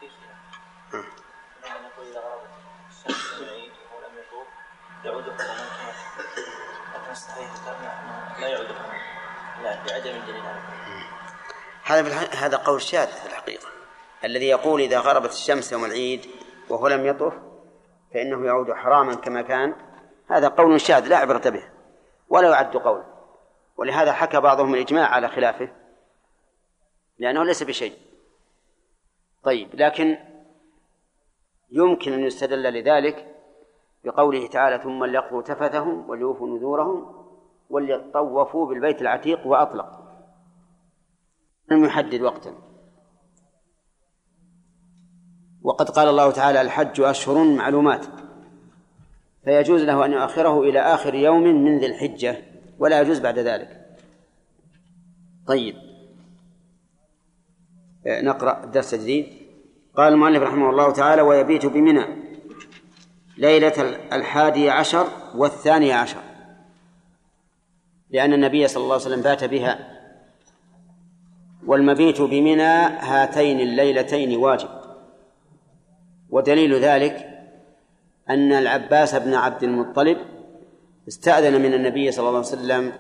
في 0.01 0.09
خلاف 0.09 1.05
لما 1.65 1.89
نقول 1.89 2.07
اذا 2.07 2.21
غربت 2.21 2.51
الشمس 2.91 3.41
من 3.41 3.49
العيد 3.49 3.73
وهو 3.73 4.01
لم 4.09 4.19
يطوف 4.19 4.47
هذا. 11.85 12.17
هذا 12.47 12.57
قول 12.57 12.83
شاذ 12.83 13.07
في 13.07 13.27
الحقيقة. 13.27 13.69
الذي 14.25 14.49
يقول 14.49 14.81
إذا 14.81 14.99
غربت 14.99 15.31
الشمس 15.31 15.73
يوم 15.73 15.85
العيد 15.85 16.27
وهو 16.69 16.89
لم 16.89 17.07
يطف 17.07 17.35
فإنه 18.15 18.47
يعود 18.47 18.73
حراما 18.73 19.15
كما 19.15 19.43
كان 19.43 19.75
هذا 20.31 20.49
قول 20.49 20.81
شاذ 20.81 21.07
لا 21.07 21.17
عبرة 21.17 21.51
به 21.51 21.69
ولا 22.29 22.51
يعد 22.51 22.77
قولا. 22.77 23.05
ولهذا 23.77 24.13
حكى 24.13 24.41
بعضهم 24.41 24.75
الإجماع 24.75 25.09
على 25.09 25.29
خلافه 25.29 25.69
لأنه 27.19 27.45
ليس 27.45 27.63
بشيء. 27.63 27.99
طيب 29.43 29.69
لكن 29.75 30.19
يمكن 31.71 32.13
أن 32.13 32.25
يستدل 32.25 32.63
لذلك 32.63 33.32
بقوله 34.05 34.47
تعالى 34.47 34.83
ثم 34.83 35.05
ليقضوا 35.05 35.43
تفثهم 35.43 36.11
وليوفوا 36.11 36.49
نذورهم 36.49 37.15
وليطوفوا 37.71 38.67
بالبيت 38.67 39.03
العتيق 39.03 39.47
وأطلق. 39.47 40.03
لم 41.71 41.85
يحدد 41.85 42.21
وقتا. 42.21 42.55
وقد 45.63 45.91
قال 45.91 46.09
الله 46.09 46.31
تعالى 46.31 46.61
الحج 46.61 47.01
أشهر 47.01 47.45
معلومات. 47.45 48.07
فيجوز 49.45 49.83
له 49.83 50.05
أن 50.05 50.13
يؤخره 50.13 50.61
إلى 50.61 50.81
آخر 50.81 51.15
يوم 51.15 51.43
من 51.43 51.79
ذي 51.79 51.87
الحجة 51.87 52.37
ولا 52.79 53.01
يجوز 53.01 53.21
بعد 53.21 53.39
ذلك. 53.39 53.99
طيب. 55.47 55.77
نقرأ 58.07 58.65
الدرس 58.65 58.95
الجديد 58.95 59.27
قال 59.95 60.13
المؤلف 60.13 60.43
رحمه 60.43 60.71
الله 60.71 60.93
تعالى 60.93 61.23
ويبيت 61.23 61.67
بمنى 61.67 62.22
ليلة 63.43 63.99
الحادي 64.13 64.71
عشر 64.71 65.07
والثاني 65.35 65.93
عشر. 65.93 66.21
لأن 68.11 68.33
النبي 68.33 68.69
صلى 68.69 68.83
الله 68.83 68.95
عليه 68.95 69.05
وسلم 69.05 69.23
بات 69.23 69.45
بها 69.45 69.79
والمبيت 71.67 72.21
بمنى 72.21 72.63
هاتين 72.63 73.61
الليلتين 73.61 74.37
واجب. 74.37 74.69
ودليل 76.31 76.75
ذلك 76.75 77.29
أن 78.31 78.53
العباس 78.53 79.15
بن 79.15 79.35
عبد 79.35 79.63
المطلب 79.63 80.19
استأذن 81.09 81.63
من 81.63 81.75
النبي 81.75 82.13
صلى 82.13 82.29
الله 82.29 82.39
عليه 82.39 82.49
وسلم 82.49 82.93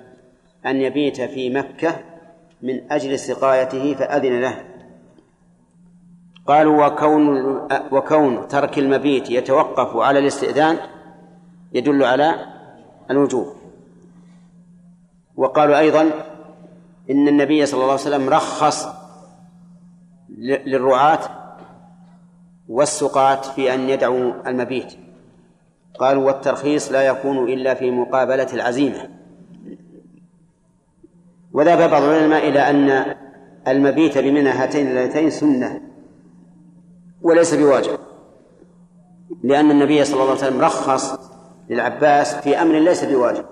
أن 0.67 0.81
يبيت 0.81 1.21
في 1.21 1.51
مكة 1.51 2.01
من 2.63 2.93
أجل 2.93 3.19
سقايته 3.19 3.95
فأذن 3.95 4.41
له. 4.41 4.72
قالوا 6.47 6.87
وكون 6.87 7.57
وكون 7.91 8.49
ترك 8.49 8.79
المبيت 8.79 9.31
يتوقف 9.31 9.97
على 9.97 10.19
الاستئذان 10.19 10.77
يدل 11.73 12.05
على 12.05 12.35
الوجوب. 13.11 13.47
وقالوا 15.37 15.79
أيضا 15.79 16.11
إن 17.11 17.29
النبي 17.29 17.67
صلى 17.67 17.81
الله 17.81 17.91
عليه 17.93 18.03
وسلم 18.03 18.29
رخص 18.29 18.89
للرعاة 20.39 21.21
والسقاة 22.69 23.41
في 23.41 23.75
أن 23.75 23.89
يدعوا 23.89 24.33
المبيت. 24.47 24.93
قالوا 25.99 26.27
والترخيص 26.27 26.93
لا 26.93 27.03
يكون 27.03 27.39
إلا 27.53 27.75
في 27.75 27.91
مقابلة 27.91 28.49
العزيمة. 28.53 29.09
وذهب 31.53 31.91
بعض 31.91 32.03
العلماء 32.03 32.49
إلى 32.49 32.71
أن 32.71 33.17
المبيت 33.69 34.19
بمنى 34.19 34.49
هاتين 34.49 34.87
الليلتين 34.87 35.31
سنة. 35.31 35.92
وليس 37.23 37.55
بواجب. 37.55 37.99
لأن 39.43 39.71
النبي 39.71 40.05
صلى 40.05 40.15
الله 40.15 40.31
عليه 40.31 40.41
وسلم 40.41 40.61
رخص 40.61 41.19
للعباس 41.71 42.35
في 42.35 42.63
أمر 42.63 42.79
ليس 42.79 43.05
بواجب. 43.05 43.45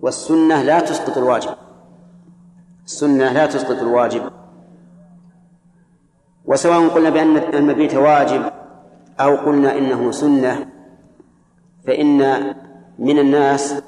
والسنة 0.00 0.62
لا 0.62 0.80
تسقط 0.80 1.18
الواجب. 1.18 1.54
السنة 2.86 3.32
لا 3.32 3.46
تسقط 3.46 3.82
الواجب. 3.82 4.30
وسواء 6.44 6.88
قلنا 6.88 7.10
بأن 7.10 7.36
المبيت 7.36 7.94
واجب 7.94 8.52
أو 9.20 9.36
قلنا 9.36 9.78
إنه 9.78 10.10
سنة 10.10 10.66
فإن 11.86 12.18
من 12.98 13.18
الناس 13.18 13.82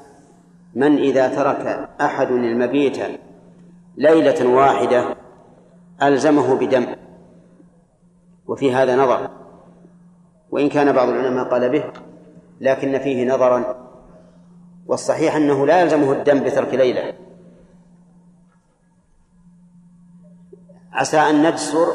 من 0.75 0.97
إذا 0.97 1.27
ترك 1.27 1.89
أحد 2.01 2.31
المبيت 2.31 2.97
ليلة 3.97 4.47
واحدة 4.47 5.15
ألزمه 6.03 6.55
بدم. 6.55 6.85
وفي 8.49 8.73
هذا 8.73 8.95
نظر. 8.95 9.29
وإن 10.51 10.69
كان 10.69 10.91
بعض 10.91 11.09
العلماء 11.09 11.43
قال 11.43 11.69
به 11.69 11.83
لكن 12.61 12.99
فيه 12.99 13.25
نظرا. 13.25 13.89
والصحيح 14.87 15.35
أنه 15.35 15.65
لا 15.65 15.81
يلزمه 15.81 16.11
الدم 16.11 16.39
بترك 16.43 16.73
ليلة. 16.73 17.13
عسى 20.91 21.17
أن 21.17 21.49
نجسر 21.49 21.87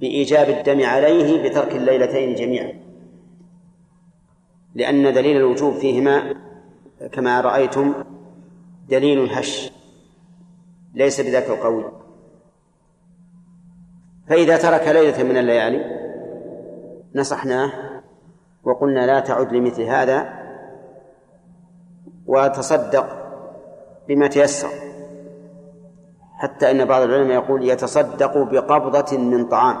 بإيجاب 0.00 0.48
الدم 0.48 0.84
عليه 0.84 1.48
بترك 1.48 1.76
الليلتين 1.76 2.34
جميعا. 2.34 2.72
لأن 4.74 5.14
دليل 5.14 5.36
الوجوب 5.36 5.74
فيهما 5.74 6.34
كما 7.12 7.40
رأيتم 7.40 7.94
دليل 8.88 9.32
هش 9.32 9.72
ليس 10.94 11.20
بذاك 11.20 11.50
القوي 11.50 12.01
فإذا 14.28 14.56
ترك 14.56 14.88
ليلة 14.88 15.22
من 15.22 15.36
الليالي 15.36 16.02
نصحناه 17.14 17.72
وقلنا 18.64 19.06
لا 19.06 19.20
تعد 19.20 19.52
لمثل 19.52 19.82
هذا 19.82 20.42
وتصدق 22.26 23.06
بما 24.08 24.26
تيسر 24.26 24.68
حتى 26.42 26.70
إن 26.70 26.84
بعض 26.84 27.02
العلماء 27.02 27.32
يقول 27.32 27.68
يتصدق 27.68 28.38
بقبضة 28.38 29.18
من 29.18 29.44
طعام. 29.48 29.76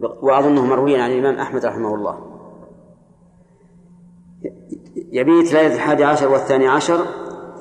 وأظنه 0.00 0.66
مرويا 0.66 1.02
عن 1.02 1.10
الإمام 1.10 1.38
أحمد 1.38 1.66
رحمه 1.66 1.94
الله. 1.94 2.18
يبيت 5.12 5.52
ليلة 5.52 5.74
الحادي 5.74 6.04
عشر 6.04 6.28
والثاني 6.28 6.68
عشر 6.68 7.06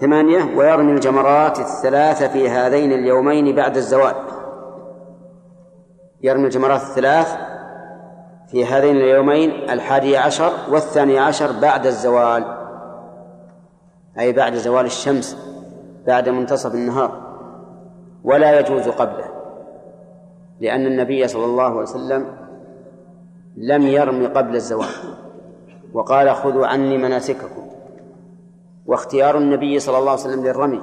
ثمانية 0.02 0.58
ويرمي 0.58 0.92
الجمرات 0.92 1.60
الثلاث 1.60 2.24
في 2.24 2.50
هذين 2.50 2.92
اليومين 2.92 3.56
بعد 3.56 3.78
الزوال. 3.78 4.16
يرمي 6.26 6.46
الجمرات 6.46 6.82
الثلاث 6.82 7.38
في 8.48 8.66
هذين 8.66 8.96
اليومين 8.96 9.70
الحادي 9.70 10.18
عشر 10.18 10.52
والثاني 10.72 11.20
عشر 11.20 11.52
بعد 11.62 11.86
الزوال. 11.86 12.44
أي 14.20 14.34
بعد 14.34 14.54
زوال 14.54 14.86
الشمس 14.86 15.38
بعد 16.08 16.30
منتصف 16.30 16.74
النهار. 16.74 17.22
ولا 18.24 18.60
يجوز 18.60 18.88
قبله 18.88 19.26
لأن 20.60 20.86
النبي 20.86 21.28
صلى 21.28 21.46
الله 21.46 21.64
عليه 21.64 21.80
وسلم 21.80 22.38
لم 23.58 23.82
يرم 23.82 24.28
قبل 24.28 24.56
الزوال. 24.56 24.96
وقال 25.94 26.36
خذوا 26.36 26.68
عني 26.68 26.98
مناسككم. 26.98 27.68
واختيار 28.86 29.38
النبي 29.38 29.80
صلى 29.80 29.98
الله 29.98 30.12
عليه 30.12 30.22
وسلم 30.22 30.44
للرمي. 30.44 30.82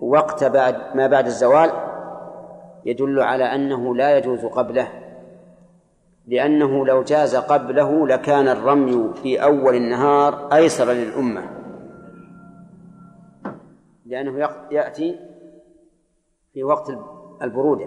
وقت 0.00 0.44
بعد 0.44 0.76
ما 0.94 1.06
بعد 1.06 1.26
الزوال 1.26 1.87
يدل 2.84 3.20
على 3.20 3.44
أنه 3.44 3.96
لا 3.96 4.18
يجوز 4.18 4.44
قبله 4.44 4.88
لأنه 6.28 6.86
لو 6.86 7.02
جاز 7.02 7.36
قبله 7.36 8.06
لكان 8.06 8.48
الرمي 8.48 9.14
في 9.14 9.42
أول 9.42 9.74
النهار 9.74 10.52
أيسر 10.52 10.92
للأمة. 10.92 11.50
لأنه 14.06 14.48
يأتي 14.70 15.18
في 16.52 16.64
وقت 16.64 16.98
البرودة. 17.42 17.86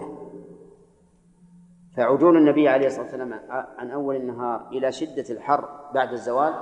فعدول 1.96 2.36
النبي 2.36 2.68
عليه 2.68 2.86
الصلاة 2.86 3.04
والسلام 3.04 3.40
عن 3.50 3.90
أول 3.90 4.16
النهار 4.16 4.68
إلى 4.72 4.92
شدة 4.92 5.24
الحر 5.30 5.68
بعد 5.94 6.12
الزوال 6.12 6.54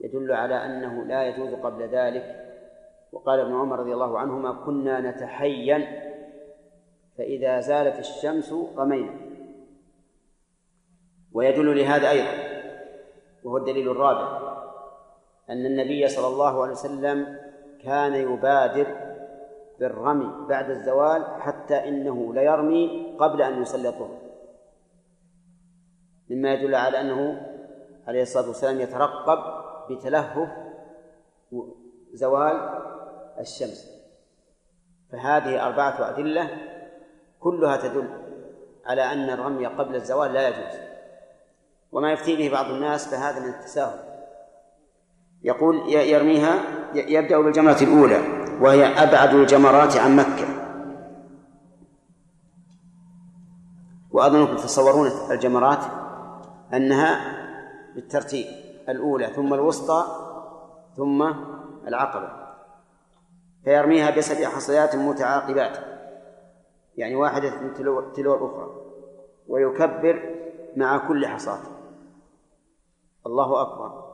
يدل 0.00 0.32
على 0.32 0.54
أنه 0.54 1.04
لا 1.04 1.22
يجوز 1.28 1.54
قبل 1.54 1.82
ذلك. 1.82 2.24
وقال 3.12 3.40
ابن 3.40 3.54
عمر 3.54 3.78
رضي 3.78 3.94
الله 3.94 4.18
عنهما 4.18 4.52
كنا 4.52 5.00
نتحين 5.10 5.84
فإذا 7.18 7.60
زالت 7.60 7.98
الشمس 7.98 8.54
رمينا 8.76 9.14
ويدل 11.32 11.78
لهذا 11.78 12.10
أيضا 12.10 12.54
وهو 13.44 13.56
الدليل 13.56 13.90
الرابع 13.90 14.54
أن 15.50 15.66
النبي 15.66 16.08
صلى 16.08 16.26
الله 16.26 16.62
عليه 16.62 16.72
وسلم 16.72 17.38
كان 17.84 18.14
يبادر 18.14 18.86
بالرمي 19.80 20.46
بعد 20.48 20.70
الزوال 20.70 21.24
حتى 21.40 21.88
إنه 21.88 22.34
ليرمي 22.34 23.16
قبل 23.20 23.42
أن 23.42 23.62
يصلي 23.62 23.88
الظهر. 23.88 24.18
مما 26.30 26.52
يدل 26.52 26.74
على 26.74 27.00
أنه 27.00 27.50
عليه 28.06 28.22
الصلاة 28.22 28.48
والسلام 28.48 28.80
يترقب 28.80 29.38
بتلهف 29.90 30.48
زوال 32.12 32.80
الشمس. 33.40 33.94
فهذه 35.12 35.66
أربعة 35.66 36.10
أدلة 36.10 36.73
كلها 37.44 37.76
تدل 37.76 38.08
على 38.86 39.12
أن 39.12 39.30
الرمي 39.30 39.66
قبل 39.66 39.94
الزوال 39.94 40.32
لا 40.32 40.48
يجوز. 40.48 40.80
وما 41.92 42.12
يفتي 42.12 42.36
به 42.36 42.50
بعض 42.52 42.66
الناس 42.70 43.08
فهذا 43.08 43.40
من 43.40 43.48
التساهل. 43.48 43.98
يقول 45.42 45.92
يرميها 45.92 46.54
يبدأ 46.94 47.38
بالجمرة 47.38 47.76
الأولى 47.82 48.20
وهي 48.60 48.86
أبعد 48.86 49.34
الجمرات 49.34 49.96
عن 49.96 50.16
مكة. 50.16 50.46
وأظنكم 54.10 54.56
تتصورون 54.56 55.10
الجمرات 55.30 55.84
أنها 56.74 57.34
بالترتيب 57.94 58.46
الأولى 58.88 59.26
ثم 59.26 59.54
الوسطى 59.54 60.04
ثم 60.96 61.32
العقبة. 61.88 62.28
فيرميها 63.64 64.10
بسبع 64.10 64.48
حصيات 64.48 64.96
متعاقبات. 64.96 65.93
يعني 66.96 67.14
واحدة 67.14 67.72
تلو 68.14 68.34
الأخرى 68.34 68.84
ويكبر 69.48 70.34
مع 70.76 71.08
كل 71.08 71.26
حصاة. 71.26 71.60
الله 73.26 73.62
أكبر. 73.62 74.04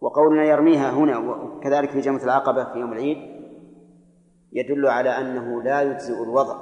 وقولنا 0.00 0.44
يرميها 0.44 0.90
هنا 0.90 1.18
وكذلك 1.18 1.90
في 1.90 2.00
جمرة 2.00 2.24
العقبة 2.24 2.64
في 2.64 2.78
يوم 2.78 2.92
العيد 2.92 3.36
يدل 4.52 4.88
على 4.88 5.10
أنه 5.10 5.62
لا 5.62 5.82
يجزئ 5.82 6.22
الوضع. 6.22 6.56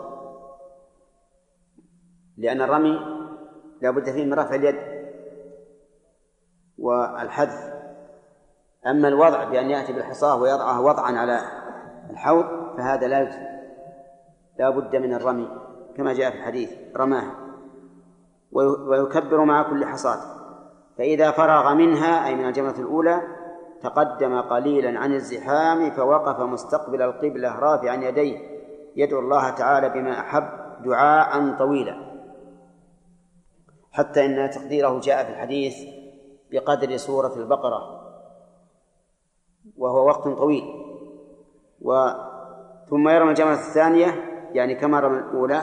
لأن 2.37 2.63
الرمي 2.63 2.99
لا 3.83 3.91
بد 3.91 4.11
فيه 4.11 4.25
من 4.25 4.35
رفع 4.35 4.55
اليد 4.55 4.77
والحذف. 6.79 7.75
أما 8.87 9.09
الوضع 9.09 9.45
بأن 9.45 9.71
يأتي 9.71 9.93
بالحصاة 9.93 10.43
ويضعها 10.43 10.81
وضعا 10.81 11.13
على 11.13 11.41
الحوض 12.11 12.77
فهذا 12.77 13.09
لا 13.09 13.21
يجزئ. 13.21 13.54
لا 14.59 14.71
بد 14.71 14.97
من 14.97 15.15
الرمي 15.15 15.49
كما 15.97 16.13
جاء 16.13 16.31
في 16.31 16.37
الحديث 16.37 16.71
رماه. 16.97 17.31
ويكبر 18.53 19.45
مع 19.45 19.63
كل 19.63 19.85
حصاة 19.85 20.21
فإذا 20.99 21.31
فرغ 21.31 21.75
منها 21.75 22.27
أي 22.27 22.35
من 22.35 22.49
الجمرة 22.49 22.79
الأولى 22.79 23.23
تقدم 23.83 24.41
قليلا 24.41 25.01
عن 25.01 25.15
الزحام 25.15 25.91
فوقف 25.91 26.41
مستقبل 26.41 27.03
القبلة 27.03 27.59
رافعا 27.59 27.95
يديه. 27.95 28.39
يدعو 28.97 29.21
الله 29.21 29.51
تعالى 29.51 29.89
بما 29.89 30.21
أحب 30.21 30.49
دعاء 30.85 31.57
طويلا. 31.59 32.15
حتى 33.93 34.27
إن 34.27 34.51
تقديره 34.51 35.01
جاء 35.01 35.25
في 35.25 35.31
الحديث 35.31 35.75
بقدر 36.53 36.97
سورة 36.97 37.35
البقرة. 37.37 38.01
وهو 39.77 40.07
وقت 40.07 40.29
طويل. 40.29 40.65
و 41.83 42.09
ثم 42.91 43.09
يرمي 43.09 43.31
الجمرة 43.31 43.53
الثانية 43.53 44.34
يعني 44.55 44.75
كما 44.75 45.01
رمى 45.01 45.19
الأولى 45.19 45.63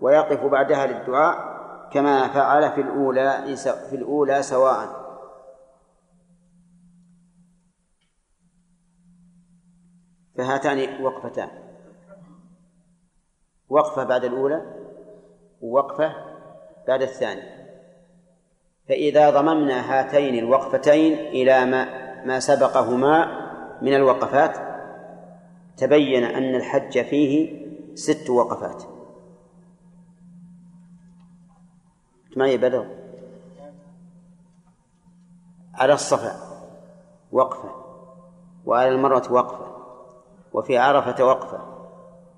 ويقف 0.00 0.44
بعدها 0.44 0.86
للدعاء 0.86 1.56
كما 1.92 2.28
فعل 2.28 2.72
في 2.72 2.80
الأولى 2.80 3.56
في 3.90 3.96
الأولى 3.96 4.42
سواء. 4.42 5.06
فهاتان 10.38 11.04
وقفتان. 11.04 11.48
وقفة 13.68 14.04
بعد 14.04 14.24
الأولى 14.24 14.62
ووقفة 15.60 16.12
بعد 16.88 17.02
الثانية. 17.02 17.56
فإذا 18.88 19.30
ضممنا 19.30 19.80
هاتين 19.80 20.34
الوقفتين 20.44 21.12
إلى 21.12 21.66
ما 21.66 22.06
ما 22.24 22.40
سبقهما 22.40 23.46
من 23.82 23.94
الوقفات 23.94 24.56
تبين 25.76 26.24
أن 26.24 26.54
الحج 26.54 27.02
فيه 27.02 27.65
ست 27.96 28.30
وقفات. 28.30 28.82
معي 32.36 32.56
بدر؟ 32.56 32.86
على 35.74 35.92
الصفا 35.92 36.36
وقفة. 37.32 37.70
وعلى 38.66 38.88
المروة 38.88 39.32
وقفة. 39.32 39.76
وفي 40.52 40.78
عرفة 40.78 41.24
وقفة. 41.24 41.60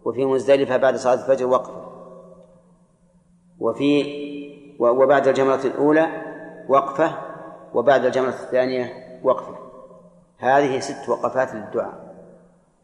وفي 0.04 0.24
مزدلفة 0.24 0.76
بعد 0.76 0.96
صلاة 0.96 1.14
الفجر 1.14 1.46
وقفة. 1.46 1.84
وفي 3.60 4.04
وبعد 4.78 5.28
الجمرة 5.28 5.60
الأولى 5.64 6.22
وقفة. 6.68 7.18
وبعد 7.74 8.04
الجمرة 8.04 8.28
الثانية 8.28 9.20
وقفة. 9.22 9.58
هذه 10.38 10.78
ست 10.78 11.08
وقفات 11.08 11.54
للدعاء 11.54 12.14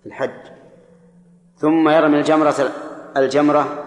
في 0.01 0.07
الحج. 0.07 0.64
ثم 1.65 1.89
يرمي 1.89 2.19
الجمرة 2.19 2.73
الجمرة 3.17 3.85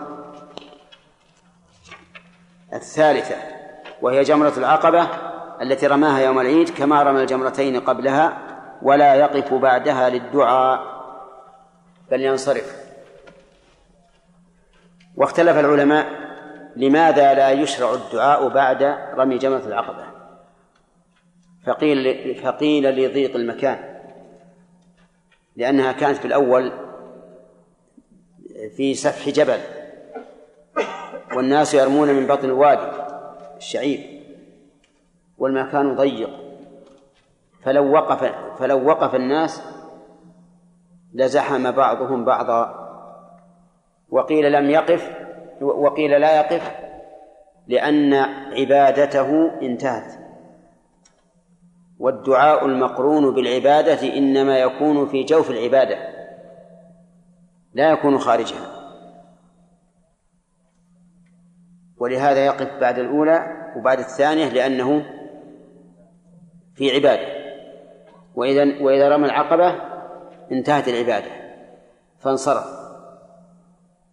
الثالثة 2.74 3.36
وهي 4.02 4.24
جمرة 4.24 4.54
العقبة 4.58 5.08
التي 5.62 5.88
رماها 5.88 6.20
يوم 6.20 6.40
العيد 6.40 6.70
كما 6.70 7.04
رمى 7.04 7.22
الجمرتين 7.22 7.80
قبلها 7.80 8.38
ولا 8.82 9.16
يقف 9.16 9.54
بعدها 9.54 10.10
للدعاء 10.10 10.80
بل 12.12 12.22
ينصرف. 12.22 12.76
واختلف 15.16 15.58
العلماء 15.58 16.08
لماذا 16.76 17.34
لا 17.34 17.52
يشرع 17.52 17.94
الدعاء 17.94 18.48
بعد 18.48 18.84
رمي 19.18 19.38
جمرة 19.38 19.66
العقبة. 19.66 20.04
فقيل 21.66 22.36
فقيل 22.44 22.90
لضيق 22.90 23.36
المكان 23.36 23.80
لأنها 25.56 25.92
كانت 25.92 26.18
في 26.18 26.26
الأول 26.26 26.87
في 28.76 28.94
سفح 28.94 29.30
جبل. 29.30 29.60
والناس 31.36 31.74
يرمون 31.74 32.08
من 32.08 32.28
بطن 32.28 32.46
الوادي 32.46 32.92
الشعيب 33.58 34.00
والمكان 35.38 35.96
ضيق. 35.96 36.30
فلو 37.64 37.92
وقف 37.92 38.34
فلو 38.60 38.88
وقف 38.88 39.16
الناس 39.16 39.62
لزحم 41.14 41.72
بعضهم 41.72 42.26
بعضا. 42.26 42.88
وقيل 44.10 44.52
لم 44.52 44.70
يقف 44.70 45.12
وقيل 45.62 46.22
لا 46.22 46.36
يقف 46.36 46.72
لأن 47.68 48.14
عبادته 48.54 49.52
انتهت. 49.62 50.12
والدعاء 52.00 52.66
المقرون 52.66 53.34
بالعبادة 53.34 54.18
إنما 54.18 54.60
يكون 54.60 55.08
في 55.08 55.24
جوف 55.24 55.52
العبادة. 55.52 56.17
لا 57.78 57.92
يكون 57.92 58.18
خارجها. 58.18 58.68
ولهذا 61.98 62.46
يقف 62.46 62.80
بعد 62.82 63.00
الأولى 63.00 63.48
وبعد 63.76 64.00
الثانية 64.00 64.50
لأنه 64.50 65.06
في 66.76 66.96
عبادة. 66.96 67.28
وإذا 68.36 68.84
وإذا 68.84 69.10
رمى 69.10 69.26
العقبة 69.26 69.76
انتهت 70.52 70.88
العبادة 70.88 71.32
فانصرف. 72.20 72.66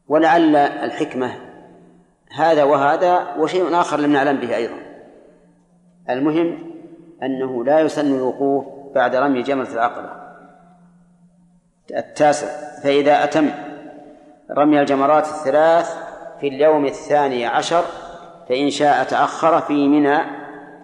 ولعل 0.09 0.57
الحكمة 0.57 1.35
هذا 2.31 2.65
وهذا 2.65 3.35
وشيء 3.35 3.81
آخر 3.81 3.97
لم 3.97 4.13
نعلم 4.13 4.41
به 4.41 4.57
أيضا. 4.57 4.79
المهم 6.11 6.75
أنه 7.23 7.65
لا 7.65 7.81
يسن 7.81 8.15
الوقوف 8.15 8.65
بعد 8.95 9.17
رمي 9.17 9.43
جمرة 9.43 9.73
العقبة. 9.73 10.24
التاسع 11.91 12.47
فإذا 12.83 13.25
أتم 13.25 13.51
رمي 14.51 14.81
الجمرات 14.81 15.27
الثلاث 15.27 15.97
في 16.41 16.49
اليوم 16.49 16.87
الثاني 16.87 17.47
عشر 17.47 17.85
فإن 18.49 18.71
شاء 18.71 19.05
تأخر 19.05 19.61
في 19.61 19.89
منى 19.89 20.19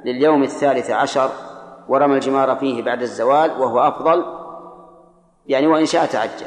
لليوم 0.05 0.43
الثالث 0.43 0.91
عشر 0.91 1.31
ورمى 1.89 2.15
الجمار 2.15 2.57
فيه 2.57 2.83
بعد 2.83 3.03
الزوال 3.03 3.51
وهو 3.51 3.81
أفضل 3.81 4.25
يعني 5.47 5.67
وإن 5.67 5.87
شاء 5.87 6.07
تعجل. 6.07 6.47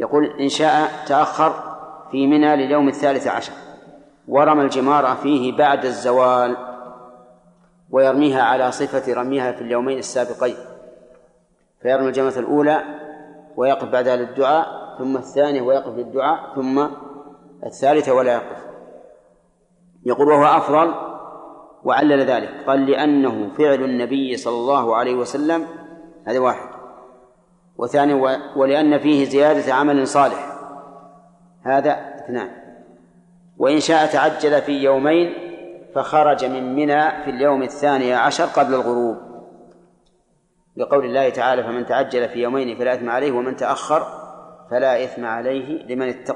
يقول 0.00 0.40
إن 0.40 0.48
شاء 0.48 0.90
تأخر 1.06 1.76
في 2.10 2.26
منى 2.26 2.56
لليوم 2.56 2.88
الثالث 2.88 3.26
عشر 3.26 3.52
ورمى 4.28 4.62
الجمار 4.62 5.16
فيه 5.16 5.56
بعد 5.56 5.84
الزوال 5.84 6.56
ويرميها 7.90 8.42
على 8.42 8.72
صفة 8.72 9.14
رميها 9.14 9.52
في 9.52 9.60
اليومين 9.60 9.98
السابقين. 9.98 10.56
فيرمي 11.82 12.08
الجمرة 12.08 12.38
الأولى 12.38 12.82
ويقف 13.56 13.88
بعدها 13.88 14.16
للدعاء 14.16 14.66
ثم 14.98 15.16
الثانية 15.16 15.62
ويقف 15.62 15.96
للدعاء 15.96 16.54
ثم 16.54 16.86
الثالثة 17.66 18.14
ولا 18.14 18.32
يقف. 18.32 18.66
يقول 20.06 20.28
وهو 20.28 20.44
أفضل 20.44 20.94
وعلل 21.84 22.20
ذلك 22.20 22.50
قال 22.66 22.86
لأنه 22.86 23.50
فعل 23.58 23.84
النبي 23.84 24.36
صلى 24.36 24.54
الله 24.54 24.96
عليه 24.96 25.14
وسلم 25.14 25.66
هذا 26.26 26.38
واحد. 26.38 26.68
وثاني 27.78 28.14
ولأن 28.56 28.98
فيه 28.98 29.24
زيادة 29.24 29.74
عمل 29.74 30.06
صالح 30.06 30.52
هذا 31.62 31.90
اثنان. 31.90 32.50
وإن 33.58 33.80
شاء 33.80 34.06
تعجل 34.06 34.62
في 34.62 34.72
يومين 34.72 35.34
فخرج 35.94 36.44
من 36.44 36.74
منى 36.74 37.22
في 37.24 37.30
اليوم 37.30 37.62
الثاني 37.62 38.14
عشر 38.14 38.44
قبل 38.44 38.74
الغروب. 38.74 39.31
لقول 40.76 41.04
الله 41.04 41.28
تعالى 41.28 41.62
فمن 41.62 41.86
تعجل 41.86 42.28
في 42.28 42.42
يومين 42.42 42.78
فلا 42.78 42.94
إثم 42.94 43.10
عليه 43.10 43.32
ومن 43.32 43.56
تأخر 43.56 44.06
فلا 44.70 45.04
إثم 45.04 45.24
عليه 45.24 45.86
لمن 45.86 46.08
اتقى 46.08 46.30